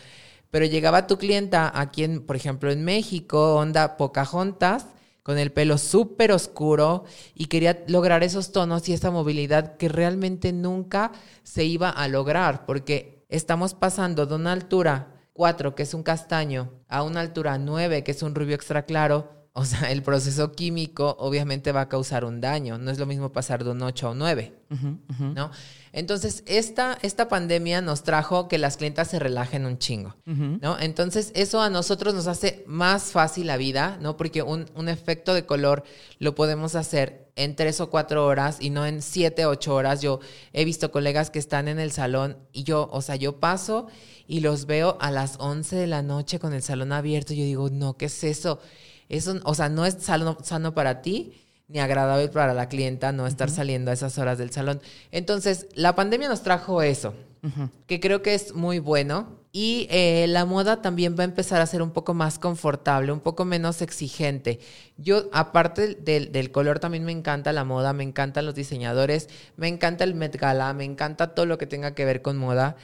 Pero 0.49 0.65
llegaba 0.65 1.07
tu 1.07 1.17
clienta 1.17 1.71
aquí, 1.75 2.05
en, 2.05 2.25
por 2.25 2.37
ejemplo, 2.37 2.71
en 2.71 2.85
México, 2.85 3.55
onda 3.55 3.97
Pocahontas, 3.97 4.87
con 5.27 5.37
el 5.37 5.51
pelo 5.51 5.77
súper 5.77 6.31
oscuro 6.31 7.03
y 7.35 7.47
quería 7.47 7.83
lograr 7.89 8.23
esos 8.23 8.53
tonos 8.53 8.87
y 8.87 8.93
esa 8.93 9.11
movilidad 9.11 9.75
que 9.75 9.89
realmente 9.89 10.53
nunca 10.53 11.11
se 11.43 11.65
iba 11.65 11.89
a 11.89 12.07
lograr, 12.07 12.65
porque 12.65 13.25
estamos 13.27 13.73
pasando 13.73 14.25
de 14.25 14.35
una 14.35 14.53
altura 14.53 15.19
4, 15.33 15.75
que 15.75 15.83
es 15.83 15.93
un 15.93 16.01
castaño, 16.01 16.71
a 16.87 17.03
una 17.03 17.19
altura 17.19 17.57
9, 17.57 18.05
que 18.05 18.11
es 18.11 18.23
un 18.23 18.35
rubio 18.35 18.55
extra 18.55 18.83
claro, 18.83 19.29
o 19.51 19.65
sea, 19.65 19.91
el 19.91 20.01
proceso 20.01 20.53
químico 20.53 21.17
obviamente 21.19 21.73
va 21.73 21.81
a 21.81 21.89
causar 21.89 22.23
un 22.23 22.39
daño. 22.39 22.77
No 22.77 22.89
es 22.89 22.97
lo 22.97 23.05
mismo 23.05 23.33
pasar 23.33 23.65
de 23.65 23.71
un 23.71 23.81
8 23.81 24.07
a 24.07 24.11
un 24.11 24.19
9, 24.19 24.53
¿no? 25.35 25.51
Entonces, 25.97 26.43
esta, 26.45 26.95
esta 27.01 27.27
pandemia 27.27 27.81
nos 27.81 28.03
trajo 28.03 28.47
que 28.47 28.60
las 28.60 28.77
clientas 28.77 29.07
se 29.07 29.17
relajen 29.17 29.65
un 29.65 29.79
chingo, 29.79 30.15
¿no? 30.25 30.79
Entonces, 30.79 31.31
eso 31.33 31.60
a 31.60 31.71
nosotros 31.71 32.13
nos 32.13 32.27
hace 32.27 32.63
más 32.67 33.05
fácil 33.12 33.47
la 33.47 33.57
vida, 33.57 33.97
¿no? 33.99 34.15
Porque 34.15 34.43
un, 34.43 34.67
un 34.75 34.89
efecto 34.89 35.33
de 35.33 35.47
color 35.47 35.83
lo 36.19 36.36
podemos 36.36 36.75
hacer 36.75 37.31
en 37.36 37.55
tres 37.55 37.81
o 37.81 37.89
cuatro 37.89 38.27
horas 38.27 38.57
y 38.60 38.69
no 38.69 38.86
en 38.86 39.01
siete, 39.01 39.47
ocho 39.47 39.73
horas. 39.73 39.99
Yo 40.03 40.19
he 40.53 40.65
visto 40.65 40.91
colegas 40.91 41.31
que 41.31 41.39
están 41.39 41.67
en 41.67 41.79
el 41.79 41.91
salón 41.91 42.38
y 42.53 42.62
yo, 42.62 42.88
o 42.91 43.01
sea, 43.01 43.15
yo 43.15 43.39
paso 43.39 43.88
y 44.27 44.41
los 44.41 44.67
veo 44.67 44.99
a 45.01 45.10
las 45.10 45.38
11 45.39 45.77
de 45.77 45.88
la 45.88 46.03
noche 46.03 46.38
con 46.38 46.53
el 46.53 46.62
salón 46.62 46.91
abierto. 46.91 47.33
Y 47.33 47.38
yo 47.38 47.43
digo, 47.43 47.69
no, 47.71 47.97
¿qué 47.97 48.05
es 48.05 48.23
eso? 48.23 48.60
Eso, 49.10 49.39
o 49.45 49.55
sea, 49.55 49.67
no 49.67 49.83
es 49.83 49.95
sano, 49.95 50.38
sano 50.43 50.75
para 50.75 51.01
ti 51.01 51.46
ni 51.67 51.80
agradable 51.80 52.30
para 52.30 52.53
la 52.53 52.69
clienta 52.69 53.12
no 53.12 53.27
estar 53.27 53.49
saliendo 53.49 53.91
a 53.91 53.93
esas 53.93 54.17
horas 54.17 54.38
del 54.38 54.51
salón. 54.51 54.82
Entonces, 55.12 55.67
la 55.73 55.95
pandemia 55.95 56.30
nos 56.30 56.41
trajo 56.41 56.82
eso, 56.82 57.13
que 57.86 57.99
creo 57.99 58.21
que 58.21 58.34
es 58.34 58.53
muy 58.53 58.80
bueno. 58.80 59.38
Y 59.53 59.88
eh, 59.89 60.27
la 60.27 60.45
moda 60.45 60.84
también 60.84 61.15
va 61.17 61.23
a 61.23 61.25
empezar 61.25 61.62
a 61.62 61.65
ser 61.65 61.82
un 61.82 61.89
poco 61.89 62.13
más 62.13 62.38
confortable, 62.38 63.12
un 63.12 63.21
poco 63.21 63.43
menos 63.43 63.82
exigente. 63.82 64.60
Yo, 64.97 65.30
aparte 65.32 65.95
del, 65.95 66.32
del, 66.32 66.51
color, 66.51 66.77
también 66.80 67.03
me 67.03 67.12
encanta 67.12 67.51
la 67.53 67.63
moda, 67.63 67.91
me 67.91 68.03
encantan 68.03 68.45
los 68.45 68.53
diseñadores, 68.53 69.30
me 69.56 69.67
encanta 69.67 70.03
el 70.03 70.13
Met 70.13 70.36
Gala, 70.36 70.73
me 70.73 70.84
encanta 70.84 71.34
todo 71.34 71.47
lo 71.47 71.58
que 71.58 71.65
tenga 71.65 71.95
que 71.95 72.06
ver 72.06 72.21
con 72.21 72.38
moda. 72.38 72.75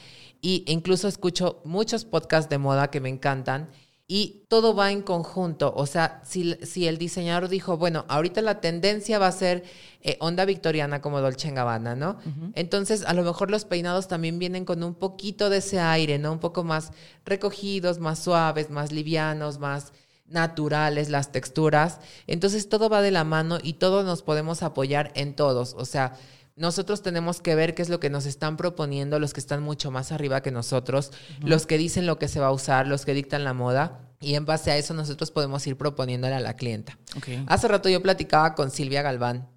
Y 0.41 0.63
incluso 0.67 1.07
escucho 1.07 1.61
muchos 1.63 2.05
podcasts 2.05 2.49
de 2.49 2.57
moda 2.57 2.89
que 2.89 2.99
me 2.99 3.09
encantan 3.09 3.69
y 4.07 4.45
todo 4.49 4.75
va 4.75 4.91
en 4.91 5.01
conjunto. 5.01 5.73
O 5.75 5.85
sea, 5.85 6.21
si, 6.25 6.55
si, 6.63 6.87
el 6.87 6.97
diseñador 6.97 7.47
dijo, 7.47 7.77
bueno, 7.77 8.05
ahorita 8.09 8.41
la 8.41 8.59
tendencia 8.59 9.17
va 9.17 9.27
a 9.27 9.31
ser 9.31 9.63
eh, 10.01 10.17
onda 10.19 10.45
victoriana 10.45 11.01
como 11.01 11.21
Dolce 11.21 11.51
Gabbana, 11.51 11.95
¿no? 11.95 12.17
Entonces, 12.53 13.05
a 13.05 13.13
lo 13.13 13.23
mejor 13.23 13.49
los 13.49 13.65
peinados 13.65 14.07
también 14.07 14.39
vienen 14.39 14.65
con 14.65 14.83
un 14.83 14.95
poquito 14.95 15.49
de 15.49 15.57
ese 15.57 15.79
aire, 15.79 16.19
¿no? 16.19 16.33
Un 16.33 16.39
poco 16.39 16.63
más 16.63 16.91
recogidos, 17.25 17.99
más 17.99 18.19
suaves, 18.19 18.69
más 18.69 18.91
livianos, 18.91 19.59
más 19.59 19.93
naturales 20.27 21.09
las 21.09 21.31
texturas. 21.31 21.99
Entonces, 22.27 22.67
todo 22.67 22.89
va 22.89 23.01
de 23.01 23.11
la 23.11 23.23
mano 23.23 23.59
y 23.63 23.73
todos 23.73 24.03
nos 24.03 24.21
podemos 24.21 24.63
apoyar 24.63 25.11
en 25.15 25.33
todos. 25.35 25.75
O 25.77 25.85
sea, 25.85 26.13
nosotros 26.55 27.01
tenemos 27.01 27.41
que 27.41 27.55
ver 27.55 27.73
qué 27.73 27.81
es 27.81 27.89
lo 27.89 27.99
que 27.99 28.09
nos 28.09 28.25
están 28.25 28.57
proponiendo 28.57 29.19
los 29.19 29.33
que 29.33 29.39
están 29.39 29.63
mucho 29.63 29.89
más 29.91 30.11
arriba 30.11 30.41
que 30.41 30.51
nosotros, 30.51 31.11
los 31.41 31.65
que 31.65 31.77
dicen 31.77 32.05
lo 32.05 32.19
que 32.19 32.27
se 32.27 32.39
va 32.39 32.47
a 32.47 32.51
usar, 32.51 32.87
los 32.87 33.05
que 33.05 33.13
dictan 33.13 33.43
la 33.43 33.53
moda. 33.53 33.99
Y 34.19 34.35
en 34.35 34.45
base 34.45 34.71
a 34.71 34.77
eso 34.77 34.93
nosotros 34.93 35.31
podemos 35.31 35.65
ir 35.67 35.77
proponiéndole 35.77 36.35
a 36.35 36.39
la 36.39 36.55
clienta. 36.55 36.97
Hace 37.47 37.67
rato 37.67 37.89
yo 37.89 38.01
platicaba 38.01 38.55
con 38.55 38.71
Silvia 38.71 39.01
Galván 39.01 39.49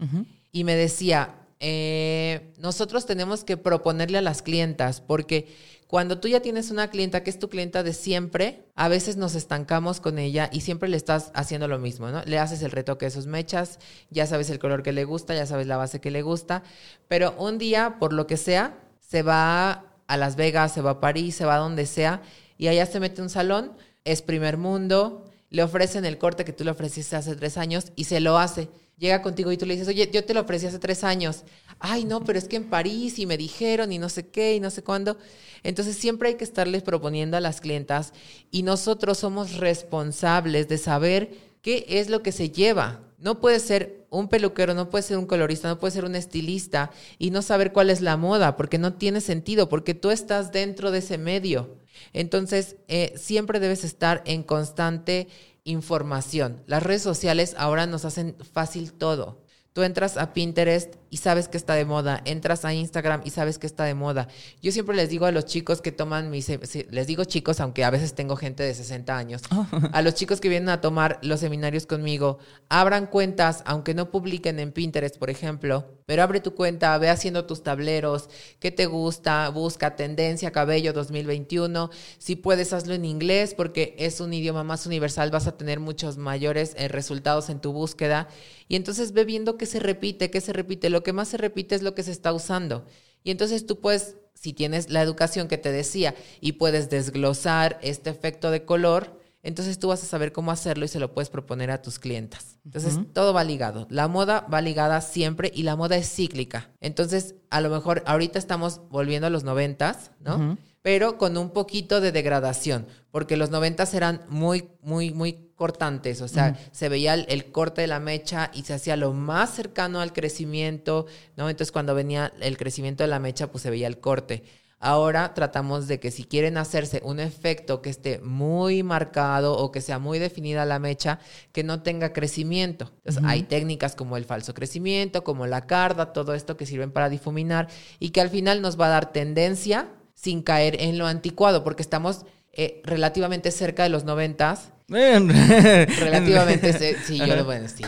y 0.53 0.65
me 0.65 0.75
decía, 0.75 1.46
eh, 1.61 2.53
nosotros 2.59 3.07
tenemos 3.07 3.45
que 3.45 3.57
proponerle 3.57 4.19
a 4.19 4.23
las 4.23 4.43
clientas 4.43 5.01
porque 5.01 5.49
cuando 5.87 6.19
tú 6.19 6.27
ya 6.27 6.41
tienes 6.41 6.71
una 6.71 6.91
clienta 6.91 7.23
que 7.23 7.31
es 7.31 7.39
tu 7.39 7.49
clienta 7.49 7.83
de 7.85 7.93
siempre, 7.93 8.65
a 8.75 8.89
veces 8.89 9.17
nos 9.17 9.37
estancamos 9.37 10.01
con 10.01 10.19
ella 10.19 10.51
y 10.53 10.63
siempre 10.63 10.89
le 10.89 10.97
estás 10.97 11.31
haciendo 11.35 11.69
lo 11.69 11.79
mismo, 11.79 12.11
¿no? 12.11 12.23
Le 12.25 12.39
haces 12.39 12.63
el 12.63 12.73
retoque 12.73 13.07
de 13.07 13.13
sus 13.13 13.27
mechas, 13.27 13.79
ya 14.11 14.27
sabes 14.27 14.51
el 14.51 14.59
color 14.59 14.83
que 14.83 14.93
le 14.93 15.05
gusta, 15.05 15.35
ya 15.35 15.47
sabes 15.47 15.69
la 15.69 15.77
base 15.77 16.01
que 16.01 16.11
le 16.11 16.23
gusta, 16.23 16.65
pero 17.07 17.35
un 17.39 17.59
día, 17.59 17.99
por 18.01 18.13
lo 18.13 18.27
que 18.27 18.37
sea, 18.37 18.79
se 19.01 19.23
va 19.23 19.85
a 20.09 20.17
Las 20.17 20.35
Vegas, 20.35 20.73
se 20.73 20.81
va 20.81 20.91
a 20.91 21.01
París, 21.01 21.37
se 21.37 21.45
va 21.45 21.55
a 21.55 21.59
donde 21.59 21.87
sea 21.87 22.21
y 22.59 22.67
allá 22.67 22.85
se 22.87 22.99
mete 22.99 23.23
un 23.23 23.31
salón, 23.31 23.73
es 24.05 24.23
primer 24.23 24.57
mundo, 24.57 25.26
le 25.51 25.63
ofrecen 25.63 26.05
el 26.05 26.19
corte 26.19 26.45
que 26.45 26.53
tú 26.53 26.65
le 26.65 26.71
ofreciste 26.71 27.17
hace 27.17 27.37
tres 27.37 27.57
años 27.57 27.93
y 27.97 28.05
se 28.05 28.21
lo 28.21 28.39
hace 28.39 28.69
llega 28.99 29.23
contigo 29.23 29.53
y 29.53 29.57
tú 29.57 29.67
le 29.67 29.75
dices, 29.75 29.89
oye, 29.89 30.09
yo 30.13 30.25
te 30.25 30.35
lo 30.35 30.41
ofrecí 30.41 30.67
hace 30.67 30.79
tres 30.79 31.05
años. 31.05 31.45
Ay, 31.79 32.05
no, 32.05 32.25
pero 32.25 32.39
es 32.39 32.49
que 32.49 32.57
en 32.57 32.71
París 32.71 33.19
y 33.19 33.27
me 33.27 33.37
dijeron 33.37 33.93
y 33.93 33.99
no 33.99 34.09
sé 34.09 34.29
qué 34.29 34.55
y 34.55 34.61
no 34.61 34.71
sé 34.71 34.83
cuándo. 34.83 35.19
Entonces 35.63 35.97
siempre 35.97 36.31
hay 36.31 36.35
que 36.37 36.45
estarles 36.45 36.83
proponiendo 36.83 37.37
a 37.37 37.41
las 37.41 37.61
clientas 37.61 38.13
y 38.51 38.63
nosotros 38.63 39.19
somos 39.19 39.57
responsables 39.57 40.69
de 40.69 40.79
saber 40.79 41.31
qué 41.63 41.85
es 41.89 42.09
lo 42.09 42.23
que 42.23 42.33
se 42.33 42.51
lleva. 42.51 43.03
No 43.19 43.41
puede 43.41 43.61
ser 43.61 44.07
un 44.11 44.29
peluquero, 44.29 44.75
no 44.75 44.89
puede 44.89 45.03
ser 45.03 45.19
un 45.19 45.27
colorista, 45.27 45.69
no 45.69 45.79
puede 45.79 45.93
ser 45.93 46.05
un 46.05 46.15
estilista 46.15 46.91
y 47.19 47.31
no 47.31 47.43
saber 47.43 47.73
cuál 47.73 47.91
es 47.91 48.01
la 48.01 48.17
moda, 48.17 48.57
porque 48.57 48.79
no 48.79 48.95
tiene 48.95 49.21
sentido, 49.21 49.69
porque 49.69 49.95
tú 49.95 50.11
estás 50.11 50.53
dentro 50.53 50.91
de 50.91 50.99
ese 50.99 51.19
medio. 51.19 51.77
Entonces, 52.13 52.77
eh, 52.89 53.13
siempre 53.17 53.61
debes 53.61 53.85
estar 53.85 54.23
en 54.27 54.43
constante 54.43 55.29
información. 55.65 56.63
Las 56.67 56.83
redes 56.83 57.03
sociales 57.03 57.55
ahora 57.59 57.87
nos 57.87 58.05
hacen 58.05 58.37
fácil 58.53 58.93
todo. 58.93 59.43
Tú 59.73 59.83
entras 59.83 60.17
a 60.17 60.33
Pinterest 60.33 60.95
y 61.11 61.19
sabes 61.19 61.49
que 61.49 61.57
está 61.57 61.75
de 61.75 61.85
moda, 61.85 62.23
entras 62.25 62.65
a 62.65 62.75
Instagram 62.75 63.23
y 63.25 63.31
sabes 63.31 63.59
que 63.59 63.67
está 63.67 63.85
de 63.85 63.95
moda. 63.95 64.29
Yo 64.63 64.73
siempre 64.73 64.97
les 64.97 65.09
digo 65.09 65.27
a 65.27 65.31
los 65.31 65.45
chicos 65.45 65.81
que 65.81 65.93
toman 65.93 66.31
mis, 66.31 66.49
les 66.91 67.07
digo 67.07 67.25
chicos, 67.25 67.61
aunque 67.61 67.85
a 67.85 67.91
veces 67.91 68.15
tengo 68.15 68.37
gente 68.37 68.63
de 68.63 68.75
60 68.75 69.17
años, 69.17 69.43
a 69.93 70.03
los 70.03 70.15
chicos 70.15 70.41
que 70.41 70.49
vienen 70.49 70.69
a 70.69 70.81
tomar 70.81 71.19
los 71.23 71.41
seminarios 71.41 71.87
conmigo, 71.87 72.39
abran 72.69 73.07
cuentas, 73.07 73.63
aunque 73.67 73.95
no 73.95 74.11
publiquen 74.11 74.59
en 74.59 74.73
Pinterest, 74.73 75.19
por 75.19 75.31
ejemplo, 75.31 75.87
pero 76.07 76.23
abre 76.23 76.41
tu 76.41 76.55
cuenta, 76.55 76.97
ve 76.99 77.09
haciendo 77.09 77.47
tus 77.47 77.63
tableros, 77.63 78.29
qué 78.59 78.71
te 78.71 78.87
gusta, 78.87 79.49
busca 79.51 79.97
tendencia 79.97 80.51
cabello 80.51 80.93
2021, 80.93 81.91
si 82.19 82.37
puedes 82.37 82.73
hazlo 82.73 82.95
en 82.95 83.05
inglés 83.05 83.55
porque 83.55 83.95
es 83.99 84.21
un 84.21 84.33
idioma 84.33 84.65
más 84.65 84.87
universal, 84.87 85.31
vas 85.31 85.47
a 85.47 85.57
tener 85.57 85.81
muchos 85.81 86.17
mayores 86.17 86.75
eh, 86.77 86.89
resultados 86.89 87.49
en 87.51 87.61
tu 87.61 87.73
búsqueda 87.73 88.29
y 88.69 88.77
entonces 88.77 89.13
ve 89.13 89.25
viendo 89.25 89.57
qué 89.57 89.67
se 89.67 89.79
repite, 89.79 90.31
qué 90.31 90.41
se 90.41 90.53
repite. 90.53 90.91
Lo 90.97 91.03
que 91.03 91.13
más 91.13 91.29
se 91.29 91.37
repite 91.37 91.75
es 91.75 91.83
lo 91.83 91.95
que 91.95 92.03
se 92.03 92.11
está 92.11 92.33
usando. 92.33 92.87
Y 93.23 93.31
entonces 93.31 93.67
tú 93.67 93.83
puedes 93.83 94.17
si 94.33 94.55
tienes 94.55 94.89
la 94.89 95.03
educación 95.03 95.47
que 95.47 95.59
te 95.59 95.71
decía 95.71 96.15
y 96.41 96.53
puedes 96.53 96.89
desglosar 96.89 97.79
este 97.83 98.09
efecto 98.09 98.51
de 98.51 98.65
color, 98.65 99.21
entonces 99.43 99.79
tú 99.79 99.89
vas 99.89 100.03
a 100.03 100.07
saber 100.07 100.33
cómo 100.33 100.53
hacerlo 100.53 100.87
y 100.87 100.89
se 100.89 101.01
lo 101.01 101.13
puedes 101.13 101.29
proponer 101.29 101.71
a 101.71 101.83
tus 101.83 101.99
clientas. 101.99 102.59
Entonces 102.65 102.99
todo 103.13 103.35
va 103.35 103.45
ligado. 103.45 103.87
La 103.91 104.09
moda 104.09 104.47
va 104.51 104.63
ligada 104.63 105.03
siempre 105.03 105.53
y 105.55 105.65
la 105.65 105.77
moda 105.77 105.99
es 105.99 106.11
cíclica. 106.11 106.71
Entonces 106.81 107.35
a 107.51 107.61
lo 107.61 107.69
mejor 107.69 108.03
ahorita 108.07 108.39
estamos 108.39 108.81
volviendo 108.89 109.27
a 109.27 109.31
los 109.31 109.45
noventas, 109.45 110.13
¿no? 110.21 110.57
Pero 110.87 111.19
con 111.19 111.37
un 111.37 111.51
poquito 111.51 112.01
de 112.01 112.13
degradación, 112.13 112.87
porque 113.11 113.37
los 113.37 113.51
noventas 113.51 113.93
eran 113.93 114.21
muy, 114.29 114.69
muy, 114.83 115.13
muy 115.13 115.51
cortantes, 115.57 116.21
o 116.21 116.29
sea, 116.29 116.57
se 116.71 116.89
veía 116.89 117.15
el, 117.15 117.27
el, 117.29 117.51
corte 117.51 117.81
de 117.81 117.89
la 117.89 117.99
mecha 117.99 118.53
y 118.55 118.63
se 118.63 118.75
hacía 118.75 118.95
lo 118.95 119.13
más 119.13 119.53
cercano 119.53 120.01
al 120.01 120.13
crecimiento, 120.13 121.07
¿no? 121.37 121.51
Entonces 121.51 121.73
cuando 121.73 121.93
venía 121.97 122.33
el 122.41 122.57
crecimiento 122.57 123.03
de 123.03 123.09
la 123.09 123.19
mecha, 123.19 123.49
pues 123.49 123.63
se 123.63 123.71
veía 123.71 123.89
el 123.89 123.99
corte. 123.99 124.45
Ahora 124.79 125.35
tratamos 125.35 125.89
de 125.89 125.99
que 125.99 126.13
si 126.13 126.23
quieren 126.23 126.57
hacerse 126.57 127.01
un 127.03 127.19
efecto 127.19 127.83
que 127.83 127.91
esté 127.91 128.21
muy 128.21 128.85
marcado 128.85 129.59
o 129.59 129.73
que 129.73 129.81
sea 129.81 129.99
muy 129.99 130.21
definida 130.21 130.65
la 130.67 130.79
mecha, 130.79 131.19
que 131.51 131.65
no 131.65 131.83
tenga 131.83 132.13
crecimiento. 132.13 132.93
Entonces, 132.99 133.25
hay 133.27 133.43
técnicas 133.43 133.97
como 133.97 134.17
el 134.17 134.25
falso 134.25 134.55
crecimiento, 134.55 135.25
como 135.25 135.49
la 135.49 135.67
carda, 135.67 136.13
todo 136.13 136.33
esto 136.33 136.57
que 136.57 136.65
sirven 136.65 136.93
para 136.93 137.09
difuminar 137.09 137.67
y 137.99 138.11
que 138.11 138.21
al 138.21 138.31
final 138.31 138.63
nos 138.63 138.81
va 138.81 138.87
a 138.87 138.91
dar 138.91 139.13
tendencia 139.13 139.89
sin 140.17 140.43
caer 140.43 140.83
en 140.83 140.99
lo 140.99 141.07
anticuado, 141.07 141.63
porque 141.63 141.83
estamos 141.83 142.25
eh, 142.53 142.81
relativamente 142.85 143.53
cerca 143.53 143.85
de 143.85 143.91
los 143.91 144.05
noventas. 144.05 144.71
relativamente, 144.89 146.73
sí, 147.05 147.19
yo 147.19 147.37
lo 147.37 147.45
voy 147.45 147.57
a 147.57 147.61
decir. 147.61 147.87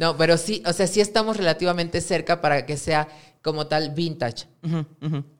No, 0.00 0.16
pero 0.16 0.36
sí, 0.36 0.62
o 0.66 0.72
sea, 0.72 0.86
sí 0.86 1.00
estamos 1.00 1.36
relativamente 1.36 2.00
cerca 2.00 2.40
para 2.40 2.66
que 2.66 2.76
sea 2.76 3.08
como 3.42 3.68
tal 3.68 3.90
vintage. 3.90 4.46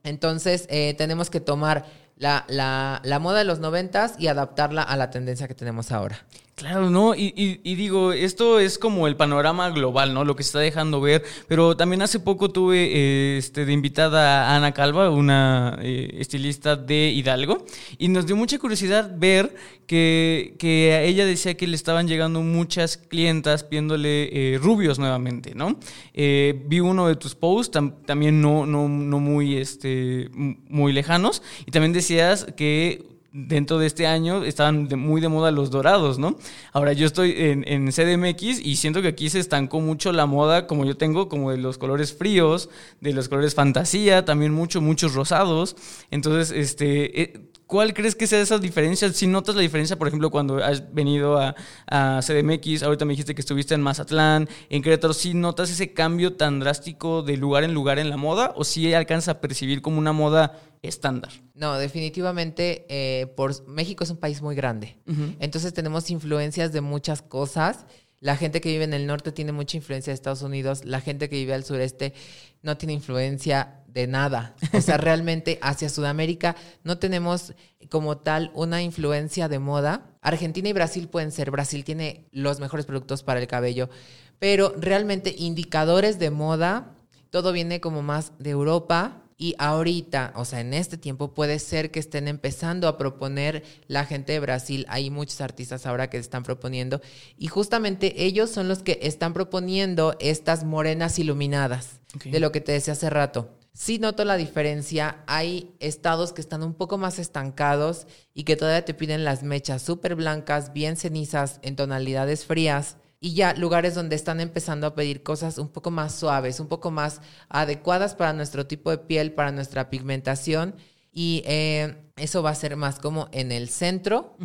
Entonces, 0.05 0.66
eh, 0.70 0.95
tenemos 0.97 1.29
que 1.29 1.41
tomar 1.41 1.87
la, 2.16 2.45
la, 2.49 3.01
la, 3.05 3.18
moda 3.18 3.39
de 3.39 3.45
los 3.45 3.59
noventas 3.59 4.14
y 4.18 4.29
adaptarla 4.29 4.83
a 4.83 4.97
la 4.97 5.11
tendencia 5.11 5.49
que 5.49 5.55
tenemos 5.55 5.91
ahora. 5.93 6.24
Claro, 6.57 6.88
¿no? 6.88 7.14
Y, 7.14 7.34
y, 7.62 7.74
digo, 7.74 8.14
esto 8.14 8.59
es 8.59 8.78
como 8.78 9.07
el 9.07 9.14
panorama 9.14 9.68
global, 9.68 10.14
¿no? 10.14 10.24
Lo 10.24 10.36
que 10.36 10.42
se 10.42 10.48
está 10.48 10.61
dejando 10.61 11.02
ver. 11.02 11.22
Pero 11.48 11.76
también 11.76 12.00
hace 12.00 12.18
poco 12.18 12.48
tuve 12.50 12.78
eh, 12.94 13.36
este, 13.36 13.66
de 13.66 13.74
invitada 13.74 14.48
a 14.48 14.57
Ana 14.57 14.72
Calva, 14.72 15.11
una 15.11 15.78
eh, 15.82 16.16
estilista 16.18 16.74
de 16.74 17.11
Hidalgo, 17.11 17.66
y 17.98 18.09
nos 18.09 18.24
dio 18.24 18.36
mucha 18.36 18.59
curiosidad 18.59 19.18
ver 19.18 19.54
que, 19.86 20.57
que 20.59 21.07
ella 21.07 21.26
decía 21.26 21.59
que 21.59 21.66
le 21.66 21.76
estaban 21.76 22.09
llegando 22.09 22.40
muchas 22.40 22.96
clientas 22.96 23.62
pidiéndole 23.62 24.54
eh, 24.54 24.59
rubios 24.59 24.98
nuevamente, 24.98 25.54
¿no? 25.54 25.78
vi 26.14 26.80
uno 26.80 27.07
de 27.07 27.16
tus 27.16 27.34
posts, 27.34 27.78
también 28.07 28.40
no, 28.40 28.64
no, 28.64 28.88
no 28.88 29.20
muy, 29.20 29.59
este, 29.59 30.30
muy 30.32 30.94
lejanos, 30.94 31.42
y 31.66 31.70
también 31.70 31.92
decías 31.92 32.46
que 32.57 33.16
dentro 33.33 33.79
de 33.79 33.87
este 33.87 34.07
año 34.07 34.45
estaban 34.45 34.89
muy 34.97 35.20
de 35.20 35.29
moda 35.29 35.51
los 35.51 35.70
dorados, 35.70 36.18
¿no? 36.18 36.37
Ahora 36.72 36.93
yo 36.93 37.07
estoy 37.07 37.35
en, 37.37 37.91
CDMX 37.91 38.61
y 38.64 38.77
siento 38.77 39.03
que 39.03 39.09
aquí 39.09 39.31
se 39.31 39.39
estancó 39.39 39.81
mucho 39.81 40.12
la 40.12 40.27
moda 40.27 40.66
como 40.66 40.85
yo 40.85 40.97
tengo, 40.97 41.29
como 41.29 41.51
de 41.51 41.59
los 41.59 41.79
colores 41.79 42.14
fríos, 42.14 42.68
de 43.01 43.12
los 43.12 43.29
colores 43.29 43.55
fantasía, 43.55 44.24
también 44.24 44.53
mucho, 44.53 44.81
muchos 44.81 45.14
rosados. 45.14 45.77
Entonces, 46.11 46.51
este, 46.57 47.22
eh, 47.22 47.41
¿cuál 47.67 47.95
crees 47.95 48.14
que 48.14 48.27
sea 48.27 48.41
esa 48.41 48.59
diferencia? 48.59 49.12
Si 49.12 49.27
notas 49.27 49.55
la 49.55 49.62
diferencia, 49.62 49.97
por 49.97 50.09
ejemplo, 50.09 50.31
cuando 50.31 50.62
has 50.62 50.93
venido 50.93 51.39
a, 51.39 51.55
a 51.87 52.21
CDMX, 52.23 52.83
ahorita 52.83 53.05
me 53.05 53.12
dijiste 53.12 53.35
que 53.35 53.41
estuviste 53.41 53.75
en 53.75 53.83
Mazatlán, 53.83 54.49
en 54.69 54.83
Querétaro, 54.83 55.14
¿sí 55.14 55.35
notas 55.35 55.71
ese 55.71 55.93
cambio 55.93 56.35
tan 56.35 56.61
drástico 56.61 57.23
de 57.23 57.37
lugar 57.37 57.64
en 57.64 57.75
lugar 57.75 57.99
en 57.99 58.11
la 58.11 58.17
moda 58.17 58.53
o 58.57 58.64
sí 58.64 58.93
alcanza 58.95 59.33
a 59.33 59.41
percibir 59.41 59.83
como 59.83 59.99
una 59.99 60.12
moda 60.12 60.61
estándar. 60.83 61.33
No, 61.55 61.79
definitivamente 61.79 62.87
eh, 62.89 63.27
por 63.29 63.67
México 63.67 64.05
es 64.05 64.11
un 64.11 64.17
país 64.17 64.43
muy 64.43 64.55
grande. 64.55 64.99
Entonces 65.41 65.73
tenemos 65.73 66.11
influencias 66.11 66.73
de 66.73 66.81
muchas 66.81 67.23
cosas. 67.23 67.87
La 68.21 68.37
gente 68.37 68.61
que 68.61 68.71
vive 68.71 68.85
en 68.85 68.95
el 68.95 69.07
norte 69.07 69.33
tiene 69.33 69.53
mucha 69.53 69.77
influencia 69.77 70.11
de 70.11 70.14
Estados 70.14 70.43
Unidos. 70.43 70.85
La 70.85 71.01
gente 71.01 71.29
que 71.29 71.37
vive 71.37 71.55
al 71.55 71.64
sureste 71.64 72.14
no 72.62 72.77
tiene 72.77 72.95
influencia 72.95 73.83
de 73.89 74.07
nada. 74.07 74.55
O 74.73 74.81
sea, 74.81 74.97
realmente 74.99 75.59
hacia 75.61 75.89
Sudamérica 75.89 76.57
no 76.83 76.99
tenemos 76.99 77.55
como 77.91 78.19
tal 78.19 78.51
una 78.55 78.83
influencia 78.83 79.49
de 79.49 79.59
moda. 79.59 80.11
Argentina 80.23 80.69
y 80.69 80.73
Brasil 80.73 81.09
pueden 81.09 81.31
ser. 81.31 81.51
Brasil 81.51 81.85
tiene 81.85 82.27
los 82.33 82.59
mejores 82.59 82.87
productos 82.87 83.23
para 83.23 83.41
el 83.41 83.47
cabello. 83.47 83.91
Pero 84.39 84.75
realmente 84.79 85.35
indicadores 85.37 86.19
de 86.19 86.31
moda, 86.31 86.95
todo 87.31 87.53
viene 87.53 87.81
como 87.81 88.03
más 88.03 88.33
de 88.39 88.51
Europa, 88.51 89.23
y 89.39 89.55
ahorita, 89.59 90.32
o 90.34 90.45
sea, 90.47 90.61
en 90.61 90.72
este 90.72 90.97
tiempo 90.97 91.34
puede 91.34 91.59
ser 91.59 91.91
que 91.91 92.01
estén 92.01 92.26
empezando 92.26 92.89
a 92.89 92.97
proponer 92.97 93.64
la 93.87 94.07
gente 94.07 94.32
de 94.32 94.41
Brasil. 94.41 94.87
Hay 94.89 95.11
muchos 95.11 95.43
artistas 95.43 95.84
ahora 95.84 96.09
que 96.09 96.16
están 96.16 96.43
proponiendo. 96.43 97.03
Y 97.37 97.49
justamente 97.49 98.24
ellos 98.24 98.49
son 98.49 98.66
los 98.66 98.82
que 98.82 98.99
están 99.03 99.34
proponiendo 99.34 100.16
estas 100.20 100.64
morenas 100.64 101.18
iluminadas, 101.18 102.01
de 102.24 102.41
lo 102.41 102.51
que 102.51 102.62
te 102.62 102.72
decía 102.72 102.95
hace 102.95 103.11
rato. 103.11 103.51
Sí 103.74 103.99
noto 103.99 104.24
la 104.24 104.39
diferencia. 104.39 105.22
Hay 105.26 105.76
estados 105.80 106.32
que 106.32 106.41
están 106.41 106.62
un 106.62 106.72
poco 106.72 106.97
más 106.97 107.18
estancados 107.18 108.07
y 108.32 108.45
que 108.45 108.57
todavía 108.57 108.87
te 108.87 108.95
piden 108.95 109.24
las 109.24 109.43
mechas 109.43 109.82
súper 109.82 110.14
blancas, 110.14 110.72
bien 110.72 110.97
cenizas, 110.97 111.61
en 111.61 111.76
tonalidades 111.76 112.47
frías 112.47 112.97
y 113.27 113.35
ya 113.35 113.55
lugares 113.55 113.97
donde 113.97 114.14
están 114.14 114.39
empezando 114.39 114.87
a 114.87 114.95
pedir 114.95 115.24
cosas 115.24 115.59
un 115.59 115.66
poco 115.66 115.91
más 115.91 116.14
suaves, 116.14 116.61
un 116.61 116.68
poco 116.68 116.93
más 116.93 117.20
adecuadas 117.49 118.14
para 118.14 118.33
nuestro 118.33 118.68
tipo 118.68 118.89
de 118.93 118.99
piel, 118.99 119.33
para 119.33 119.51
nuestra 119.51 119.91
pigmentación. 119.91 120.77
Y 121.11 121.43
eh, 121.45 121.97
eso 122.14 122.45
va 122.45 122.51
a 122.51 122.55
ser 122.55 122.77
más 122.77 123.01
como 123.01 123.29
en 123.33 123.51
el 123.51 123.68
centro 123.68 124.37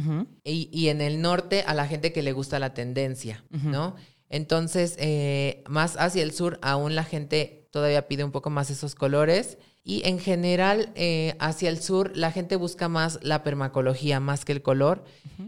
y, 0.44 0.88
en 0.88 1.02
el 1.02 1.22
norte 1.22 1.64
a 1.68 1.76
la 1.76 1.86
gente 1.86 2.12
que 2.12 2.24
le 2.24 2.32
gusta 2.32 2.58
la 2.58 2.74
tendencia, 2.74 3.44
¿no? 3.52 3.98
Entonces, 4.30 4.96
eh, 4.98 5.64
más 5.68 5.96
hacia 5.98 6.24
el 6.24 6.32
sur, 6.32 6.58
aún 6.64 6.96
la 6.96 7.04
gente 7.04 7.70
todavía 7.72 8.08
pide 8.08 8.24
un 8.24 8.32
poco 8.32 8.50
más 8.50 8.72
esos 8.72 8.96
colores. 8.96 9.60
Y 9.84 10.08
en 10.08 10.20
general, 10.20 10.92
eh, 10.94 11.36
hacia 11.40 11.70
el 11.70 11.82
sur, 11.82 12.12
la 12.16 12.32
gente 12.32 12.56
busca 12.56 12.88
más 12.88 13.20
la 13.24 13.42
permacología, 13.44 14.20
más 14.20 14.46
que 14.46 14.52
el 14.52 14.62
color, 14.62 15.04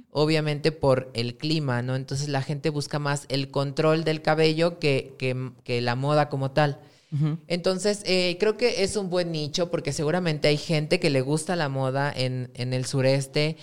obviamente 0.10 0.72
por 0.72 1.12
el 1.14 1.38
clima, 1.38 1.84
¿no? 1.84 1.96
Entonces 1.96 2.30
la 2.30 2.42
gente 2.42 2.72
busca 2.72 2.98
más 2.98 3.26
el 3.30 3.52
control 3.52 4.04
del 4.04 4.24
cabello 4.24 4.80
que, 4.80 5.14
que, 5.64 5.82
la 5.82 5.96
moda 5.96 6.30
como 6.30 6.52
tal. 6.52 6.80
Entonces, 7.46 8.02
eh, 8.08 8.38
creo 8.40 8.58
que 8.58 8.82
es 8.82 8.96
un 8.96 9.12
buen 9.12 9.32
nicho 9.32 9.70
porque 9.70 9.94
seguramente 9.94 10.48
hay 10.48 10.58
gente 10.58 11.00
que 11.00 11.12
le 11.12 11.22
gusta 11.22 11.56
la 11.56 11.70
moda 11.70 12.12
en, 12.12 12.50
en 12.56 12.74
el 12.74 12.86
sureste 12.86 13.56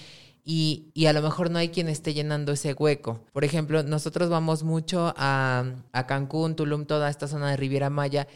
y, 0.44 0.92
y, 0.94 1.06
a 1.06 1.12
lo 1.12 1.20
mejor 1.20 1.50
no 1.50 1.58
hay 1.58 1.70
quien 1.70 1.88
esté 1.88 2.14
llenando 2.14 2.52
ese 2.52 2.74
hueco. 2.74 3.24
Por 3.32 3.44
ejemplo, 3.44 3.82
nosotros 3.82 4.30
vamos 4.30 4.62
mucho 4.62 5.12
a, 5.16 5.64
a 5.92 6.06
Cancún, 6.06 6.54
Tulum, 6.54 6.86
toda 6.86 7.10
esta 7.10 7.26
zona 7.26 7.50
de 7.50 7.56
Riviera 7.56 7.90
Maya 7.90 8.28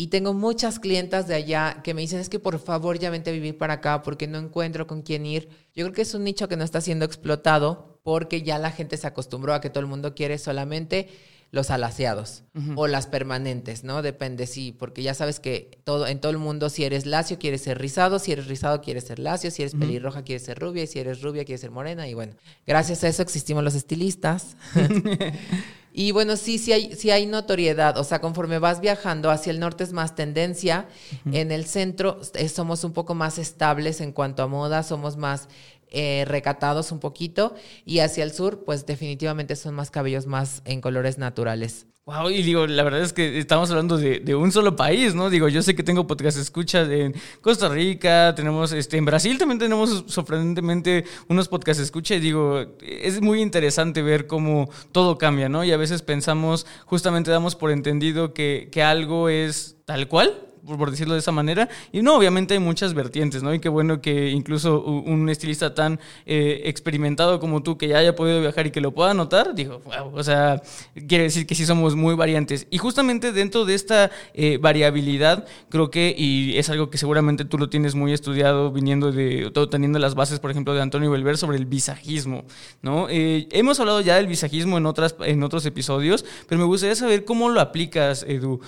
y 0.00 0.06
tengo 0.06 0.32
muchas 0.32 0.78
clientas 0.78 1.26
de 1.26 1.34
allá 1.34 1.80
que 1.82 1.92
me 1.92 2.02
dicen, 2.02 2.20
es 2.20 2.28
que 2.28 2.38
por 2.38 2.60
favor 2.60 3.00
ya 3.00 3.10
vente 3.10 3.30
a 3.30 3.32
vivir 3.32 3.58
para 3.58 3.74
acá 3.74 4.00
porque 4.02 4.28
no 4.28 4.38
encuentro 4.38 4.86
con 4.86 5.02
quién 5.02 5.26
ir. 5.26 5.48
Yo 5.74 5.84
creo 5.84 5.92
que 5.92 6.02
es 6.02 6.14
un 6.14 6.22
nicho 6.22 6.48
que 6.48 6.56
no 6.56 6.62
está 6.62 6.80
siendo 6.80 7.04
explotado 7.04 7.98
porque 8.04 8.42
ya 8.42 8.60
la 8.60 8.70
gente 8.70 8.96
se 8.96 9.08
acostumbró 9.08 9.54
a 9.54 9.60
que 9.60 9.70
todo 9.70 9.80
el 9.80 9.88
mundo 9.88 10.14
quiere 10.14 10.38
solamente 10.38 11.08
los 11.50 11.70
alaciados 11.70 12.44
o 12.74 12.86
las 12.88 13.06
permanentes, 13.06 13.84
¿no? 13.84 14.02
Depende, 14.02 14.46
sí, 14.46 14.74
porque 14.76 15.02
ya 15.02 15.14
sabes 15.14 15.40
que 15.40 15.78
todo, 15.84 16.06
en 16.06 16.20
todo 16.20 16.30
el 16.30 16.38
mundo, 16.38 16.68
si 16.68 16.84
eres 16.84 17.06
lacio, 17.06 17.38
quieres 17.38 17.62
ser 17.62 17.78
rizado, 17.78 18.18
si 18.18 18.32
eres 18.32 18.48
rizado, 18.48 18.80
quieres 18.82 19.04
ser 19.04 19.18
lacio, 19.18 19.50
si 19.50 19.62
eres 19.62 19.74
pelirroja, 19.74 20.22
quieres 20.22 20.44
ser 20.44 20.58
rubia, 20.58 20.82
y 20.82 20.86
si 20.86 20.98
eres 20.98 21.22
rubia, 21.22 21.44
quieres 21.44 21.60
ser 21.60 21.70
morena, 21.70 22.06
y 22.08 22.14
bueno, 22.14 22.34
gracias 22.66 23.04
a 23.04 23.08
eso 23.08 23.22
existimos 23.22 23.64
los 23.64 23.74
estilistas. 23.74 24.56
Y 25.98 26.12
bueno, 26.12 26.36
sí, 26.36 26.58
sí 26.58 26.72
hay, 26.72 26.94
sí 26.94 27.10
hay 27.10 27.26
notoriedad. 27.26 27.98
O 27.98 28.04
sea, 28.04 28.20
conforme 28.20 28.60
vas 28.60 28.80
viajando 28.80 29.32
hacia 29.32 29.50
el 29.50 29.58
norte 29.58 29.82
es 29.82 29.92
más 29.92 30.14
tendencia. 30.14 30.86
En 31.32 31.50
el 31.50 31.64
centro 31.64 32.20
eh, 32.34 32.48
somos 32.48 32.84
un 32.84 32.92
poco 32.92 33.16
más 33.16 33.36
estables 33.38 34.00
en 34.00 34.12
cuanto 34.12 34.44
a 34.44 34.46
moda, 34.46 34.84
somos 34.84 35.16
más 35.16 35.48
eh, 35.90 36.24
recatados 36.26 36.92
un 36.92 37.00
poquito. 37.00 37.54
Y 37.84 38.00
hacia 38.00 38.24
el 38.24 38.32
sur, 38.32 38.64
pues 38.64 38.86
definitivamente 38.86 39.56
son 39.56 39.74
más 39.74 39.90
cabellos 39.90 40.26
más 40.26 40.62
en 40.64 40.80
colores 40.80 41.18
naturales. 41.18 41.86
Wow, 42.08 42.30
y 42.30 42.42
digo, 42.42 42.66
la 42.66 42.82
verdad 42.84 43.02
es 43.02 43.12
que 43.12 43.38
estamos 43.38 43.68
hablando 43.70 43.98
de, 43.98 44.34
un 44.34 44.50
solo 44.50 44.76
país, 44.76 45.14
¿no? 45.14 45.28
Digo, 45.28 45.46
yo 45.48 45.60
sé 45.60 45.76
que 45.76 45.82
tengo 45.82 46.06
podcast 46.06 46.38
escucha 46.38 46.80
en 46.90 47.14
Costa 47.42 47.68
Rica, 47.68 48.32
tenemos, 48.34 48.72
este, 48.72 48.96
en 48.96 49.04
Brasil 49.04 49.36
también 49.36 49.58
tenemos 49.58 50.04
sorprendentemente 50.06 51.04
unos 51.28 51.48
podcast 51.48 51.80
escucha 51.80 52.14
y 52.14 52.20
digo, 52.20 52.64
es 52.80 53.20
muy 53.20 53.42
interesante 53.42 54.00
ver 54.00 54.26
cómo 54.26 54.70
todo 54.90 55.18
cambia, 55.18 55.50
¿no? 55.50 55.64
Y 55.64 55.72
a 55.72 55.76
veces 55.76 56.00
pensamos, 56.00 56.66
justamente 56.86 57.30
damos 57.30 57.56
por 57.56 57.70
entendido 57.70 58.32
que, 58.32 58.70
que 58.72 58.82
algo 58.82 59.28
es 59.28 59.76
tal 59.84 60.08
cual 60.08 60.47
por 60.64 60.90
decirlo 60.90 61.14
de 61.14 61.20
esa 61.20 61.32
manera. 61.32 61.68
Y 61.92 62.02
no, 62.02 62.16
obviamente 62.16 62.54
hay 62.54 62.60
muchas 62.60 62.94
vertientes, 62.94 63.42
¿no? 63.42 63.52
Y 63.54 63.60
qué 63.60 63.68
bueno 63.68 64.00
que 64.00 64.30
incluso 64.30 64.82
un 64.82 65.28
estilista 65.28 65.74
tan 65.74 66.00
eh, 66.26 66.62
experimentado 66.64 67.40
como 67.40 67.62
tú, 67.62 67.78
que 67.78 67.88
ya 67.88 67.98
haya 67.98 68.14
podido 68.14 68.40
viajar 68.40 68.66
y 68.66 68.70
que 68.70 68.80
lo 68.80 68.92
pueda 68.92 69.14
notar, 69.14 69.54
digo, 69.54 69.80
wow, 69.84 70.12
o 70.14 70.22
sea, 70.22 70.62
quiere 71.06 71.24
decir 71.24 71.46
que 71.46 71.54
sí 71.54 71.66
somos 71.66 71.96
muy 71.96 72.14
variantes. 72.14 72.66
Y 72.70 72.78
justamente 72.78 73.32
dentro 73.32 73.64
de 73.64 73.74
esta 73.74 74.10
eh, 74.34 74.58
variabilidad, 74.60 75.46
creo 75.68 75.90
que, 75.90 76.14
y 76.16 76.56
es 76.58 76.70
algo 76.70 76.90
que 76.90 76.98
seguramente 76.98 77.44
tú 77.44 77.58
lo 77.58 77.68
tienes 77.68 77.94
muy 77.94 78.12
estudiado, 78.12 78.72
viniendo 78.72 79.12
de, 79.12 79.50
todo 79.52 79.68
teniendo 79.68 79.98
las 79.98 80.14
bases, 80.14 80.40
por 80.40 80.50
ejemplo, 80.50 80.74
de 80.74 80.82
Antonio 80.82 81.10
Belver 81.10 81.36
sobre 81.36 81.56
el 81.56 81.66
visajismo, 81.66 82.44
¿no? 82.82 83.08
Eh, 83.08 83.48
hemos 83.52 83.80
hablado 83.80 84.00
ya 84.00 84.16
del 84.16 84.26
visajismo 84.26 84.78
en, 84.78 84.86
otras, 84.86 85.16
en 85.20 85.42
otros 85.42 85.64
episodios, 85.66 86.24
pero 86.48 86.58
me 86.58 86.66
gustaría 86.66 86.94
saber 86.94 87.24
cómo 87.24 87.48
lo 87.48 87.60
aplicas, 87.60 88.24
Edu. 88.28 88.60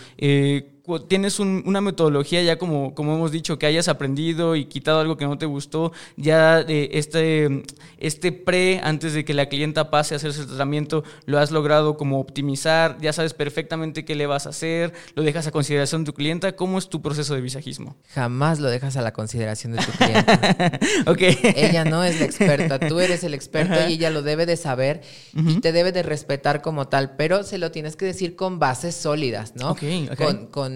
Tienes 1.08 1.38
una 1.40 1.80
metodología 1.80 2.42
ya 2.42 2.58
como, 2.58 2.94
como 2.94 3.14
hemos 3.14 3.32
dicho, 3.32 3.58
que 3.58 3.66
hayas 3.66 3.88
aprendido 3.88 4.56
y 4.56 4.64
quitado 4.64 5.00
algo 5.00 5.16
que 5.16 5.26
no 5.26 5.38
te 5.38 5.46
gustó, 5.46 5.92
ya 6.16 6.62
de 6.62 6.90
este, 6.92 7.64
este 7.98 8.32
pre, 8.32 8.80
antes 8.82 9.12
de 9.12 9.24
que 9.24 9.34
la 9.34 9.46
clienta 9.46 9.90
pase 9.90 10.14
a 10.14 10.16
hacer 10.16 10.32
su 10.32 10.46
tratamiento, 10.46 11.04
lo 11.26 11.38
has 11.38 11.50
logrado 11.50 11.96
como 11.96 12.20
optimizar, 12.20 12.98
ya 13.00 13.12
sabes 13.12 13.34
perfectamente 13.34 14.04
qué 14.04 14.14
le 14.14 14.26
vas 14.26 14.46
a 14.46 14.50
hacer, 14.50 14.92
lo 15.14 15.22
dejas 15.22 15.46
a 15.46 15.50
consideración 15.50 16.04
de 16.04 16.06
tu 16.10 16.14
clienta, 16.14 16.56
¿cómo 16.56 16.78
es 16.78 16.88
tu 16.88 17.02
proceso 17.02 17.34
de 17.34 17.40
visajismo? 17.40 17.96
Jamás 18.08 18.60
lo 18.60 18.68
dejas 18.68 18.96
a 18.96 19.02
la 19.02 19.12
consideración 19.12 19.72
de 19.72 19.84
tu 19.84 19.92
clienta. 19.92 20.78
ok. 21.06 21.20
Ella 21.56 21.84
no 21.84 22.04
es 22.04 22.20
la 22.20 22.26
experta, 22.26 22.78
tú 22.78 23.00
eres 23.00 23.24
el 23.24 23.34
experto 23.34 23.88
y 23.88 23.94
ella 23.94 24.10
lo 24.10 24.22
debe 24.22 24.46
de 24.46 24.56
saber 24.56 25.02
y 25.34 25.60
te 25.60 25.72
debe 25.72 25.92
de 25.92 26.02
respetar 26.02 26.62
como 26.62 26.88
tal, 26.88 27.16
pero 27.16 27.44
se 27.44 27.58
lo 27.58 27.70
tienes 27.70 27.96
que 27.96 28.06
decir 28.06 28.36
con 28.36 28.58
bases 28.58 28.94
sólidas, 28.94 29.54
¿no? 29.56 29.72
Ok, 29.72 29.82
Con, 30.16 30.46
con 30.46 30.69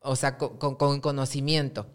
o 0.00 0.16
sea, 0.16 0.36
con, 0.38 0.76
conocimiento. 1.00 1.86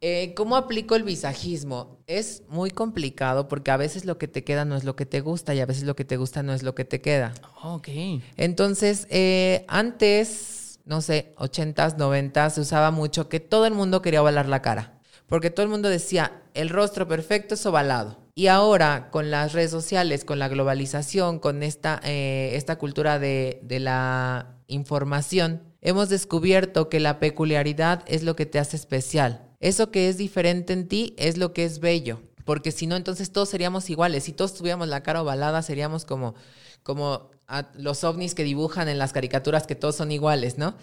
Eh, 0.00 0.34
¿Cómo 0.36 0.56
aplico 0.56 0.94
el 0.94 1.02
visajismo? 1.02 1.98
Es 2.06 2.42
muy 2.48 2.70
complicado 2.70 3.48
porque 3.48 3.70
a 3.70 3.76
veces 3.76 4.04
lo 4.04 4.18
que 4.18 4.28
te 4.28 4.44
queda 4.44 4.64
no 4.64 4.76
es 4.76 4.84
lo 4.84 4.96
que 4.96 5.06
te 5.06 5.20
gusta 5.20 5.54
y 5.54 5.60
a 5.60 5.66
veces 5.66 5.84
lo 5.84 5.96
que 5.96 6.04
te 6.04 6.16
gusta 6.16 6.42
no 6.42 6.52
es 6.52 6.62
lo 6.62 6.74
que 6.74 6.84
te 6.84 7.00
queda. 7.00 7.34
Ok. 7.62 7.88
Entonces, 8.36 9.06
eh, 9.10 9.64
antes, 9.68 10.80
no 10.84 11.00
sé, 11.00 11.34
80s, 11.38 11.96
90 11.96 12.50
se 12.50 12.60
usaba 12.60 12.90
mucho 12.90 13.28
que 13.28 13.40
todo 13.40 13.66
el 13.66 13.74
mundo 13.74 14.02
quería 14.02 14.22
ovalar 14.22 14.48
la 14.48 14.62
cara. 14.62 14.98
Porque 15.26 15.50
todo 15.50 15.64
el 15.64 15.70
mundo 15.70 15.88
decía, 15.88 16.42
el 16.52 16.68
rostro 16.68 17.08
perfecto 17.08 17.54
es 17.54 17.64
ovalado. 17.64 18.18
Y 18.34 18.46
ahora, 18.48 19.08
con 19.10 19.30
las 19.30 19.52
redes 19.52 19.70
sociales, 19.70 20.24
con 20.24 20.38
la 20.38 20.48
globalización, 20.48 21.38
con 21.38 21.62
esta, 21.62 22.00
eh, 22.04 22.50
esta 22.54 22.76
cultura 22.76 23.18
de, 23.18 23.60
de 23.62 23.78
la 23.78 24.56
información, 24.68 25.62
hemos 25.82 26.08
descubierto 26.08 26.88
que 26.88 27.00
la 27.00 27.18
peculiaridad 27.18 28.02
es 28.06 28.22
lo 28.22 28.34
que 28.34 28.46
te 28.46 28.58
hace 28.58 28.76
especial. 28.76 29.48
Eso 29.60 29.90
que 29.90 30.08
es 30.08 30.16
diferente 30.16 30.72
en 30.72 30.88
ti 30.88 31.14
es 31.18 31.36
lo 31.36 31.52
que 31.52 31.64
es 31.64 31.80
bello. 31.80 32.20
Porque 32.44 32.72
si 32.72 32.86
no, 32.86 32.96
entonces 32.96 33.30
todos 33.30 33.48
seríamos 33.48 33.90
iguales. 33.90 34.24
Si 34.24 34.32
todos 34.32 34.54
tuviéramos 34.54 34.88
la 34.88 35.02
cara 35.02 35.22
ovalada, 35.22 35.62
seríamos 35.62 36.04
como, 36.04 36.34
como 36.82 37.30
los 37.74 38.02
ovnis 38.02 38.34
que 38.34 38.44
dibujan 38.44 38.88
en 38.88 38.98
las 38.98 39.12
caricaturas 39.12 39.66
que 39.66 39.74
todos 39.74 39.96
son 39.96 40.10
iguales, 40.10 40.58
¿no? 40.58 40.74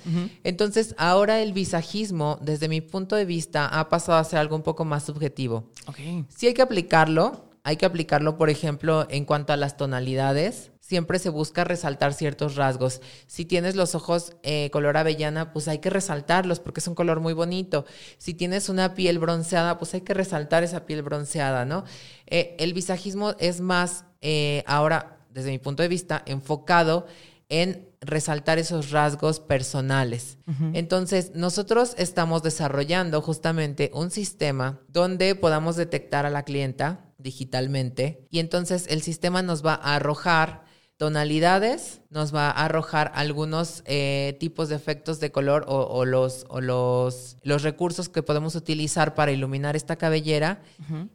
Entonces, 0.43 0.95
ahora 0.97 1.41
el 1.41 1.51
visajismo, 1.51 2.39
desde 2.41 2.69
mi 2.69 2.79
punto 2.79 3.15
de 3.15 3.25
vista, 3.25 3.67
ha 3.67 3.89
pasado 3.89 4.17
a 4.17 4.23
ser 4.23 4.39
algo 4.39 4.55
un 4.55 4.63
poco 4.63 4.85
más 4.85 5.03
subjetivo. 5.03 5.69
Okay. 5.87 6.25
Sí 6.29 6.47
hay 6.47 6.53
que 6.53 6.61
aplicarlo. 6.61 7.45
Hay 7.63 7.75
que 7.75 7.85
aplicarlo, 7.85 8.37
por 8.37 8.49
ejemplo, 8.49 9.05
en 9.09 9.25
cuanto 9.25 9.51
a 9.51 9.57
las 9.57 9.75
tonalidades 9.75 10.71
siempre 10.89 11.19
se 11.19 11.29
busca 11.29 11.63
resaltar 11.63 12.15
ciertos 12.15 12.55
rasgos. 12.55 12.99
Si 13.27 13.45
tienes 13.45 13.75
los 13.75 13.93
ojos 13.93 14.33
eh, 14.41 14.71
color 14.71 14.97
avellana, 14.97 15.53
pues 15.53 15.67
hay 15.67 15.77
que 15.77 15.91
resaltarlos 15.91 16.59
porque 16.59 16.79
es 16.79 16.87
un 16.87 16.95
color 16.95 17.19
muy 17.19 17.33
bonito. 17.33 17.85
Si 18.17 18.33
tienes 18.33 18.69
una 18.69 18.95
piel 18.95 19.19
bronceada, 19.19 19.77
pues 19.77 19.93
hay 19.93 20.01
que 20.01 20.15
resaltar 20.15 20.63
esa 20.63 20.87
piel 20.87 21.03
bronceada, 21.03 21.63
¿no? 21.63 21.83
Eh, 22.25 22.55
el 22.57 22.73
visajismo 22.73 23.35
es 23.37 23.61
más, 23.61 24.05
eh, 24.21 24.63
ahora, 24.65 25.19
desde 25.29 25.51
mi 25.51 25.59
punto 25.59 25.83
de 25.83 25.89
vista, 25.89 26.23
enfocado 26.25 27.05
en 27.49 27.87
resaltar 28.01 28.57
esos 28.57 28.89
rasgos 28.89 29.39
personales. 29.39 30.39
Entonces, 30.73 31.33
nosotros 31.35 31.93
estamos 31.97 32.41
desarrollando 32.41 33.21
justamente 33.21 33.91
un 33.93 34.09
sistema 34.09 34.79
donde 34.87 35.35
podamos 35.35 35.75
detectar 35.75 36.25
a 36.25 36.31
la 36.31 36.43
clienta 36.43 37.05
digitalmente 37.17 38.25
y 38.31 38.39
entonces 38.39 38.87
el 38.87 39.01
sistema 39.01 39.41
nos 39.41 39.63
va 39.63 39.73
a 39.73 39.95
arrojar 39.95 40.68
tonalidades, 40.99 42.01
nos 42.09 42.35
va 42.35 42.49
a 42.49 42.65
arrojar 42.65 43.13
algunos 43.15 43.83
eh, 43.85 44.35
tipos 44.37 44.67
de 44.67 44.75
efectos 44.75 45.21
de 45.21 45.31
color 45.31 45.63
o, 45.69 46.03
los, 46.03 46.45
o 46.49 46.59
los, 46.59 47.37
los, 47.41 47.63
recursos 47.63 48.09
que 48.09 48.21
podemos 48.21 48.53
utilizar 48.55 49.15
para 49.15 49.31
iluminar 49.31 49.77
esta 49.77 49.95
cabellera 49.95 50.61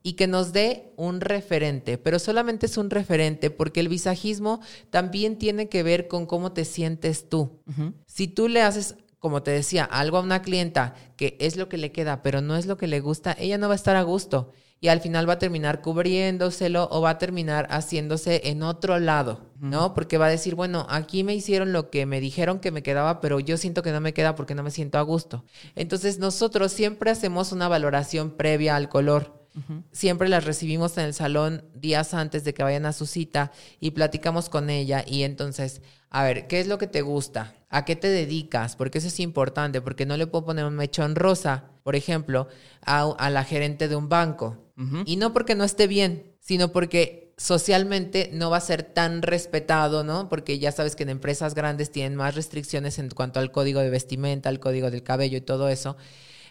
y 0.03 0.15
que 0.15 0.27
nos 0.27 0.55
dé 0.55 0.91
un 0.97 1.21
referente, 1.21 1.99
pero 1.99 2.19
solamente 2.19 2.65
es 2.65 2.79
un 2.79 2.89
referente 2.89 3.51
porque 3.51 3.81
el 3.81 3.89
visajismo 3.89 4.63
también 4.89 5.37
tiene 5.37 5.69
que 5.69 5.83
ver 5.83 6.09
con 6.09 6.25
cómo 6.25 6.53
te 6.53 6.65
sientes 6.65 7.29
tú. 7.29 7.61
Si 8.07 8.27
tú 8.27 8.49
le 8.49 8.63
haces 8.63 8.97
como 9.19 9.43
te 9.43 9.51
decía, 9.51 9.85
algo 9.85 10.19
a 10.19 10.21
una 10.21 10.43
clienta 10.43 10.95
que 11.17 11.37
es 11.41 11.57
lo 11.57 11.71
que 11.71 11.79
le 11.79 11.93
queda, 11.93 12.23
pero 12.23 12.43
no 12.43 12.57
es 12.57 12.67
lo 12.67 12.77
que 12.77 12.87
le 12.87 13.01
gusta, 13.01 13.35
ella 13.39 13.57
no 13.57 13.69
va 13.69 13.75
a 13.75 13.77
estar 13.77 13.97
a 13.97 14.03
gusto 14.03 14.53
y 14.81 14.89
al 14.89 15.01
final 15.01 15.29
va 15.29 15.35
a 15.35 15.39
terminar 15.39 15.81
cubriéndoselo 15.81 16.89
o 16.91 17.01
va 17.01 17.11
a 17.11 17.19
terminar 17.19 17.67
haciéndose 17.71 18.43
en 18.45 18.63
otro 18.63 18.99
lado, 18.99 19.41
¿no? 19.59 19.95
Porque 19.95 20.19
va 20.19 20.27
a 20.27 20.31
decir, 20.31 20.55
bueno, 20.55 20.87
aquí 20.91 21.25
me 21.25 21.35
hicieron 21.35 21.73
lo 21.73 21.91
que 21.91 22.05
me 22.05 22.21
dijeron 22.21 22.61
que 22.61 22.71
me 22.71 22.83
quedaba, 22.83 23.21
pero 23.21 23.41
yo 23.41 23.57
siento 23.57 23.83
que 23.83 23.93
no 23.93 24.01
me 24.01 24.13
queda 24.13 24.35
porque 24.35 24.55
no 24.55 24.63
me 24.63 24.71
siento 24.71 24.99
a 24.99 25.03
gusto. 25.03 25.45
Entonces 25.75 26.19
nosotros 26.19 26.73
siempre 26.73 27.11
hacemos 27.11 27.53
una 27.53 27.69
valoración 27.69 28.33
previa 28.33 28.77
al 28.77 28.89
color. 28.89 29.45
Siempre 29.93 30.29
las 30.29 30.45
recibimos 30.45 30.99
en 30.99 31.05
el 31.05 31.15
salón 31.15 31.65
días 31.77 32.13
antes 32.13 32.43
de 32.43 32.53
que 32.53 32.65
vayan 32.65 32.87
a 32.87 32.93
su 32.93 33.07
cita 33.07 33.53
y 33.79 33.93
platicamos 33.93 34.49
con 34.49 34.69
ella 34.69 35.05
y 35.07 35.23
entonces, 35.23 35.81
a 36.11 36.25
ver, 36.25 36.49
¿qué 36.49 36.59
es 36.59 36.67
lo 36.67 36.77
que 36.77 36.89
te 36.89 37.03
gusta? 37.03 37.55
¿A 37.71 37.85
qué 37.85 37.95
te 37.95 38.09
dedicas? 38.09 38.75
Porque 38.75 38.99
eso 38.99 39.07
es 39.07 39.21
importante, 39.21 39.81
porque 39.81 40.07
no 40.07 40.17
le 40.17 40.27
puedo 40.27 40.45
poner 40.45 40.65
un 40.65 40.75
mechón 40.75 41.15
rosa, 41.15 41.71
por 41.85 41.95
ejemplo, 41.95 42.49
a, 42.83 43.31
la 43.31 43.45
gerente 43.45 43.87
de 43.87 43.95
un 43.95 44.09
banco. 44.09 44.64
Y 45.07 45.17
no 45.17 45.33
porque 45.33 45.55
no 45.55 45.65
esté 45.65 45.87
bien, 45.87 46.35
sino 46.41 46.73
porque 46.73 47.33
socialmente 47.37 48.31
no 48.33 48.51
va 48.51 48.59
a 48.59 48.61
ser 48.61 48.83
tan 48.83 49.23
respetado, 49.23 50.05
¿no? 50.05 50.29
Porque 50.29 50.59
ya 50.59 50.73
sabes 50.73 50.97
que 50.97 51.05
en 51.05 51.11
empresas 51.11 51.55
grandes 51.55 51.91
tienen 51.91 52.17
más 52.17 52.35
restricciones 52.35 52.99
en 52.99 53.11
cuanto 53.11 53.41
al 53.41 53.53
código 53.53 53.81
de 53.81 53.91
vestimenta, 53.91 54.49
al 54.49 54.61
código 54.61 54.91
del 54.91 55.03
cabello 55.03 55.39
y 55.39 55.43
todo 55.43 55.69
eso. 55.69 55.97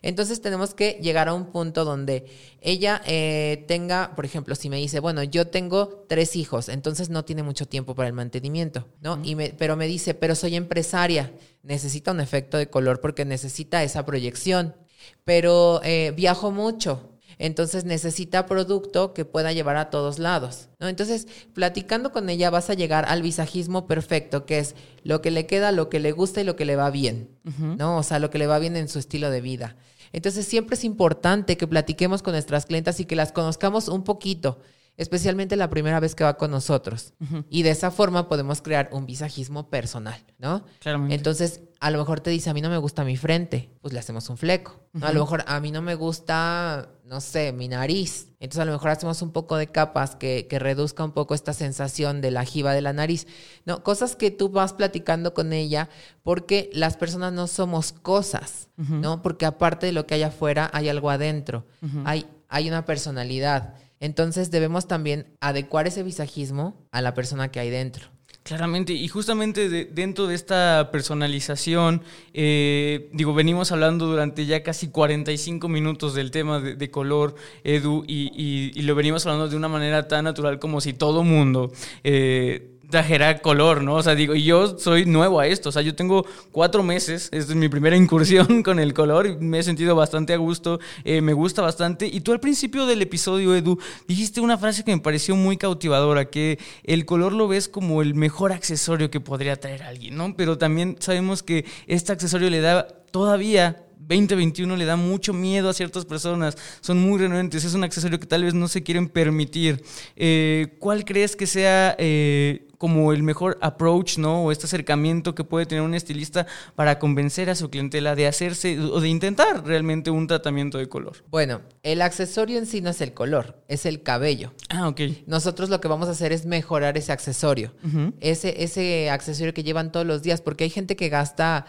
Entonces 0.01 0.41
tenemos 0.41 0.73
que 0.73 0.99
llegar 1.01 1.29
a 1.29 1.33
un 1.33 1.45
punto 1.45 1.85
donde 1.85 2.25
ella 2.59 3.01
eh, 3.05 3.63
tenga, 3.69 4.13
por 4.15 4.25
ejemplo, 4.25 4.53
si 4.53 4.69
me 4.69 4.75
dice, 4.75 4.99
bueno, 4.99 5.23
yo 5.23 5.47
tengo 5.47 6.05
tres 6.09 6.35
hijos, 6.35 6.67
entonces 6.67 7.09
no 7.09 7.23
tiene 7.23 7.41
mucho 7.41 7.65
tiempo 7.65 7.95
para 7.95 8.09
el 8.09 8.13
mantenimiento, 8.13 8.85
¿no? 8.99 9.17
y 9.23 9.35
me, 9.35 9.55
pero 9.57 9.77
me 9.77 9.87
dice, 9.87 10.13
pero 10.13 10.35
soy 10.35 10.57
empresaria, 10.57 11.31
necesita 11.61 12.11
un 12.11 12.19
efecto 12.19 12.57
de 12.57 12.69
color 12.69 12.99
porque 12.99 13.23
necesita 13.23 13.81
esa 13.81 14.05
proyección, 14.05 14.75
pero 15.23 15.79
eh, 15.85 16.11
viajo 16.13 16.51
mucho, 16.51 17.12
entonces 17.43 17.83
necesita 17.83 18.45
producto 18.45 19.13
que 19.13 19.25
pueda 19.25 19.51
llevar 19.51 19.75
a 19.75 19.89
todos 19.89 20.17
lados. 20.17 20.69
¿no? 20.79 20.87
Entonces, 20.87 21.27
platicando 21.53 22.13
con 22.13 22.29
ella 22.29 22.49
vas 22.49 22.69
a 22.69 22.73
llegar 22.73 23.03
al 23.09 23.21
visajismo 23.21 23.85
perfecto, 23.85 24.45
que 24.45 24.59
es 24.59 24.75
lo 25.03 25.21
que 25.21 25.29
le 25.29 25.45
queda, 25.45 25.73
lo 25.73 25.89
que 25.89 25.99
le 25.99 26.13
gusta 26.13 26.39
y 26.39 26.45
lo 26.45 26.55
que 26.55 26.63
le 26.63 26.77
va 26.77 26.89
bien, 26.89 27.37
¿no? 27.59 27.97
O 27.97 28.03
sea, 28.03 28.19
lo 28.19 28.29
que 28.29 28.37
le 28.37 28.47
va 28.47 28.59
bien 28.59 28.77
en 28.77 28.87
su 28.87 28.97
estilo 28.97 29.29
de 29.29 29.41
vida. 29.41 29.75
Entonces 30.13 30.45
siempre 30.47 30.75
es 30.75 30.85
importante 30.85 31.57
que 31.57 31.67
platiquemos 31.67 32.23
con 32.23 32.31
nuestras 32.31 32.65
clientas 32.65 33.01
y 33.01 33.05
que 33.05 33.17
las 33.17 33.33
conozcamos 33.33 33.89
un 33.89 34.05
poquito, 34.05 34.61
especialmente 34.97 35.55
la 35.55 35.69
primera 35.69 35.99
vez 35.99 36.15
que 36.15 36.23
va 36.23 36.37
con 36.37 36.51
nosotros. 36.51 37.13
Y 37.49 37.63
de 37.63 37.71
esa 37.71 37.91
forma 37.91 38.27
podemos 38.29 38.61
crear 38.61 38.89
un 38.91 39.05
visajismo 39.05 39.69
personal, 39.69 40.19
¿no? 40.37 40.65
Entonces, 41.11 41.61
a 41.79 41.91
lo 41.91 41.97
mejor 41.97 42.21
te 42.21 42.29
dice, 42.29 42.49
a 42.49 42.53
mí 42.53 42.61
no 42.61 42.69
me 42.69 42.77
gusta 42.77 43.03
mi 43.03 43.17
frente, 43.17 43.69
pues 43.81 43.93
le 43.93 43.99
hacemos 43.99 44.29
un 44.29 44.37
fleco. 44.37 44.79
A 45.01 45.11
lo 45.11 45.21
mejor 45.21 45.43
a 45.47 45.59
mí 45.59 45.71
no 45.71 45.81
me 45.81 45.95
gusta, 45.95 46.89
no 47.05 47.19
sé, 47.19 47.51
mi 47.51 47.67
nariz. 47.67 48.29
Entonces 48.39 48.61
a 48.61 48.65
lo 48.65 48.71
mejor 48.71 48.91
hacemos 48.91 49.21
un 49.21 49.31
poco 49.31 49.57
de 49.57 49.67
capas 49.67 50.15
que, 50.15 50.47
que 50.49 50.59
reduzca 50.59 51.03
un 51.03 51.11
poco 51.11 51.33
esta 51.33 51.51
sensación 51.53 52.21
de 52.21 52.31
la 52.31 52.45
jiba 52.45 52.73
de 52.73 52.81
la 52.81 52.93
nariz. 52.93 53.27
No, 53.65 53.83
cosas 53.83 54.15
que 54.15 54.31
tú 54.31 54.49
vas 54.49 54.71
platicando 54.73 55.33
con 55.33 55.51
ella 55.51 55.89
porque 56.23 56.69
las 56.73 56.95
personas 56.95 57.33
no 57.33 57.47
somos 57.47 57.91
cosas, 57.91 58.69
¿no? 58.77 59.21
Porque 59.21 59.45
aparte 59.45 59.85
de 59.85 59.91
lo 59.91 60.05
que 60.05 60.13
hay 60.13 60.23
afuera, 60.23 60.69
hay 60.71 60.87
algo 60.87 61.09
adentro. 61.09 61.65
hay, 62.05 62.25
hay 62.47 62.69
una 62.69 62.85
personalidad. 62.85 63.75
Entonces 64.03 64.51
debemos 64.51 64.85
también 64.85 65.27
adecuar 65.39 65.87
ese 65.87 66.03
visajismo 66.03 66.75
a 66.91 67.01
la 67.01 67.13
persona 67.13 67.51
que 67.51 67.61
hay 67.61 67.69
dentro. 67.69 68.07
Claramente, 68.43 68.91
y 68.91 69.07
justamente 69.07 69.69
dentro 69.85 70.27
de 70.27 70.35
esta 70.35 70.89
personalización, 70.91 72.01
eh, 72.33 73.09
digo, 73.13 73.33
venimos 73.33 73.71
hablando 73.71 74.05
durante 74.07 74.45
ya 74.45 74.61
casi 74.61 74.89
45 74.89 75.69
minutos 75.69 76.13
del 76.15 76.31
tema 76.31 76.59
de, 76.59 76.91
color, 76.91 77.35
Edu, 77.63 78.03
y, 78.05 78.73
lo 78.81 78.93
venimos 78.93 79.25
hablando 79.25 79.47
de 79.47 79.55
una 79.55 79.69
manera 79.69 80.09
tan 80.09 80.25
natural 80.25 80.59
como 80.59 80.81
si 80.81 80.91
todo 80.91 81.23
mundo... 81.23 81.71
Eh, 82.03 82.71
trajera 82.93 83.41
color, 83.41 83.81
¿no? 83.81 83.95
O 83.95 84.03
sea, 84.03 84.13
digo, 84.13 84.35
y 84.35 84.43
yo 84.43 84.77
soy 84.77 85.07
nuevo 85.07 85.39
a 85.39 85.47
esto, 85.47 85.69
o 85.69 85.71
sea, 85.71 85.81
yo 85.81 85.95
tengo 85.95 86.27
cuatro 86.51 86.83
meses, 86.83 87.27
esta 87.31 87.53
es 87.53 87.55
mi 87.55 87.67
primera 87.67 87.95
incursión 88.03 88.61
con 88.61 88.77
el 88.77 88.93
color, 88.93 89.25
y 89.25 89.35
me 89.37 89.57
he 89.57 89.63
sentido 89.63 89.95
bastante 89.95 90.31
a 90.31 90.37
gusto, 90.37 90.79
eh, 91.03 91.19
me 91.19 91.33
gusta 91.33 91.63
bastante. 91.63 92.05
Y 92.05 92.21
tú 92.21 92.33
al 92.33 92.39
principio 92.39 92.85
del 92.85 93.01
episodio, 93.01 93.55
Edu, 93.55 93.79
dijiste 94.07 94.41
una 94.41 94.59
frase 94.59 94.83
que 94.83 94.95
me 94.95 95.01
pareció 95.01 95.35
muy 95.35 95.57
cautivadora, 95.57 96.25
que 96.25 96.59
el 96.83 97.07
color 97.07 97.33
lo 97.33 97.47
ves 97.47 97.67
como 97.67 98.03
el 98.03 98.13
mejor 98.13 98.51
accesorio 98.51 99.09
que 99.09 99.19
podría 99.19 99.55
traer 99.55 99.81
alguien, 99.81 100.15
¿no? 100.15 100.35
Pero 100.35 100.59
también 100.59 100.95
sabemos 100.99 101.41
que 101.41 101.65
este 101.87 102.11
accesorio 102.11 102.51
le 102.51 102.61
da 102.61 102.85
todavía 103.09 103.83
2021 104.07 104.75
le 104.75 104.85
da 104.85 104.95
mucho 104.95 105.33
miedo 105.33 105.69
a 105.69 105.73
ciertas 105.73 106.05
personas, 106.05 106.57
son 106.81 106.99
muy 106.99 107.19
renuentes, 107.19 107.63
es 107.63 107.73
un 107.73 107.83
accesorio 107.83 108.19
que 108.19 108.27
tal 108.27 108.43
vez 108.43 108.53
no 108.53 108.67
se 108.67 108.83
quieren 108.83 109.07
permitir. 109.07 109.83
Eh, 110.15 110.75
¿Cuál 110.79 111.05
crees 111.05 111.35
que 111.35 111.47
sea 111.47 111.95
eh, 111.97 112.67
como 112.83 113.13
el 113.13 113.23
mejor 113.23 113.57
approach, 113.61 114.17
¿no? 114.17 114.43
O 114.43 114.51
este 114.51 114.65
acercamiento 114.65 115.35
que 115.35 115.45
puede 115.45 115.65
tener 115.65 115.85
un 115.85 115.93
estilista 115.93 116.47
para 116.75 116.99
convencer 116.99 117.49
a 117.49 117.55
su 117.55 117.69
clientela 117.69 118.13
de 118.13 118.27
hacerse 118.27 118.77
o 118.77 118.99
de 118.99 119.07
intentar 119.07 119.65
realmente 119.65 120.11
un 120.11 120.27
tratamiento 120.27 120.77
de 120.77 120.89
color? 120.89 121.23
Bueno, 121.29 121.61
el 121.83 122.01
accesorio 122.01 122.57
en 122.57 122.65
sí 122.65 122.81
no 122.81 122.89
es 122.89 122.99
el 122.99 123.13
color, 123.13 123.63
es 123.69 123.85
el 123.85 124.03
cabello. 124.03 124.51
Ah, 124.67 124.89
ok. 124.89 124.99
Nosotros 125.27 125.69
lo 125.69 125.79
que 125.79 125.87
vamos 125.87 126.09
a 126.09 126.11
hacer 126.11 126.33
es 126.33 126.45
mejorar 126.45 126.97
ese 126.97 127.13
accesorio, 127.13 127.71
ese, 128.19 128.61
ese 128.61 129.09
accesorio 129.09 129.53
que 129.53 129.63
llevan 129.63 129.93
todos 129.93 130.05
los 130.05 130.21
días, 130.21 130.41
porque 130.41 130.65
hay 130.65 130.69
gente 130.69 130.97
que 130.97 131.07
gasta 131.07 131.65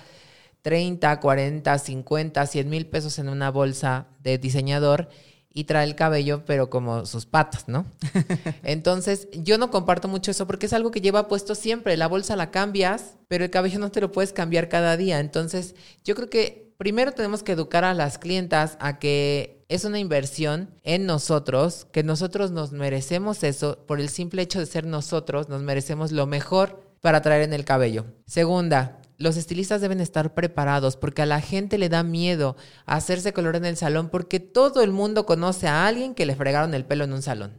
30, 0.63 1.21
40, 1.21 1.79
50, 1.79 2.45
100 2.45 2.69
mil 2.69 2.87
pesos 2.87 3.21
en 3.21 3.29
una 3.29 3.53
bolsa 3.53 4.09
de 4.19 4.37
diseñador 4.39 5.09
y 5.57 5.65
trae 5.65 5.87
el 5.87 5.95
cabello, 5.95 6.45
pero 6.45 6.69
como 6.69 7.07
sus 7.07 7.27
patas, 7.27 7.69
¿no? 7.69 7.87
Entonces, 8.65 9.29
yo 9.33 9.57
no 9.57 9.71
comparto 9.71 10.09
mucho 10.09 10.33
eso 10.33 10.49
porque 10.49 10.67
es 10.67 10.73
algo 10.73 10.91
que 10.91 11.01
lleva 11.01 11.29
puesto 11.29 11.55
siempre. 11.55 11.97
La 11.97 12.09
bolsa 12.09 12.35
la 12.35 12.51
cambias, 12.51 13.17
pero 13.29 13.45
el 13.45 13.51
cabello 13.51 13.79
no 13.79 13.93
te 13.93 14.01
lo 14.01 14.11
puedes 14.11 14.33
cambiar 14.33 14.69
cada 14.69 14.97
día. 14.97 15.21
Entonces, 15.21 15.77
yo 16.05 16.17
creo 16.17 16.29
que 16.29 16.75
primero 16.77 17.13
tenemos 17.13 17.45
que 17.45 17.53
educar 17.53 17.85
a 17.85 17.95
las 17.95 18.19
clientas 18.19 18.77
a 18.81 18.99
que 18.99 19.65
es 19.69 19.85
una 19.85 20.01
inversión 20.01 20.71
en 20.83 21.07
nosotros, 21.07 21.87
que 21.93 22.03
nosotros 22.03 22.51
nos 22.51 22.73
merecemos 22.73 23.45
eso 23.45 23.79
por 23.87 24.01
el 24.01 24.09
simple 24.09 24.43
hecho 24.43 24.59
de 24.59 24.67
ser 24.67 24.85
nosotros, 24.87 25.49
nos 25.49 25.63
merecemos 25.63 26.11
lo 26.11 26.27
mejor 26.27 26.83
para 27.01 27.23
traer 27.23 27.43
en 27.43 27.53
el 27.53 27.65
cabello. 27.65 28.07
Segunda, 28.27 28.99
los 29.19 29.37
estilistas 29.37 29.81
deben 29.81 30.01
estar 30.01 30.35
preparados 30.35 30.97
porque 30.97 31.23
a 31.23 31.27
la 31.27 31.41
gente 31.41 31.79
le 31.79 31.89
da 31.89 32.03
miedo 32.03 32.57
hacerse 32.87 33.33
color 33.33 33.57
en 33.57 33.65
el 33.65 33.77
salón 33.77 34.09
porque 34.09 34.41
todo 34.41 34.83
el 34.83 34.91
mundo 34.93 35.27
conoce 35.27 35.69
a 35.69 35.87
alguien 35.87 36.15
que 36.15 36.27
le 36.27 36.35
fregaron 36.35 36.75
el 36.75 36.85
pelo 36.85 37.05
en 37.05 37.13
un 37.13 37.23
salón. 37.23 37.53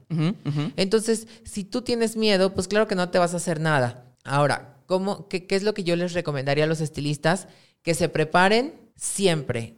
Entonces, 0.75 1.27
si 1.43 1.63
tú 1.63 1.81
tienes 1.81 2.17
miedo, 2.17 2.53
pues 2.53 2.67
claro 2.67 2.87
que 2.87 2.95
no 2.95 3.09
te 3.09 3.19
vas 3.19 3.33
a 3.33 3.37
hacer 3.37 3.59
nada. 3.59 4.13
Ahora, 4.23 4.77
¿cómo, 4.85 5.27
qué, 5.27 5.47
qué 5.47 5.55
es 5.55 5.63
lo 5.63 5.73
que 5.73 5.83
yo 5.83 5.95
les 5.95 6.13
recomendaría 6.13 6.65
a 6.65 6.67
los 6.67 6.81
estilistas? 6.81 7.47
Que 7.83 7.93
se 7.93 8.09
preparen 8.09 8.84
siempre. 8.95 9.75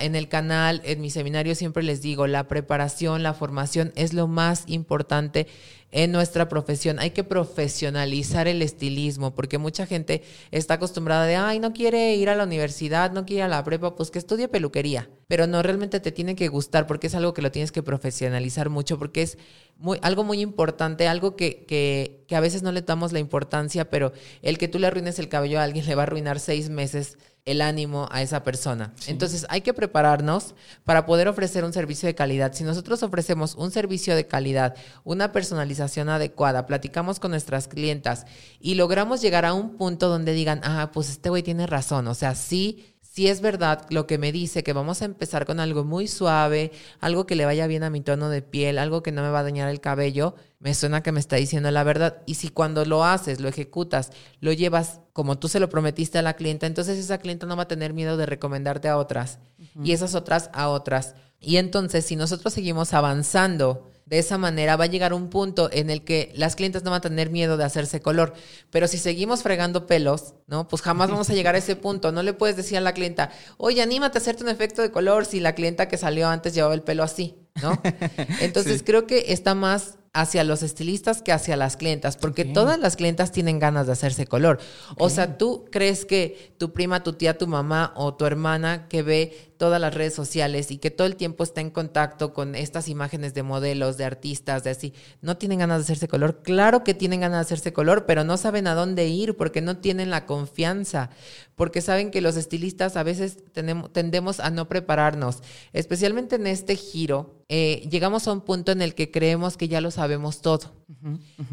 en 0.00 0.16
el 0.16 0.28
canal, 0.28 0.82
en 0.84 1.00
mi 1.00 1.10
seminario 1.10 1.54
siempre 1.54 1.82
les 1.82 2.02
digo, 2.02 2.26
la 2.26 2.46
preparación, 2.46 3.22
la 3.22 3.34
formación 3.34 3.92
es 3.96 4.12
lo 4.12 4.26
más 4.26 4.64
importante 4.66 5.46
en 5.92 6.12
nuestra 6.12 6.48
profesión. 6.48 6.98
Hay 6.98 7.10
que 7.10 7.24
profesionalizar 7.24 8.48
el 8.48 8.62
estilismo, 8.62 9.34
porque 9.34 9.58
mucha 9.58 9.86
gente 9.86 10.22
está 10.50 10.74
acostumbrada 10.74 11.26
de, 11.26 11.36
ay, 11.36 11.58
no 11.58 11.72
quiere 11.72 12.14
ir 12.14 12.28
a 12.28 12.36
la 12.36 12.44
universidad, 12.44 13.12
no 13.12 13.24
quiere 13.24 13.40
ir 13.40 13.44
a 13.44 13.48
la 13.48 13.64
prepa, 13.64 13.96
pues 13.96 14.10
que 14.10 14.18
estudie 14.18 14.46
peluquería. 14.46 15.08
Pero 15.26 15.46
no, 15.46 15.62
realmente 15.62 15.98
te 15.98 16.12
tiene 16.12 16.36
que 16.36 16.48
gustar, 16.48 16.86
porque 16.86 17.06
es 17.08 17.14
algo 17.14 17.34
que 17.34 17.42
lo 17.42 17.50
tienes 17.50 17.72
que 17.72 17.82
profesionalizar 17.82 18.68
mucho, 18.68 18.98
porque 18.98 19.22
es 19.22 19.38
muy, 19.78 19.98
algo 20.02 20.22
muy 20.22 20.40
importante, 20.40 21.08
algo 21.08 21.34
que, 21.34 21.64
que, 21.64 22.24
que 22.28 22.36
a 22.36 22.40
veces 22.40 22.62
no 22.62 22.72
le 22.72 22.82
damos 22.82 23.12
la 23.12 23.18
importancia, 23.18 23.88
pero 23.90 24.12
el 24.42 24.58
que 24.58 24.68
tú 24.68 24.78
le 24.78 24.86
arruines 24.86 25.18
el 25.18 25.28
cabello 25.28 25.58
a 25.58 25.64
alguien 25.64 25.86
le 25.86 25.94
va 25.94 26.02
a 26.02 26.06
arruinar 26.06 26.38
seis 26.38 26.68
meses 26.68 27.18
el 27.44 27.60
ánimo 27.60 28.08
a 28.10 28.22
esa 28.22 28.42
persona. 28.42 28.92
Entonces 29.06 29.46
hay 29.48 29.62
que 29.62 29.74
prepararnos 29.74 30.54
para 30.84 31.06
poder 31.06 31.28
ofrecer 31.28 31.64
un 31.64 31.72
servicio 31.72 32.06
de 32.06 32.14
calidad. 32.14 32.52
Si 32.52 32.64
nosotros 32.64 33.02
ofrecemos 33.02 33.54
un 33.54 33.70
servicio 33.70 34.14
de 34.14 34.26
calidad, 34.26 34.76
una 35.04 35.32
personalización 35.32 36.08
adecuada, 36.08 36.66
platicamos 36.66 37.20
con 37.20 37.30
nuestras 37.30 37.68
clientas 37.68 38.26
y 38.60 38.74
logramos 38.74 39.20
llegar 39.20 39.44
a 39.44 39.54
un 39.54 39.76
punto 39.76 40.08
donde 40.08 40.32
digan, 40.32 40.60
ah, 40.64 40.90
pues 40.92 41.10
este 41.10 41.30
güey 41.30 41.42
tiene 41.42 41.66
razón, 41.66 42.06
o 42.08 42.14
sea, 42.14 42.34
sí 42.34 42.96
si 43.20 43.28
es 43.28 43.42
verdad 43.42 43.84
lo 43.90 44.06
que 44.06 44.16
me 44.16 44.32
dice, 44.32 44.62
que 44.62 44.72
vamos 44.72 45.02
a 45.02 45.04
empezar 45.04 45.44
con 45.44 45.60
algo 45.60 45.84
muy 45.84 46.08
suave, 46.08 46.72
algo 47.00 47.26
que 47.26 47.34
le 47.34 47.44
vaya 47.44 47.66
bien 47.66 47.82
a 47.82 47.90
mi 47.90 48.00
tono 48.00 48.30
de 48.30 48.40
piel, 48.40 48.78
algo 48.78 49.02
que 49.02 49.12
no 49.12 49.20
me 49.20 49.28
va 49.28 49.40
a 49.40 49.42
dañar 49.42 49.68
el 49.68 49.82
cabello, 49.82 50.36
me 50.58 50.72
suena 50.72 51.02
que 51.02 51.12
me 51.12 51.20
está 51.20 51.36
diciendo 51.36 51.70
la 51.70 51.84
verdad. 51.84 52.22
Y 52.24 52.36
si 52.36 52.48
cuando 52.48 52.82
lo 52.86 53.04
haces, 53.04 53.38
lo 53.38 53.50
ejecutas, 53.50 54.10
lo 54.40 54.54
llevas 54.54 55.00
como 55.12 55.38
tú 55.38 55.48
se 55.48 55.60
lo 55.60 55.68
prometiste 55.68 56.16
a 56.16 56.22
la 56.22 56.32
clienta, 56.32 56.66
entonces 56.66 56.96
esa 56.96 57.18
clienta 57.18 57.44
no 57.44 57.56
va 57.56 57.64
a 57.64 57.68
tener 57.68 57.92
miedo 57.92 58.16
de 58.16 58.24
recomendarte 58.24 58.88
a 58.88 58.96
otras 58.96 59.38
y 59.84 59.92
esas 59.92 60.14
otras 60.14 60.48
a 60.54 60.70
otras. 60.70 61.14
Y 61.40 61.58
entonces, 61.58 62.06
si 62.06 62.16
nosotros 62.16 62.54
seguimos 62.54 62.94
avanzando, 62.94 63.90
de 64.10 64.18
esa 64.18 64.38
manera 64.38 64.74
va 64.76 64.84
a 64.84 64.88
llegar 64.88 65.14
un 65.14 65.30
punto 65.30 65.70
en 65.72 65.88
el 65.88 66.02
que 66.02 66.32
las 66.34 66.56
clientes 66.56 66.82
no 66.82 66.90
van 66.90 66.98
a 66.98 67.00
tener 67.00 67.30
miedo 67.30 67.56
de 67.56 67.62
hacerse 67.62 68.00
color. 68.00 68.34
Pero 68.70 68.88
si 68.88 68.98
seguimos 68.98 69.44
fregando 69.44 69.86
pelos, 69.86 70.34
¿no? 70.48 70.66
Pues 70.66 70.82
jamás 70.82 71.10
vamos 71.10 71.30
a 71.30 71.34
llegar 71.34 71.54
a 71.54 71.58
ese 71.58 71.76
punto. 71.76 72.10
No 72.10 72.24
le 72.24 72.32
puedes 72.32 72.56
decir 72.56 72.76
a 72.76 72.80
la 72.80 72.92
clienta, 72.92 73.30
oye, 73.56 73.80
anímate 73.80 74.18
a 74.18 74.20
hacerte 74.20 74.42
un 74.42 74.48
efecto 74.48 74.82
de 74.82 74.90
color 74.90 75.26
si 75.26 75.38
la 75.38 75.54
clienta 75.54 75.86
que 75.86 75.96
salió 75.96 76.28
antes 76.28 76.54
llevaba 76.54 76.74
el 76.74 76.82
pelo 76.82 77.04
así, 77.04 77.36
¿no? 77.62 77.80
Entonces 78.40 78.82
creo 78.84 79.06
que 79.06 79.26
está 79.28 79.54
más 79.54 79.98
hacia 80.12 80.42
los 80.42 80.64
estilistas 80.64 81.22
que 81.22 81.30
hacia 81.30 81.56
las 81.56 81.76
clientas, 81.76 82.16
porque 82.16 82.44
todas 82.44 82.80
las 82.80 82.96
clientas 82.96 83.30
tienen 83.30 83.60
ganas 83.60 83.86
de 83.86 83.92
hacerse 83.92 84.26
color. 84.26 84.58
O 84.98 85.08
sea, 85.08 85.38
tú 85.38 85.66
crees 85.70 86.04
que 86.04 86.52
tu 86.58 86.72
prima, 86.72 87.04
tu 87.04 87.12
tía, 87.12 87.38
tu 87.38 87.46
mamá 87.46 87.92
o 87.94 88.14
tu 88.14 88.26
hermana 88.26 88.88
que 88.88 89.02
ve 89.04 89.49
todas 89.60 89.78
las 89.78 89.92
redes 89.92 90.14
sociales 90.14 90.70
y 90.70 90.78
que 90.78 90.90
todo 90.90 91.06
el 91.06 91.16
tiempo 91.16 91.44
está 91.44 91.60
en 91.60 91.68
contacto 91.68 92.32
con 92.32 92.54
estas 92.54 92.88
imágenes 92.88 93.34
de 93.34 93.42
modelos, 93.42 93.98
de 93.98 94.06
artistas, 94.06 94.64
de 94.64 94.70
así, 94.70 94.94
no 95.20 95.36
tienen 95.36 95.58
ganas 95.58 95.80
de 95.80 95.82
hacerse 95.82 96.08
color. 96.08 96.40
Claro 96.42 96.82
que 96.82 96.94
tienen 96.94 97.20
ganas 97.20 97.40
de 97.40 97.42
hacerse 97.42 97.74
color, 97.74 98.06
pero 98.06 98.24
no 98.24 98.38
saben 98.38 98.66
a 98.66 98.74
dónde 98.74 99.08
ir 99.08 99.36
porque 99.36 99.60
no 99.60 99.76
tienen 99.76 100.08
la 100.08 100.24
confianza, 100.24 101.10
porque 101.56 101.82
saben 101.82 102.10
que 102.10 102.22
los 102.22 102.38
estilistas 102.38 102.96
a 102.96 103.02
veces 103.02 103.36
tenemos, 103.52 103.92
tendemos 103.92 104.40
a 104.40 104.48
no 104.48 104.66
prepararnos, 104.66 105.42
especialmente 105.74 106.36
en 106.36 106.46
este 106.46 106.74
giro. 106.74 107.44
Eh, 107.50 107.86
llegamos 107.90 108.28
a 108.28 108.32
un 108.32 108.40
punto 108.40 108.72
en 108.72 108.80
el 108.80 108.94
que 108.94 109.10
creemos 109.10 109.58
que 109.58 109.68
ya 109.68 109.82
lo 109.82 109.90
sabemos 109.90 110.40
todo. 110.40 110.72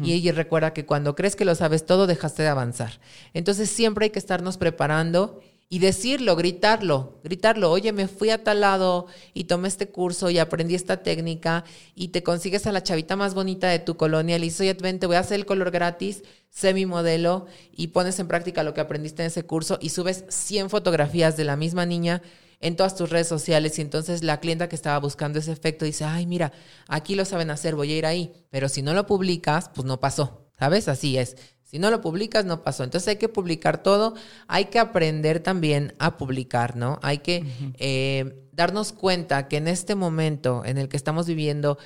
Y 0.02 0.14
ella 0.14 0.32
recuerda 0.32 0.72
que 0.72 0.86
cuando 0.86 1.14
crees 1.14 1.36
que 1.36 1.44
lo 1.44 1.54
sabes 1.54 1.84
todo, 1.84 2.06
dejaste 2.06 2.42
de 2.42 2.48
avanzar. 2.48 3.00
Entonces 3.34 3.68
siempre 3.68 4.04
hay 4.04 4.10
que 4.10 4.18
estarnos 4.18 4.56
preparando 4.56 5.40
y 5.70 5.80
decirlo, 5.80 6.34
gritarlo, 6.34 7.20
gritarlo, 7.22 7.70
oye, 7.70 7.92
me 7.92 8.08
fui 8.08 8.30
a 8.30 8.42
tal 8.42 8.60
lado 8.60 9.06
y 9.34 9.44
tomé 9.44 9.68
este 9.68 9.88
curso 9.88 10.30
y 10.30 10.38
aprendí 10.38 10.74
esta 10.74 11.02
técnica 11.02 11.64
y 11.94 12.08
te 12.08 12.22
consigues 12.22 12.66
a 12.66 12.72
la 12.72 12.82
chavita 12.82 13.16
más 13.16 13.34
bonita 13.34 13.68
de 13.68 13.78
tu 13.78 13.96
colonia, 13.96 14.38
le 14.38 14.44
dices, 14.44 14.62
oye, 14.62 14.74
te 14.74 15.06
voy 15.06 15.16
a 15.16 15.20
hacer 15.20 15.38
el 15.38 15.46
color 15.46 15.70
gratis, 15.70 16.22
sé 16.48 16.72
mi 16.72 16.86
modelo 16.86 17.46
y 17.70 17.88
pones 17.88 18.18
en 18.18 18.28
práctica 18.28 18.62
lo 18.62 18.72
que 18.72 18.80
aprendiste 18.80 19.22
en 19.22 19.26
ese 19.26 19.44
curso 19.44 19.78
y 19.80 19.90
subes 19.90 20.24
100 20.28 20.70
fotografías 20.70 21.36
de 21.36 21.44
la 21.44 21.56
misma 21.56 21.84
niña 21.84 22.22
en 22.60 22.74
todas 22.74 22.96
tus 22.96 23.10
redes 23.10 23.28
sociales 23.28 23.78
y 23.78 23.82
entonces 23.82 24.22
la 24.22 24.40
clienta 24.40 24.68
que 24.68 24.76
estaba 24.76 24.98
buscando 24.98 25.38
ese 25.38 25.52
efecto 25.52 25.84
dice, 25.84 26.04
ay, 26.04 26.26
mira, 26.26 26.52
aquí 26.88 27.14
lo 27.14 27.26
saben 27.26 27.50
hacer, 27.50 27.74
voy 27.74 27.92
a 27.92 27.96
ir 27.96 28.06
ahí, 28.06 28.32
pero 28.50 28.70
si 28.70 28.80
no 28.80 28.94
lo 28.94 29.06
publicas, 29.06 29.70
pues 29.74 29.86
no 29.86 30.00
pasó, 30.00 30.50
¿sabes? 30.58 30.88
Así 30.88 31.18
es. 31.18 31.36
Si 31.68 31.78
no 31.78 31.90
lo 31.90 32.00
publicas, 32.00 32.46
no 32.46 32.62
pasó. 32.62 32.82
Entonces 32.82 33.08
hay 33.08 33.16
que 33.16 33.28
publicar 33.28 33.82
todo. 33.82 34.14
Hay 34.46 34.66
que 34.66 34.78
aprender 34.78 35.40
también 35.40 35.92
a 35.98 36.16
publicar, 36.16 36.76
¿no? 36.76 36.98
Hay 37.02 37.18
que 37.18 37.44
eh, 37.74 38.48
darnos 38.52 38.94
cuenta 38.94 39.48
que 39.48 39.58
en 39.58 39.68
este 39.68 39.94
momento 39.94 40.62
en 40.64 40.78
el 40.78 40.88
que 40.88 40.96
estamos 40.96 41.26
viviendo, 41.26 41.76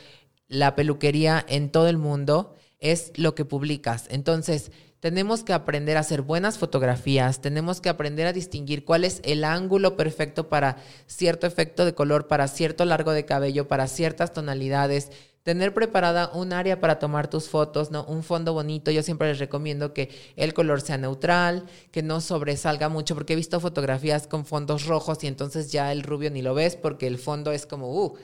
la 0.46 0.76
peluquería 0.76 1.44
en 1.48 1.72
todo 1.72 1.88
el 1.88 1.98
mundo 1.98 2.54
es 2.78 3.10
lo 3.16 3.34
que 3.34 3.44
publicas. 3.44 4.06
Entonces, 4.08 4.70
tenemos 5.00 5.42
que 5.42 5.52
aprender 5.52 5.96
a 5.96 6.00
hacer 6.00 6.22
buenas 6.22 6.58
fotografías, 6.58 7.40
tenemos 7.40 7.80
que 7.80 7.88
aprender 7.88 8.28
a 8.28 8.32
distinguir 8.32 8.84
cuál 8.84 9.02
es 9.02 9.20
el 9.24 9.42
ángulo 9.42 9.96
perfecto 9.96 10.48
para 10.48 10.76
cierto 11.08 11.48
efecto 11.48 11.84
de 11.84 11.94
color, 11.94 12.28
para 12.28 12.46
cierto 12.46 12.84
largo 12.84 13.10
de 13.10 13.24
cabello, 13.24 13.66
para 13.66 13.88
ciertas 13.88 14.32
tonalidades 14.32 15.10
Tener 15.42 15.74
preparada 15.74 16.30
un 16.34 16.52
área 16.52 16.80
para 16.80 17.00
tomar 17.00 17.28
tus 17.28 17.48
fotos, 17.48 17.90
¿no? 17.90 18.04
Un 18.04 18.22
fondo 18.22 18.52
bonito. 18.52 18.92
Yo 18.92 19.02
siempre 19.02 19.28
les 19.28 19.40
recomiendo 19.40 19.92
que 19.92 20.08
el 20.36 20.54
color 20.54 20.80
sea 20.80 20.98
neutral, 20.98 21.64
que 21.90 22.02
no 22.02 22.20
sobresalga 22.20 22.88
mucho, 22.88 23.14
porque 23.14 23.32
he 23.32 23.36
visto 23.36 23.58
fotografías 23.58 24.28
con 24.28 24.46
fondos 24.46 24.86
rojos 24.86 25.24
y 25.24 25.26
entonces 25.26 25.72
ya 25.72 25.90
el 25.90 26.04
rubio 26.04 26.30
ni 26.30 26.42
lo 26.42 26.54
ves 26.54 26.76
porque 26.76 27.08
el 27.08 27.18
fondo 27.18 27.50
es 27.50 27.66
como, 27.66 27.92
uh, 27.92 28.14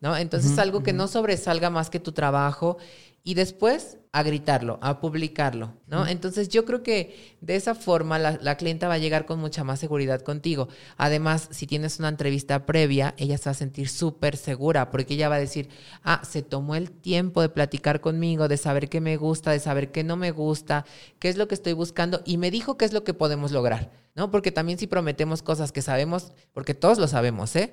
¿no? 0.00 0.16
Entonces 0.16 0.58
algo 0.58 0.82
que 0.82 0.92
no 0.92 1.08
sobresalga 1.08 1.70
más 1.70 1.90
que 1.90 2.00
tu 2.00 2.12
trabajo 2.12 2.78
y 3.24 3.34
después 3.34 3.98
a 4.12 4.22
gritarlo, 4.22 4.78
a 4.80 5.00
publicarlo, 5.00 5.74
¿no? 5.86 6.06
Entonces 6.06 6.48
yo 6.48 6.64
creo 6.64 6.82
que 6.82 7.36
de 7.42 7.56
esa 7.56 7.74
forma 7.74 8.18
la, 8.18 8.38
la, 8.40 8.56
clienta 8.56 8.88
va 8.88 8.94
a 8.94 8.98
llegar 8.98 9.26
con 9.26 9.38
mucha 9.38 9.64
más 9.64 9.80
seguridad 9.80 10.22
contigo. 10.22 10.68
Además, 10.96 11.48
si 11.50 11.66
tienes 11.66 11.98
una 11.98 12.08
entrevista 12.08 12.64
previa, 12.64 13.14
ella 13.18 13.36
se 13.36 13.44
va 13.44 13.50
a 13.50 13.54
sentir 13.54 13.88
súper 13.90 14.36
segura 14.36 14.90
porque 14.90 15.14
ella 15.14 15.28
va 15.28 15.34
a 15.34 15.40
decir, 15.40 15.68
ah, 16.04 16.22
se 16.24 16.42
tomó 16.42 16.74
el 16.74 16.90
tiempo 16.90 17.42
de 17.42 17.50
platicar 17.50 18.00
conmigo, 18.00 18.48
de 18.48 18.56
saber 18.56 18.88
qué 18.88 19.00
me 19.00 19.16
gusta, 19.18 19.50
de 19.50 19.60
saber 19.60 19.92
qué 19.92 20.04
no 20.04 20.16
me 20.16 20.30
gusta, 20.30 20.86
qué 21.18 21.28
es 21.28 21.36
lo 21.36 21.48
que 21.48 21.54
estoy 21.54 21.74
buscando 21.74 22.22
y 22.24 22.38
me 22.38 22.50
dijo 22.50 22.78
qué 22.78 22.86
es 22.86 22.94
lo 22.94 23.04
que 23.04 23.14
podemos 23.14 23.52
lograr. 23.52 23.90
¿No? 24.18 24.32
Porque 24.32 24.50
también 24.50 24.80
si 24.80 24.88
prometemos 24.88 25.42
cosas 25.42 25.70
que 25.70 25.80
sabemos, 25.80 26.32
porque 26.52 26.74
todos 26.74 26.98
lo 26.98 27.06
sabemos, 27.06 27.54
¿eh? 27.54 27.72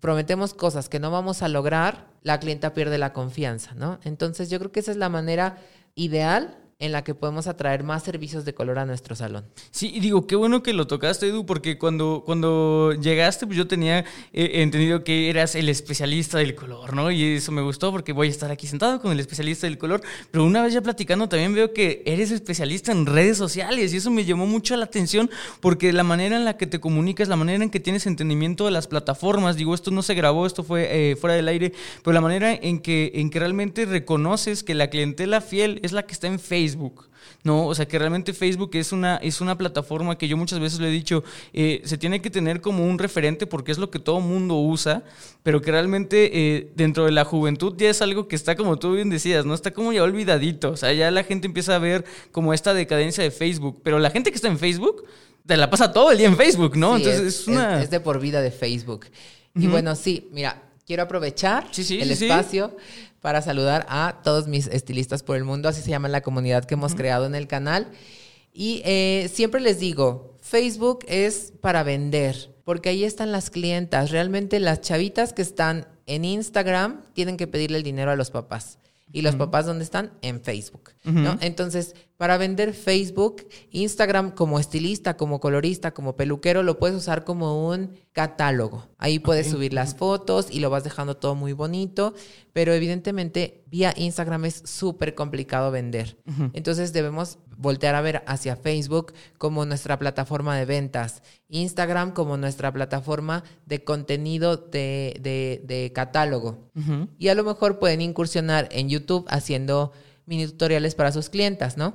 Prometemos 0.00 0.52
cosas 0.52 0.88
que 0.88 0.98
no 0.98 1.12
vamos 1.12 1.40
a 1.40 1.48
lograr, 1.48 2.08
la 2.22 2.40
clienta 2.40 2.74
pierde 2.74 2.98
la 2.98 3.12
confianza, 3.12 3.74
¿no? 3.74 4.00
Entonces 4.02 4.50
yo 4.50 4.58
creo 4.58 4.72
que 4.72 4.80
esa 4.80 4.90
es 4.90 4.96
la 4.96 5.08
manera 5.08 5.58
ideal 5.94 6.58
en 6.80 6.92
la 6.92 7.02
que 7.02 7.12
podemos 7.12 7.48
atraer 7.48 7.82
más 7.82 8.04
servicios 8.04 8.44
de 8.44 8.54
color 8.54 8.78
a 8.78 8.86
nuestro 8.86 9.16
salón. 9.16 9.44
Sí, 9.72 9.90
y 9.92 9.98
digo, 9.98 10.28
qué 10.28 10.36
bueno 10.36 10.62
que 10.62 10.72
lo 10.72 10.86
tocaste, 10.86 11.26
Edu, 11.26 11.44
porque 11.44 11.76
cuando, 11.76 12.22
cuando 12.24 12.92
llegaste, 12.92 13.46
pues 13.46 13.58
yo 13.58 13.66
tenía 13.66 14.04
eh, 14.32 14.62
entendido 14.62 15.02
que 15.02 15.28
eras 15.28 15.56
el 15.56 15.68
especialista 15.68 16.38
del 16.38 16.54
color, 16.54 16.94
¿no? 16.94 17.10
Y 17.10 17.34
eso 17.34 17.50
me 17.50 17.62
gustó 17.62 17.90
porque 17.90 18.12
voy 18.12 18.28
a 18.28 18.30
estar 18.30 18.52
aquí 18.52 18.68
sentado 18.68 19.00
con 19.00 19.10
el 19.10 19.18
especialista 19.18 19.66
del 19.66 19.76
color, 19.76 20.02
pero 20.30 20.44
una 20.44 20.62
vez 20.62 20.72
ya 20.72 20.80
platicando 20.80 21.28
también 21.28 21.52
veo 21.52 21.72
que 21.72 22.04
eres 22.06 22.30
especialista 22.30 22.92
en 22.92 23.06
redes 23.06 23.36
sociales 23.36 23.92
y 23.92 23.96
eso 23.96 24.12
me 24.12 24.24
llamó 24.24 24.46
mucho 24.46 24.76
la 24.76 24.84
atención 24.84 25.28
porque 25.58 25.92
la 25.92 26.04
manera 26.04 26.36
en 26.36 26.44
la 26.44 26.56
que 26.56 26.68
te 26.68 26.78
comunicas, 26.78 27.26
la 27.26 27.34
manera 27.34 27.64
en 27.64 27.70
que 27.70 27.80
tienes 27.80 28.06
entendimiento 28.06 28.66
de 28.66 28.70
las 28.70 28.86
plataformas, 28.86 29.56
digo, 29.56 29.74
esto 29.74 29.90
no 29.90 30.02
se 30.02 30.14
grabó, 30.14 30.46
esto 30.46 30.62
fue 30.62 31.10
eh, 31.10 31.16
fuera 31.16 31.34
del 31.34 31.48
aire, 31.48 31.72
pero 32.04 32.14
la 32.14 32.20
manera 32.20 32.54
en 32.54 32.78
que, 32.78 33.10
en 33.14 33.30
que 33.30 33.40
realmente 33.40 33.84
reconoces 33.84 34.62
que 34.62 34.76
la 34.76 34.90
clientela 34.90 35.40
fiel 35.40 35.80
es 35.82 35.90
la 35.90 36.04
que 36.04 36.12
está 36.12 36.28
en 36.28 36.38
Facebook, 36.38 36.67
Facebook. 36.68 37.08
No, 37.44 37.66
o 37.66 37.74
sea 37.74 37.86
que 37.86 37.98
realmente 37.98 38.32
Facebook 38.32 38.70
es 38.74 38.92
una, 38.92 39.16
es 39.16 39.40
una 39.40 39.56
plataforma 39.56 40.18
que 40.18 40.28
yo 40.28 40.36
muchas 40.36 40.58
veces 40.60 40.80
le 40.80 40.88
he 40.88 40.90
dicho, 40.90 41.24
eh, 41.52 41.80
se 41.84 41.96
tiene 41.96 42.20
que 42.20 42.30
tener 42.30 42.60
como 42.60 42.84
un 42.84 42.98
referente 42.98 43.46
porque 43.46 43.72
es 43.72 43.78
lo 43.78 43.90
que 43.90 43.98
todo 43.98 44.20
mundo 44.20 44.56
usa, 44.56 45.04
pero 45.42 45.60
que 45.60 45.70
realmente 45.70 46.30
eh, 46.32 46.70
dentro 46.74 47.04
de 47.04 47.12
la 47.12 47.24
juventud 47.24 47.74
ya 47.76 47.90
es 47.90 48.02
algo 48.02 48.28
que 48.28 48.36
está 48.36 48.56
como 48.56 48.78
tú 48.78 48.92
bien 48.92 49.08
decías, 49.08 49.44
¿no? 49.44 49.54
Está 49.54 49.72
como 49.72 49.92
ya 49.92 50.02
olvidadito, 50.02 50.70
o 50.70 50.76
sea, 50.76 50.92
ya 50.92 51.10
la 51.10 51.22
gente 51.22 51.46
empieza 51.46 51.76
a 51.76 51.78
ver 51.78 52.04
como 52.32 52.52
esta 52.52 52.74
decadencia 52.74 53.22
de 53.22 53.30
Facebook, 53.30 53.80
pero 53.82 53.98
la 53.98 54.10
gente 54.10 54.30
que 54.30 54.36
está 54.36 54.48
en 54.48 54.58
Facebook 54.58 55.04
te 55.46 55.56
la 55.56 55.70
pasa 55.70 55.92
todo 55.92 56.10
el 56.10 56.18
día 56.18 56.26
en 56.26 56.36
Facebook, 56.36 56.76
¿no? 56.76 56.96
Entonces 56.96 57.22
es, 57.22 57.48
una... 57.48 57.82
Es, 57.82 57.90
de 57.90 58.00
por 58.00 58.20
vida 58.20 58.42
de 58.42 58.50
Facebook. 58.50 59.06
Y 59.54 59.66
bueno, 59.66 59.96
sí, 59.96 60.28
mira, 60.30 60.62
quiero 60.86 61.02
aprovechar 61.02 61.68
el 61.76 62.10
espacio 62.10 62.76
para 63.20 63.42
saludar 63.42 63.86
a 63.88 64.20
todos 64.22 64.46
mis 64.48 64.66
estilistas 64.68 65.22
por 65.22 65.36
el 65.36 65.44
mundo, 65.44 65.68
así 65.68 65.82
se 65.82 65.90
llama 65.90 66.08
la 66.08 66.20
comunidad 66.20 66.64
que 66.64 66.74
hemos 66.74 66.94
creado 66.94 67.26
en 67.26 67.34
el 67.34 67.46
canal. 67.46 67.90
Y 68.52 68.82
eh, 68.84 69.30
siempre 69.32 69.60
les 69.60 69.78
digo, 69.78 70.36
Facebook 70.40 71.04
es 71.08 71.52
para 71.60 71.82
vender, 71.82 72.54
porque 72.64 72.88
ahí 72.88 73.04
están 73.04 73.32
las 73.32 73.50
clientas. 73.50 74.10
Realmente 74.10 74.60
las 74.60 74.80
chavitas 74.80 75.32
que 75.32 75.42
están 75.42 75.86
en 76.06 76.24
Instagram 76.24 77.04
tienen 77.12 77.36
que 77.36 77.46
pedirle 77.46 77.78
el 77.78 77.84
dinero 77.84 78.10
a 78.10 78.16
los 78.16 78.30
papás. 78.30 78.78
¿Y 79.12 79.22
los 79.22 79.36
papás 79.36 79.64
dónde 79.66 79.84
están? 79.84 80.12
En 80.20 80.42
Facebook. 80.42 80.90
¿no? 81.04 81.38
Entonces, 81.40 81.94
para 82.18 82.36
vender 82.36 82.74
Facebook, 82.74 83.46
Instagram 83.70 84.32
como 84.32 84.58
estilista, 84.58 85.16
como 85.16 85.38
colorista, 85.38 85.94
como 85.94 86.16
peluquero, 86.16 86.64
lo 86.64 86.78
puedes 86.80 86.96
usar 86.96 87.24
como 87.24 87.68
un 87.68 87.92
catálogo. 88.12 88.88
Ahí 88.98 89.20
puedes 89.20 89.48
subir 89.48 89.72
las 89.72 89.94
fotos 89.94 90.48
y 90.50 90.58
lo 90.58 90.68
vas 90.68 90.82
dejando 90.82 91.16
todo 91.16 91.36
muy 91.36 91.52
bonito, 91.52 92.14
pero 92.52 92.72
evidentemente 92.72 93.62
vía 93.68 93.94
Instagram 93.96 94.46
es 94.46 94.62
súper 94.64 95.14
complicado 95.14 95.70
vender. 95.70 96.18
Entonces 96.54 96.92
debemos 96.92 97.38
voltear 97.56 97.94
a 97.94 98.00
ver 98.00 98.24
hacia 98.26 98.56
Facebook 98.56 99.12
como 99.38 99.64
nuestra 99.64 99.96
plataforma 100.00 100.56
de 100.56 100.64
ventas, 100.64 101.22
Instagram 101.48 102.14
como 102.14 102.36
nuestra 102.36 102.72
plataforma 102.72 103.44
de 103.64 103.84
contenido 103.84 104.56
de, 104.56 105.92
catálogo. 105.94 106.68
Y 107.16 107.28
a 107.28 107.36
lo 107.36 107.44
mejor 107.44 107.78
pueden 107.78 108.00
incursionar 108.00 108.68
en 108.72 108.88
YouTube 108.88 109.24
haciendo 109.28 109.92
mini 110.28 110.46
tutoriales 110.46 110.94
para 110.94 111.10
sus 111.10 111.30
clientas, 111.30 111.76
¿no? 111.76 111.94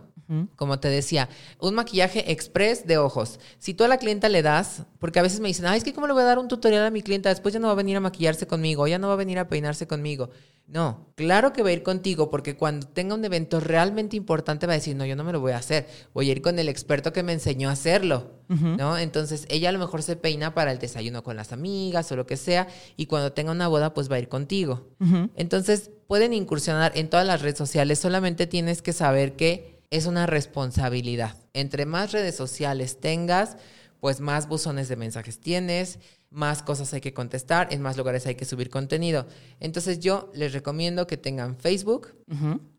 Como 0.55 0.79
te 0.79 0.87
decía, 0.87 1.29
un 1.59 1.75
maquillaje 1.75 2.31
express 2.31 2.87
de 2.87 2.97
ojos. 2.97 3.39
Si 3.59 3.73
tú 3.73 3.83
a 3.83 3.87
la 3.87 3.97
clienta 3.97 4.29
le 4.29 4.41
das, 4.41 4.83
porque 4.99 5.19
a 5.19 5.21
veces 5.21 5.39
me 5.39 5.47
dicen, 5.47 5.65
ay, 5.65 5.77
es 5.77 5.83
que 5.83 5.93
cómo 5.93 6.07
le 6.07 6.13
voy 6.13 6.23
a 6.23 6.25
dar 6.25 6.39
un 6.39 6.47
tutorial 6.47 6.85
a 6.85 6.89
mi 6.89 7.01
clienta, 7.01 7.29
después 7.29 7.53
ya 7.53 7.59
no 7.59 7.67
va 7.67 7.73
a 7.73 7.75
venir 7.75 7.97
a 7.97 7.99
maquillarse 7.99 8.47
conmigo, 8.47 8.87
ya 8.87 8.97
no 8.97 9.07
va 9.07 9.13
a 9.13 9.17
venir 9.17 9.37
a 9.37 9.47
peinarse 9.47 9.85
conmigo. 9.85 10.29
No, 10.65 11.09
claro 11.15 11.51
que 11.51 11.61
va 11.61 11.69
a 11.69 11.73
ir 11.73 11.83
contigo, 11.83 12.31
porque 12.31 12.55
cuando 12.55 12.87
tenga 12.87 13.15
un 13.15 13.25
evento 13.25 13.59
realmente 13.59 14.15
importante 14.15 14.65
va 14.65 14.73
a 14.73 14.77
decir, 14.77 14.95
no, 14.95 15.05
yo 15.05 15.15
no 15.15 15.25
me 15.25 15.33
lo 15.33 15.41
voy 15.41 15.51
a 15.51 15.57
hacer, 15.57 15.87
voy 16.13 16.29
a 16.29 16.31
ir 16.31 16.41
con 16.41 16.57
el 16.57 16.69
experto 16.69 17.11
que 17.11 17.21
me 17.21 17.33
enseñó 17.33 17.67
a 17.67 17.73
hacerlo, 17.73 18.31
¿no? 18.47 18.97
Entonces 18.97 19.45
ella 19.49 19.69
a 19.69 19.71
lo 19.73 19.79
mejor 19.79 20.03
se 20.03 20.15
peina 20.15 20.53
para 20.53 20.71
el 20.71 20.79
desayuno 20.79 21.21
con 21.21 21.35
las 21.35 21.51
amigas 21.51 22.09
o 22.13 22.15
lo 22.15 22.25
que 22.25 22.37
sea, 22.37 22.69
y 22.95 23.07
cuando 23.07 23.33
tenga 23.33 23.51
una 23.51 23.67
boda, 23.67 23.93
pues 23.93 24.09
va 24.09 24.15
a 24.15 24.19
ir 24.19 24.29
contigo. 24.29 24.87
Entonces 25.35 25.91
pueden 26.07 26.31
incursionar 26.31 26.93
en 26.95 27.09
todas 27.09 27.27
las 27.27 27.41
redes 27.41 27.57
sociales, 27.57 27.99
solamente 27.99 28.47
tienes 28.47 28.81
que 28.81 28.93
saber 28.93 29.35
que 29.35 29.72
es 29.93 30.07
una 30.07 30.25
responsabilidad. 30.25 31.37
Entre 31.53 31.85
más 31.85 32.13
redes 32.13 32.35
sociales 32.35 32.99
tengas, 32.99 33.57
pues 33.99 34.21
más 34.21 34.47
buzones 34.47 34.89
de 34.89 34.95
mensajes 34.95 35.39
tienes, 35.39 35.99
más 36.31 36.63
cosas 36.63 36.91
hay 36.95 36.99
que 36.99 37.13
contestar, 37.13 37.67
en 37.71 37.83
más 37.83 37.95
lugares 37.95 38.25
hay 38.25 38.33
que 38.33 38.43
subir 38.43 38.71
contenido. 38.71 39.27
Entonces 39.59 39.99
yo 39.99 40.31
les 40.33 40.51
recomiendo 40.51 41.05
que 41.05 41.15
tengan 41.15 41.55
Facebook 41.57 42.15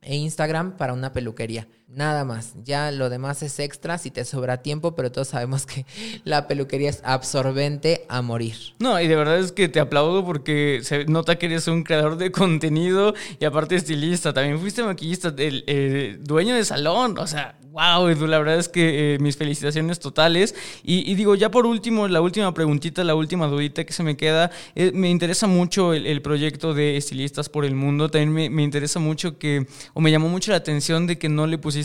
e 0.02 0.16
Instagram 0.16 0.76
para 0.76 0.92
una 0.92 1.12
peluquería. 1.12 1.68
Nada 1.94 2.24
más. 2.24 2.54
Ya 2.64 2.90
lo 2.90 3.08
demás 3.08 3.42
es 3.44 3.60
extra 3.60 3.98
si 3.98 4.10
te 4.10 4.24
sobra 4.24 4.62
tiempo, 4.62 4.96
pero 4.96 5.12
todos 5.12 5.28
sabemos 5.28 5.64
que 5.64 5.86
la 6.24 6.48
peluquería 6.48 6.90
es 6.90 7.00
absorbente 7.04 8.04
a 8.08 8.20
morir. 8.20 8.56
No, 8.80 9.00
y 9.00 9.06
de 9.06 9.14
verdad 9.14 9.38
es 9.38 9.52
que 9.52 9.68
te 9.68 9.78
aplaudo 9.78 10.24
porque 10.24 10.80
se 10.82 11.04
nota 11.04 11.36
que 11.36 11.46
eres 11.46 11.68
un 11.68 11.84
creador 11.84 12.16
de 12.16 12.32
contenido 12.32 13.14
y 13.38 13.44
aparte 13.44 13.76
estilista. 13.76 14.32
También 14.32 14.58
fuiste 14.58 14.82
maquillista, 14.82 15.32
el, 15.36 16.18
dueño 16.24 16.56
de 16.56 16.64
salón. 16.64 17.16
O 17.18 17.28
sea, 17.28 17.56
wow, 17.70 18.08
Edu, 18.08 18.26
la 18.26 18.38
verdad 18.38 18.58
es 18.58 18.68
que 18.68 19.14
eh, 19.14 19.18
mis 19.20 19.36
felicitaciones 19.36 20.00
totales. 20.00 20.56
Y, 20.82 21.14
digo, 21.14 21.36
ya 21.36 21.50
por 21.50 21.64
último, 21.64 22.08
la 22.08 22.20
última 22.20 22.52
preguntita, 22.54 23.04
la 23.04 23.14
última 23.14 23.46
dudita 23.46 23.84
que 23.84 23.92
se 23.92 24.02
me 24.02 24.16
queda. 24.16 24.50
Eh, 24.74 24.90
me 24.92 25.10
interesa 25.10 25.46
mucho 25.46 25.92
el, 25.92 26.22
proyecto 26.22 26.74
de 26.74 26.96
Estilistas 26.96 27.48
por 27.48 27.64
el 27.64 27.76
Mundo. 27.76 28.08
También 28.08 28.32
me, 28.32 28.50
me 28.50 28.62
interesa 28.64 28.98
mucho 28.98 29.38
que, 29.38 29.66
o 29.92 30.00
me 30.00 30.10
llamó 30.10 30.28
mucho 30.28 30.50
la 30.50 30.56
atención 30.56 31.06
de 31.06 31.18
que 31.18 31.28
no 31.28 31.46
le 31.46 31.58
pusiste 31.58 31.83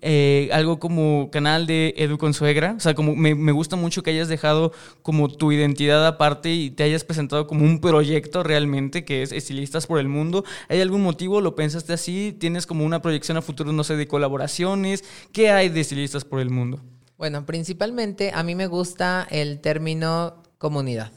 eh, 0.00 0.48
algo 0.52 0.78
como 0.78 1.30
canal 1.30 1.66
de 1.66 1.94
Edu 1.96 2.18
con 2.18 2.34
suegra. 2.34 2.74
O 2.76 2.80
sea, 2.80 2.94
como 2.94 3.14
me, 3.16 3.52
gusta 3.52 3.76
mucho 3.76 4.02
que 4.02 4.10
hayas 4.10 4.28
dejado 4.28 4.72
como 5.02 5.28
tu 5.28 5.52
identidad 5.52 6.06
aparte 6.06 6.52
y 6.52 6.70
te 6.70 6.82
hayas 6.82 7.04
presentado 7.04 7.46
como 7.46 7.64
un 7.64 7.80
proyecto 7.80 8.42
realmente 8.42 9.04
que 9.04 9.22
es 9.22 9.32
Estilistas 9.32 9.86
por 9.86 9.98
el 9.98 10.08
Mundo. 10.08 10.44
¿Hay 10.68 10.80
algún 10.80 11.02
motivo? 11.02 11.40
¿Lo 11.40 11.56
pensaste 11.56 11.92
así? 11.92 12.36
¿Tienes 12.38 12.66
como 12.66 12.84
una 12.84 13.02
proyección 13.02 13.36
a 13.36 13.42
futuro, 13.42 13.72
no 13.72 13.84
sé, 13.84 13.96
de 13.96 14.06
colaboraciones? 14.06 15.04
¿Qué 15.32 15.50
hay 15.50 15.68
de 15.68 15.80
Estilistas 15.80 16.24
por 16.24 16.40
el 16.40 16.50
Mundo? 16.50 16.80
Bueno, 17.18 17.46
principalmente 17.46 18.32
a 18.34 18.42
mí 18.42 18.54
me 18.54 18.66
gusta 18.66 19.26
el 19.30 19.60
término 19.60 20.42
comunidad. 20.58 21.10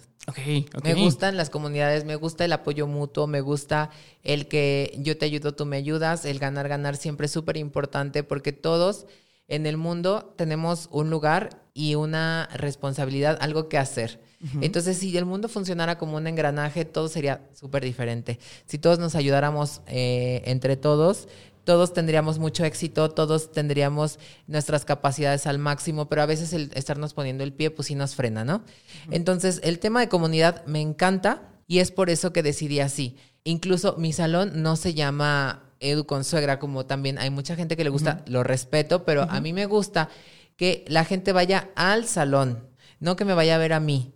Me 0.84 0.94
gustan 0.96 1.38
las 1.38 1.50
comunidades, 1.50 2.06
me 2.06 2.16
gusta 2.16 2.46
el 2.46 2.54
apoyo 2.54 2.88
mutuo, 2.88 3.28
me 3.28 3.42
gusta 3.42 3.90
el 4.24 4.48
que 4.48 4.96
yo 5.00 5.18
te 5.18 5.26
ayudo, 5.26 5.54
tú 5.54 5.66
me 5.66 5.78
ayudas, 5.78 6.26
el 6.26 6.40
ganar, 6.40 6.68
ganar 6.68 6.96
siempre 6.96 7.26
es 7.26 7.32
súper 7.32 7.58
importante 7.58 8.24
porque 8.24 8.52
todos 8.52 9.06
en 9.48 9.66
el 9.66 9.78
mundo 9.78 10.34
tenemos 10.38 10.88
un 10.92 11.10
lugar 11.10 11.62
y 11.74 11.96
una 11.96 12.48
responsabilidad, 12.54 13.38
algo 13.42 13.68
que 13.68 13.78
hacer. 13.78 14.20
Entonces, 14.62 14.98
si 14.98 15.18
el 15.18 15.26
mundo 15.26 15.50
funcionara 15.50 15.98
como 15.98 16.16
un 16.16 16.26
engranaje, 16.26 16.86
todo 16.86 17.10
sería 17.10 17.42
súper 17.54 17.84
diferente. 17.84 18.40
Si 18.66 18.78
todos 18.78 18.98
nos 18.98 19.16
ayudáramos 19.16 19.82
eh, 19.86 20.44
entre 20.46 20.78
todos, 20.78 21.28
todos 21.70 21.94
tendríamos 21.94 22.40
mucho 22.40 22.66
éxito, 22.66 23.12
todos 23.12 23.52
tendríamos 23.52 24.18
nuestras 24.48 24.86
capacidades 24.86 25.46
al 25.46 25.60
máximo, 25.60 26.10
pero 26.10 26.24
a 26.24 26.26
veces 26.26 26.52
el 26.52 26.72
estarnos 26.74 27.14
poniendo 27.14 27.44
el 27.44 27.54
pie, 27.54 27.70
pues 27.70 27.90
sí 27.90 27.94
nos 27.94 28.16
frena, 28.16 28.44
¿no? 28.44 28.64
Entonces, 29.12 29.62
el 29.64 29.78
tema 29.78 30.00
de 30.00 30.10
comunidad 30.10 30.66
me 30.66 30.82
encanta 30.82 31.44
y 31.68 31.78
es 31.78 31.92
por 31.92 32.10
eso 32.10 32.34
que 32.34 32.42
decidí 32.42 32.80
así. 32.80 33.18
Incluso 33.44 33.96
mi 34.00 34.14
salón 34.14 34.64
no 34.64 34.78
se 34.78 34.96
llama 34.96 35.62
Edu 35.80 36.08
con 36.08 36.24
suegra, 36.24 36.58
como 36.58 36.88
también 36.88 37.20
hay 37.20 37.30
mucha 37.30 37.56
gente 37.56 37.78
que 37.78 37.84
le 37.84 37.92
gusta, 37.92 38.24
lo 38.26 38.42
respeto, 38.42 39.06
pero 39.06 39.28
a 39.30 39.40
mí 39.40 39.54
me 39.54 39.68
gusta 39.68 40.10
que 40.56 40.86
la 40.88 41.06
gente 41.06 41.34
vaya 41.34 41.70
al 41.76 42.06
salón, 42.06 42.68
no 43.00 43.16
que 43.16 43.26
me 43.26 43.36
vaya 43.36 43.54
a 43.54 43.60
ver 43.60 43.74
a 43.74 43.80
mí. 43.80 44.12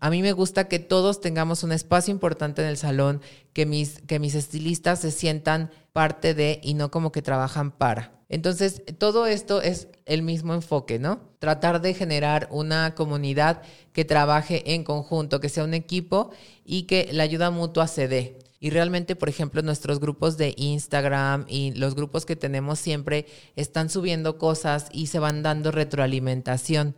A 0.00 0.08
mí 0.08 0.22
me 0.22 0.32
gusta 0.32 0.68
que 0.68 0.78
todos 0.78 1.20
tengamos 1.20 1.64
un 1.64 1.72
espacio 1.72 2.12
importante 2.12 2.62
en 2.62 2.68
el 2.68 2.78
salón, 2.78 3.20
que 3.52 3.66
mis, 3.66 4.00
que 4.06 4.18
mis 4.18 4.34
estilistas 4.34 5.00
se 5.00 5.10
sientan 5.10 5.70
parte 5.94 6.34
de 6.34 6.60
y 6.60 6.74
no 6.74 6.90
como 6.90 7.12
que 7.12 7.22
trabajan 7.22 7.70
para. 7.70 8.12
Entonces, 8.28 8.82
todo 8.98 9.26
esto 9.26 9.62
es 9.62 9.86
el 10.06 10.22
mismo 10.22 10.52
enfoque, 10.52 10.98
¿no? 10.98 11.20
Tratar 11.38 11.80
de 11.80 11.94
generar 11.94 12.48
una 12.50 12.96
comunidad 12.96 13.62
que 13.92 14.04
trabaje 14.04 14.74
en 14.74 14.82
conjunto, 14.82 15.40
que 15.40 15.48
sea 15.48 15.62
un 15.62 15.72
equipo 15.72 16.30
y 16.64 16.82
que 16.82 17.08
la 17.12 17.22
ayuda 17.22 17.52
mutua 17.52 17.86
se 17.86 18.08
dé. 18.08 18.38
Y 18.64 18.70
realmente, 18.70 19.14
por 19.14 19.28
ejemplo, 19.28 19.60
nuestros 19.60 20.00
grupos 20.00 20.38
de 20.38 20.54
Instagram 20.56 21.44
y 21.48 21.72
los 21.72 21.94
grupos 21.94 22.24
que 22.24 22.34
tenemos 22.34 22.78
siempre 22.78 23.26
están 23.56 23.90
subiendo 23.90 24.38
cosas 24.38 24.86
y 24.90 25.08
se 25.08 25.18
van 25.18 25.42
dando 25.42 25.70
retroalimentación. 25.70 26.96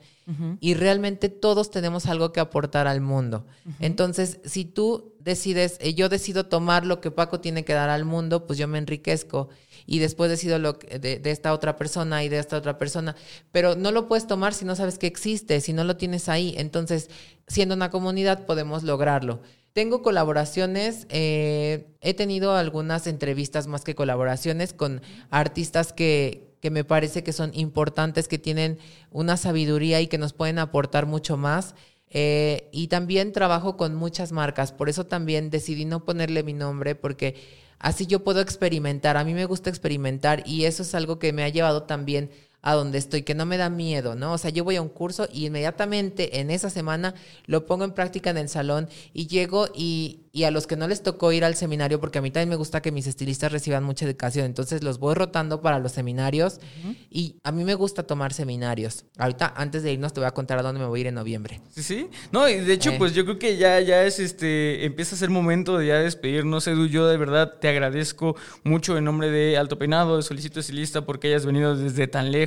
Y 0.60 0.74
realmente 0.74 1.28
todos 1.28 1.72
tenemos 1.72 2.06
algo 2.06 2.32
que 2.32 2.38
aportar 2.38 2.86
al 2.86 3.00
mundo. 3.00 3.48
Entonces, 3.80 4.38
si 4.44 4.64
tú 4.64 5.16
decides, 5.18 5.78
eh, 5.80 5.94
yo 5.94 6.08
decido 6.08 6.46
tomar 6.46 6.86
lo 6.86 7.00
que 7.00 7.10
Paco 7.10 7.40
tiene 7.40 7.64
que 7.64 7.72
dar 7.72 7.88
al 7.88 8.04
mundo, 8.04 8.46
pues 8.46 8.60
yo 8.60 8.68
me 8.68 8.78
enriquezco. 8.78 9.48
Y 9.86 9.98
después 9.98 10.30
decido 10.30 10.60
lo 10.60 10.74
de, 10.74 11.18
de 11.18 11.30
esta 11.32 11.52
otra 11.52 11.76
persona 11.76 12.22
y 12.22 12.28
de 12.28 12.38
esta 12.38 12.56
otra 12.56 12.78
persona. 12.78 13.16
Pero 13.50 13.74
no 13.74 13.90
lo 13.90 14.06
puedes 14.06 14.28
tomar 14.28 14.54
si 14.54 14.64
no 14.64 14.76
sabes 14.76 14.98
que 14.98 15.08
existe, 15.08 15.60
si 15.60 15.72
no 15.72 15.82
lo 15.82 15.96
tienes 15.96 16.28
ahí. 16.28 16.54
Entonces, 16.58 17.10
siendo 17.48 17.74
una 17.74 17.90
comunidad, 17.90 18.46
podemos 18.46 18.84
lograrlo. 18.84 19.40
Tengo 19.76 20.00
colaboraciones, 20.00 21.06
eh, 21.10 21.84
he 22.00 22.14
tenido 22.14 22.54
algunas 22.54 23.06
entrevistas 23.06 23.66
más 23.66 23.84
que 23.84 23.94
colaboraciones 23.94 24.72
con 24.72 25.02
artistas 25.28 25.92
que, 25.92 26.48
que 26.62 26.70
me 26.70 26.82
parece 26.82 27.22
que 27.22 27.34
son 27.34 27.50
importantes, 27.52 28.26
que 28.26 28.38
tienen 28.38 28.78
una 29.10 29.36
sabiduría 29.36 30.00
y 30.00 30.06
que 30.06 30.16
nos 30.16 30.32
pueden 30.32 30.58
aportar 30.58 31.04
mucho 31.04 31.36
más. 31.36 31.74
Eh, 32.08 32.70
y 32.72 32.88
también 32.88 33.32
trabajo 33.32 33.76
con 33.76 33.94
muchas 33.94 34.32
marcas, 34.32 34.72
por 34.72 34.88
eso 34.88 35.04
también 35.04 35.50
decidí 35.50 35.84
no 35.84 36.06
ponerle 36.06 36.42
mi 36.42 36.54
nombre 36.54 36.94
porque 36.94 37.34
así 37.78 38.06
yo 38.06 38.24
puedo 38.24 38.40
experimentar. 38.40 39.18
A 39.18 39.24
mí 39.24 39.34
me 39.34 39.44
gusta 39.44 39.68
experimentar 39.68 40.42
y 40.46 40.64
eso 40.64 40.84
es 40.84 40.94
algo 40.94 41.18
que 41.18 41.34
me 41.34 41.44
ha 41.44 41.50
llevado 41.50 41.82
también 41.82 42.30
a 42.62 42.74
donde 42.74 42.98
estoy, 42.98 43.22
que 43.22 43.34
no 43.34 43.46
me 43.46 43.56
da 43.56 43.70
miedo, 43.70 44.14
¿no? 44.16 44.32
O 44.32 44.38
sea, 44.38 44.50
yo 44.50 44.64
voy 44.64 44.76
a 44.76 44.82
un 44.82 44.88
curso 44.88 45.28
y 45.32 45.46
inmediatamente 45.46 46.40
en 46.40 46.50
esa 46.50 46.68
semana 46.70 47.14
lo 47.46 47.64
pongo 47.66 47.84
en 47.84 47.92
práctica 47.92 48.30
en 48.30 48.38
el 48.38 48.48
salón 48.48 48.88
y 49.12 49.28
llego 49.28 49.68
y, 49.74 50.22
y 50.32 50.44
a 50.44 50.50
los 50.50 50.66
que 50.66 50.74
no 50.76 50.88
les 50.88 51.02
tocó 51.02 51.30
ir 51.32 51.44
al 51.44 51.54
seminario, 51.54 52.00
porque 52.00 52.18
a 52.18 52.22
mí 52.22 52.30
también 52.32 52.48
me 52.48 52.56
gusta 52.56 52.82
que 52.82 52.90
mis 52.90 53.06
estilistas 53.06 53.52
reciban 53.52 53.84
mucha 53.84 54.04
educación, 54.04 54.46
entonces 54.46 54.82
los 54.82 54.98
voy 54.98 55.14
rotando 55.14 55.60
para 55.62 55.78
los 55.78 55.92
seminarios 55.92 56.58
y 57.10 57.36
a 57.44 57.52
mí 57.52 57.62
me 57.64 57.74
gusta 57.74 58.02
tomar 58.02 58.32
seminarios. 58.32 59.04
Ahorita, 59.16 59.52
antes 59.56 59.82
de 59.84 59.92
irnos, 59.92 60.12
te 60.12 60.20
voy 60.20 60.26
a 60.26 60.32
contar 60.32 60.58
a 60.58 60.62
dónde 60.62 60.80
me 60.80 60.86
voy 60.86 60.98
a 60.98 61.02
ir 61.02 61.06
en 61.06 61.14
noviembre. 61.14 61.60
Sí, 61.70 61.82
sí. 61.82 62.08
No, 62.32 62.48
y 62.48 62.56
de 62.56 62.72
hecho, 62.72 62.90
Eh. 62.90 62.96
pues 62.98 63.14
yo 63.14 63.24
creo 63.24 63.38
que 63.38 63.56
ya, 63.56 63.80
ya 63.80 64.02
es 64.04 64.18
este, 64.18 64.84
empieza 64.84 65.14
a 65.14 65.18
ser 65.18 65.30
momento 65.30 65.78
de 65.78 65.86
ya 65.86 65.98
despedirnos, 66.00 66.66
Edu. 66.66 66.86
Yo 66.86 67.06
de 67.06 67.16
verdad 67.16 67.54
te 67.60 67.68
agradezco 67.68 68.34
mucho 68.64 68.96
en 68.98 69.04
nombre 69.04 69.30
de 69.30 69.56
Alto 69.56 69.78
Peinado, 69.78 70.16
de 70.16 70.22
Solicito 70.22 70.58
Estilista, 70.60 71.06
porque 71.06 71.28
hayas 71.28 71.46
venido 71.46 71.76
desde 71.76 72.08
tan 72.08 72.32
lejos. 72.32 72.45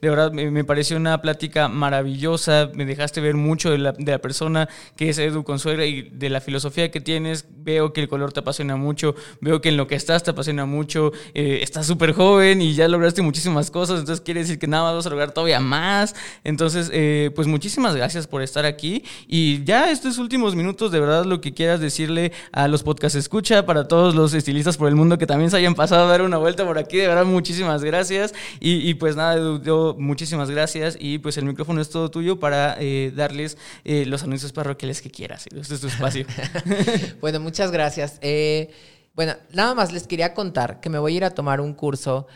De 0.00 0.10
verdad, 0.10 0.32
me, 0.32 0.50
me 0.50 0.64
pareció 0.64 0.96
una 0.96 1.20
plática 1.20 1.68
maravillosa. 1.68 2.70
Me 2.74 2.84
dejaste 2.84 3.20
ver 3.20 3.34
mucho 3.34 3.70
de 3.70 3.78
la, 3.78 3.92
de 3.92 4.12
la 4.12 4.18
persona 4.18 4.68
que 4.96 5.08
es 5.10 5.18
Edu 5.18 5.44
Consuegra 5.44 5.86
y 5.86 6.02
de 6.02 6.30
la 6.30 6.40
filosofía 6.40 6.90
que 6.90 7.00
tienes. 7.00 7.46
Veo 7.56 7.92
que 7.92 8.00
el 8.00 8.08
color 8.08 8.32
te 8.32 8.40
apasiona 8.40 8.76
mucho, 8.76 9.14
veo 9.40 9.60
que 9.60 9.70
en 9.70 9.76
lo 9.76 9.86
que 9.86 9.94
estás 9.94 10.22
te 10.22 10.30
apasiona 10.30 10.66
mucho. 10.66 11.12
eh, 11.34 11.60
estás 11.62 11.86
súper 11.86 12.12
joven 12.12 12.60
y 12.60 12.74
ya 12.74 12.88
lograste 12.88 13.22
muchísimas 13.22 13.70
cosas, 13.70 14.00
entonces 14.00 14.22
quiere 14.24 14.40
decir 14.40 14.58
que 14.58 14.66
nada 14.66 14.84
más 14.84 14.94
vas 14.96 15.06
a 15.06 15.10
lograr 15.10 15.32
todavía 15.32 15.60
más. 15.60 16.14
Entonces, 16.44 16.90
eh, 16.92 17.30
pues 17.34 17.46
muchísimas 17.46 17.96
gracias 17.96 18.26
por 18.26 18.42
estar 18.42 18.64
aquí. 18.66 19.04
Y 19.26 19.64
ya 19.64 19.90
estos 19.90 20.18
últimos 20.18 20.54
minutos, 20.54 20.92
de 20.92 21.00
verdad, 21.00 21.24
lo 21.24 21.40
que 21.40 21.54
quieras 21.54 21.80
decirle 21.80 22.32
a 22.52 22.68
los 22.68 22.82
podcast 22.82 23.16
escucha, 23.16 23.64
para 23.66 23.88
todos 23.88 24.14
los 24.14 24.34
estilistas 24.34 24.76
por 24.76 24.88
el 24.88 24.94
mundo 24.94 25.18
que 25.18 25.26
también 25.26 25.50
se 25.50 25.56
hayan 25.56 25.74
pasado 25.74 26.06
a 26.06 26.08
dar 26.08 26.22
una 26.22 26.36
vuelta 26.38 26.64
por 26.64 26.78
aquí, 26.78 26.98
de 26.98 27.08
verdad, 27.08 27.24
muchísimas 27.24 27.82
gracias. 27.82 28.34
Y, 28.60 28.88
y 28.88 28.94
pues 28.94 29.16
nada, 29.16 29.33
Edu, 29.34 29.62
yo, 29.62 29.96
muchísimas 29.98 30.50
gracias. 30.50 30.96
Y 30.98 31.18
pues 31.18 31.36
el 31.36 31.44
micrófono 31.44 31.80
es 31.80 31.90
todo 31.90 32.10
tuyo 32.10 32.38
para 32.38 32.76
eh, 32.78 33.12
darles 33.14 33.58
eh, 33.84 34.06
los 34.06 34.22
anuncios 34.22 34.52
parroquiales 34.52 35.02
que 35.02 35.10
quieras. 35.10 35.46
Edu. 35.50 35.60
Este 35.60 35.74
es 35.74 35.80
tu 35.80 35.88
espacio. 35.88 36.26
Bueno, 37.20 37.40
muchas 37.40 37.70
gracias. 37.70 38.18
Eh, 38.20 38.70
bueno, 39.14 39.34
nada 39.52 39.74
más 39.74 39.92
les 39.92 40.06
quería 40.06 40.34
contar 40.34 40.80
que 40.80 40.90
me 40.90 40.98
voy 40.98 41.14
a 41.14 41.16
ir 41.16 41.24
a 41.24 41.30
tomar 41.30 41.60
un 41.60 41.74
curso 41.74 42.26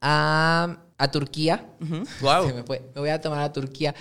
a, 0.00 0.78
a 0.96 1.10
Turquía. 1.10 1.66
Wow. 2.20 2.46
Se 2.48 2.54
me, 2.54 2.62
fue. 2.62 2.82
Me 2.94 3.00
voy 3.00 3.10
a 3.10 3.20
tomar 3.20 3.40
a 3.40 3.52
Turquía 3.52 3.94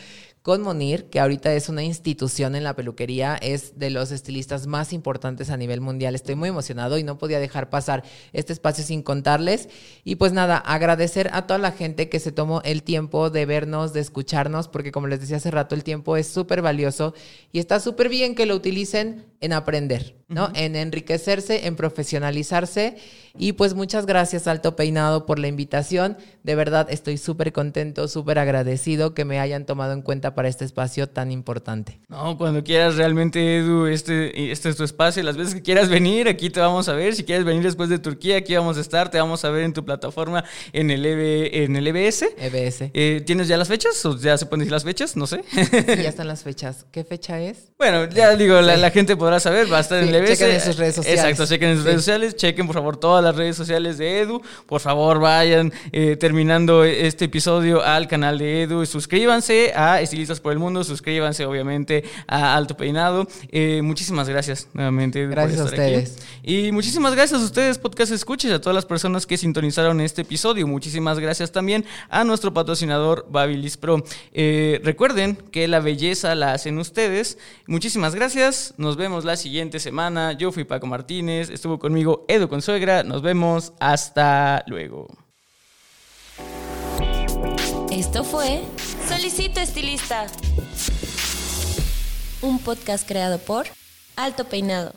con 0.48 0.62
Monir, 0.62 1.10
que 1.10 1.20
ahorita 1.20 1.54
es 1.54 1.68
una 1.68 1.84
institución 1.84 2.56
en 2.56 2.64
la 2.64 2.74
peluquería, 2.74 3.36
es 3.36 3.78
de 3.78 3.90
los 3.90 4.14
estilistas 4.14 4.66
más 4.66 4.94
importantes 4.94 5.50
a 5.50 5.58
nivel 5.58 5.82
mundial. 5.82 6.16
Estoy 6.16 6.36
muy 6.36 6.48
emocionado 6.48 6.98
y 6.98 7.04
no 7.04 7.18
podía 7.18 7.42
dejar 7.42 7.70
pasar 7.70 8.06
este 8.32 8.54
espacio 8.54 8.86
sin 8.86 9.04
contarles. 9.04 9.68
Y 10.06 10.16
pues 10.16 10.32
nada, 10.32 10.56
agradecer 10.56 11.30
a 11.34 11.48
toda 11.48 11.58
la 11.58 11.74
gente 11.74 12.08
que 12.08 12.22
se 12.22 12.32
tomó 12.32 12.62
el 12.64 12.84
tiempo 12.84 13.30
de 13.30 13.46
vernos, 13.46 13.92
de 13.92 14.00
escucharnos, 14.00 14.70
porque 14.70 14.94
como 14.94 15.08
les 15.08 15.20
decía 15.20 15.36
hace 15.36 15.52
rato, 15.52 15.76
el 15.76 15.84
tiempo 15.84 16.16
es 16.16 16.28
súper 16.28 16.62
valioso 16.62 17.14
y 17.52 17.60
está 17.60 17.82
súper 17.82 18.08
bien 18.08 18.34
que 18.34 18.46
lo 18.46 18.56
utilicen 18.56 19.26
en 19.42 19.52
aprender, 19.52 20.16
¿no? 20.30 20.50
En 20.56 20.76
enriquecerse, 20.76 21.68
en 21.68 21.76
profesionalizarse. 21.76 22.96
Y 23.38 23.52
pues 23.52 23.76
muchas 23.76 24.06
gracias, 24.06 24.48
Alto 24.48 24.76
Peinado, 24.76 25.26
por 25.26 25.38
la 25.38 25.48
invitación. 25.48 26.18
De 26.44 26.56
verdad, 26.56 26.88
estoy 26.90 27.18
súper 27.18 27.54
contento, 27.54 28.08
súper 28.08 28.40
agradecido 28.40 29.14
que 29.14 29.26
me 29.26 29.40
hayan 29.40 29.66
tomado 29.66 29.94
en 29.94 30.02
cuenta 30.02 30.34
para 30.38 30.50
este 30.50 30.66
espacio 30.66 31.10
tan 31.10 31.32
importante. 31.32 32.00
No, 32.10 32.38
cuando 32.38 32.64
quieras 32.64 32.96
realmente, 32.96 33.58
Edu, 33.58 33.88
este, 33.88 34.52
este 34.52 34.70
es 34.70 34.76
tu 34.76 34.84
espacio. 34.84 35.24
Las 35.24 35.36
veces 35.36 35.56
que 35.56 35.64
quieras 35.64 35.90
venir, 35.90 36.28
aquí 36.28 36.52
te 36.52 36.60
vamos 36.60 36.88
a 36.90 36.94
ver. 36.94 37.16
Si 37.16 37.24
quieres 37.24 37.44
venir 37.44 37.64
después 37.64 37.90
de 37.90 37.98
Turquía, 37.98 38.38
aquí 38.38 38.56
vamos 38.56 38.78
a 38.78 38.82
estar. 38.82 39.10
Te 39.10 39.18
vamos 39.18 39.44
a 39.46 39.50
ver 39.50 39.64
en 39.64 39.74
tu 39.74 39.84
plataforma 39.84 40.44
en 40.74 40.92
el, 40.92 41.04
EB, 41.04 41.64
en 41.64 41.76
el 41.76 41.88
EBS. 41.88 42.26
EBS. 42.38 42.92
Eh, 42.94 43.24
¿Tienes 43.26 43.48
ya 43.48 43.58
las 43.58 43.68
fechas? 43.68 44.06
¿O 44.06 44.16
ya 44.16 44.38
se 44.38 44.46
pueden 44.46 44.60
decir 44.60 44.74
las 44.74 44.84
fechas? 44.84 45.18
No 45.18 45.26
sé. 45.26 45.42
Sí, 45.52 45.60
ya 45.88 46.10
están 46.10 46.28
las 46.28 46.44
fechas. 46.44 46.86
¿Qué 46.92 47.04
fecha 47.04 47.42
es? 47.42 47.72
Bueno, 47.80 48.08
ya 48.08 48.36
digo, 48.36 48.62
la, 48.62 48.78
la 48.78 48.92
gente 48.92 49.18
podrá 49.18 49.40
saber, 49.40 49.74
va 49.74 49.80
a 49.80 49.82
estar 49.82 50.04
Sí, 50.04 50.08
en 50.10 50.14
el 50.14 50.22
EBS. 50.22 50.38
chequen 50.38 50.52
en 50.56 50.62
sus 50.62 50.78
redes 50.78 50.96
sociales. 50.98 51.20
Exacto, 51.20 51.46
chequen 51.48 51.70
en 51.70 51.76
sus 51.78 51.86
redes 51.86 52.02
sociales, 52.02 52.36
chequen 52.36 52.68
por 52.68 52.76
favor 52.76 52.98
todas 52.98 53.24
las 53.24 53.36
redes 53.36 53.56
sociales 53.56 53.98
de 53.98 54.20
Edu. 54.20 54.40
Por 54.68 54.82
favor, 54.82 55.20
vayan 55.20 55.74
eh, 55.92 56.16
terminando 56.16 56.84
este 56.84 57.26
episodio 57.26 57.84
al 57.84 58.08
canal 58.08 58.38
de 58.38 58.62
Edu. 58.62 58.86
Suscríbanse 58.86 59.74
a 59.76 60.00
Por 60.42 60.52
el 60.52 60.60
Mundo, 60.60 60.84
suscríbanse 60.84 61.46
obviamente 61.46 62.04
a 62.28 62.56
Alto 62.56 62.76
Peinado. 62.78 63.28
Eh, 63.50 63.82
muchísimas 63.82 64.28
gracias 64.30 64.68
nuevamente, 64.74 65.26
Gracias 65.28 65.60
a 65.60 65.64
por 65.64 65.74
estar 65.74 65.86
aquí. 65.88 65.98
ustedes. 65.98 66.28
Y 66.44 66.72
muchísimas 66.72 67.16
gracias 67.16 67.42
a 67.42 67.46
ustedes, 67.46 67.78
podcast 67.78 68.12
escuches, 68.12 68.52
a 68.52 68.60
todas 68.62 68.76
las 68.76 68.86
personas 68.86 69.26
que 69.26 69.38
sintonizaron 69.38 70.02
este 70.02 70.22
episodio. 70.24 70.68
Muchísimas 70.68 71.20
gracias 71.20 71.52
también 71.52 71.86
a 72.10 72.24
nuestro 72.24 72.54
patrocinador 72.54 73.26
Babilis 73.30 73.78
Pro. 73.78 74.04
Eh, 74.34 74.82
recuerden 74.84 75.36
que 75.36 75.68
la 75.68 75.80
belleza 75.80 76.36
la 76.36 76.54
hacen 76.54 76.78
ustedes. 76.78 77.38
Muchísimas 77.68 78.14
gracias. 78.16 78.74
Nos 78.78 78.98
vemos 78.98 79.26
la 79.26 79.38
siguiente 79.38 79.80
semana. 79.80 80.34
Yo 80.34 80.52
fui 80.52 80.64
Paco 80.66 80.88
Martínez. 80.88 81.50
Estuvo 81.50 81.80
conmigo 81.80 82.26
Edu 82.28 82.48
Consuegra. 82.50 83.04
Nos 83.04 83.22
vemos. 83.22 83.74
Hasta 83.80 84.64
luego. 84.68 85.08
Esto 87.92 88.24
fue 88.24 88.62
Solicito 89.08 89.60
Estilista, 89.62 90.28
un 92.42 92.60
podcast 92.60 93.08
creado 93.08 93.40
por 93.40 93.66
Alto 94.16 94.46
Peinado. 94.46 94.94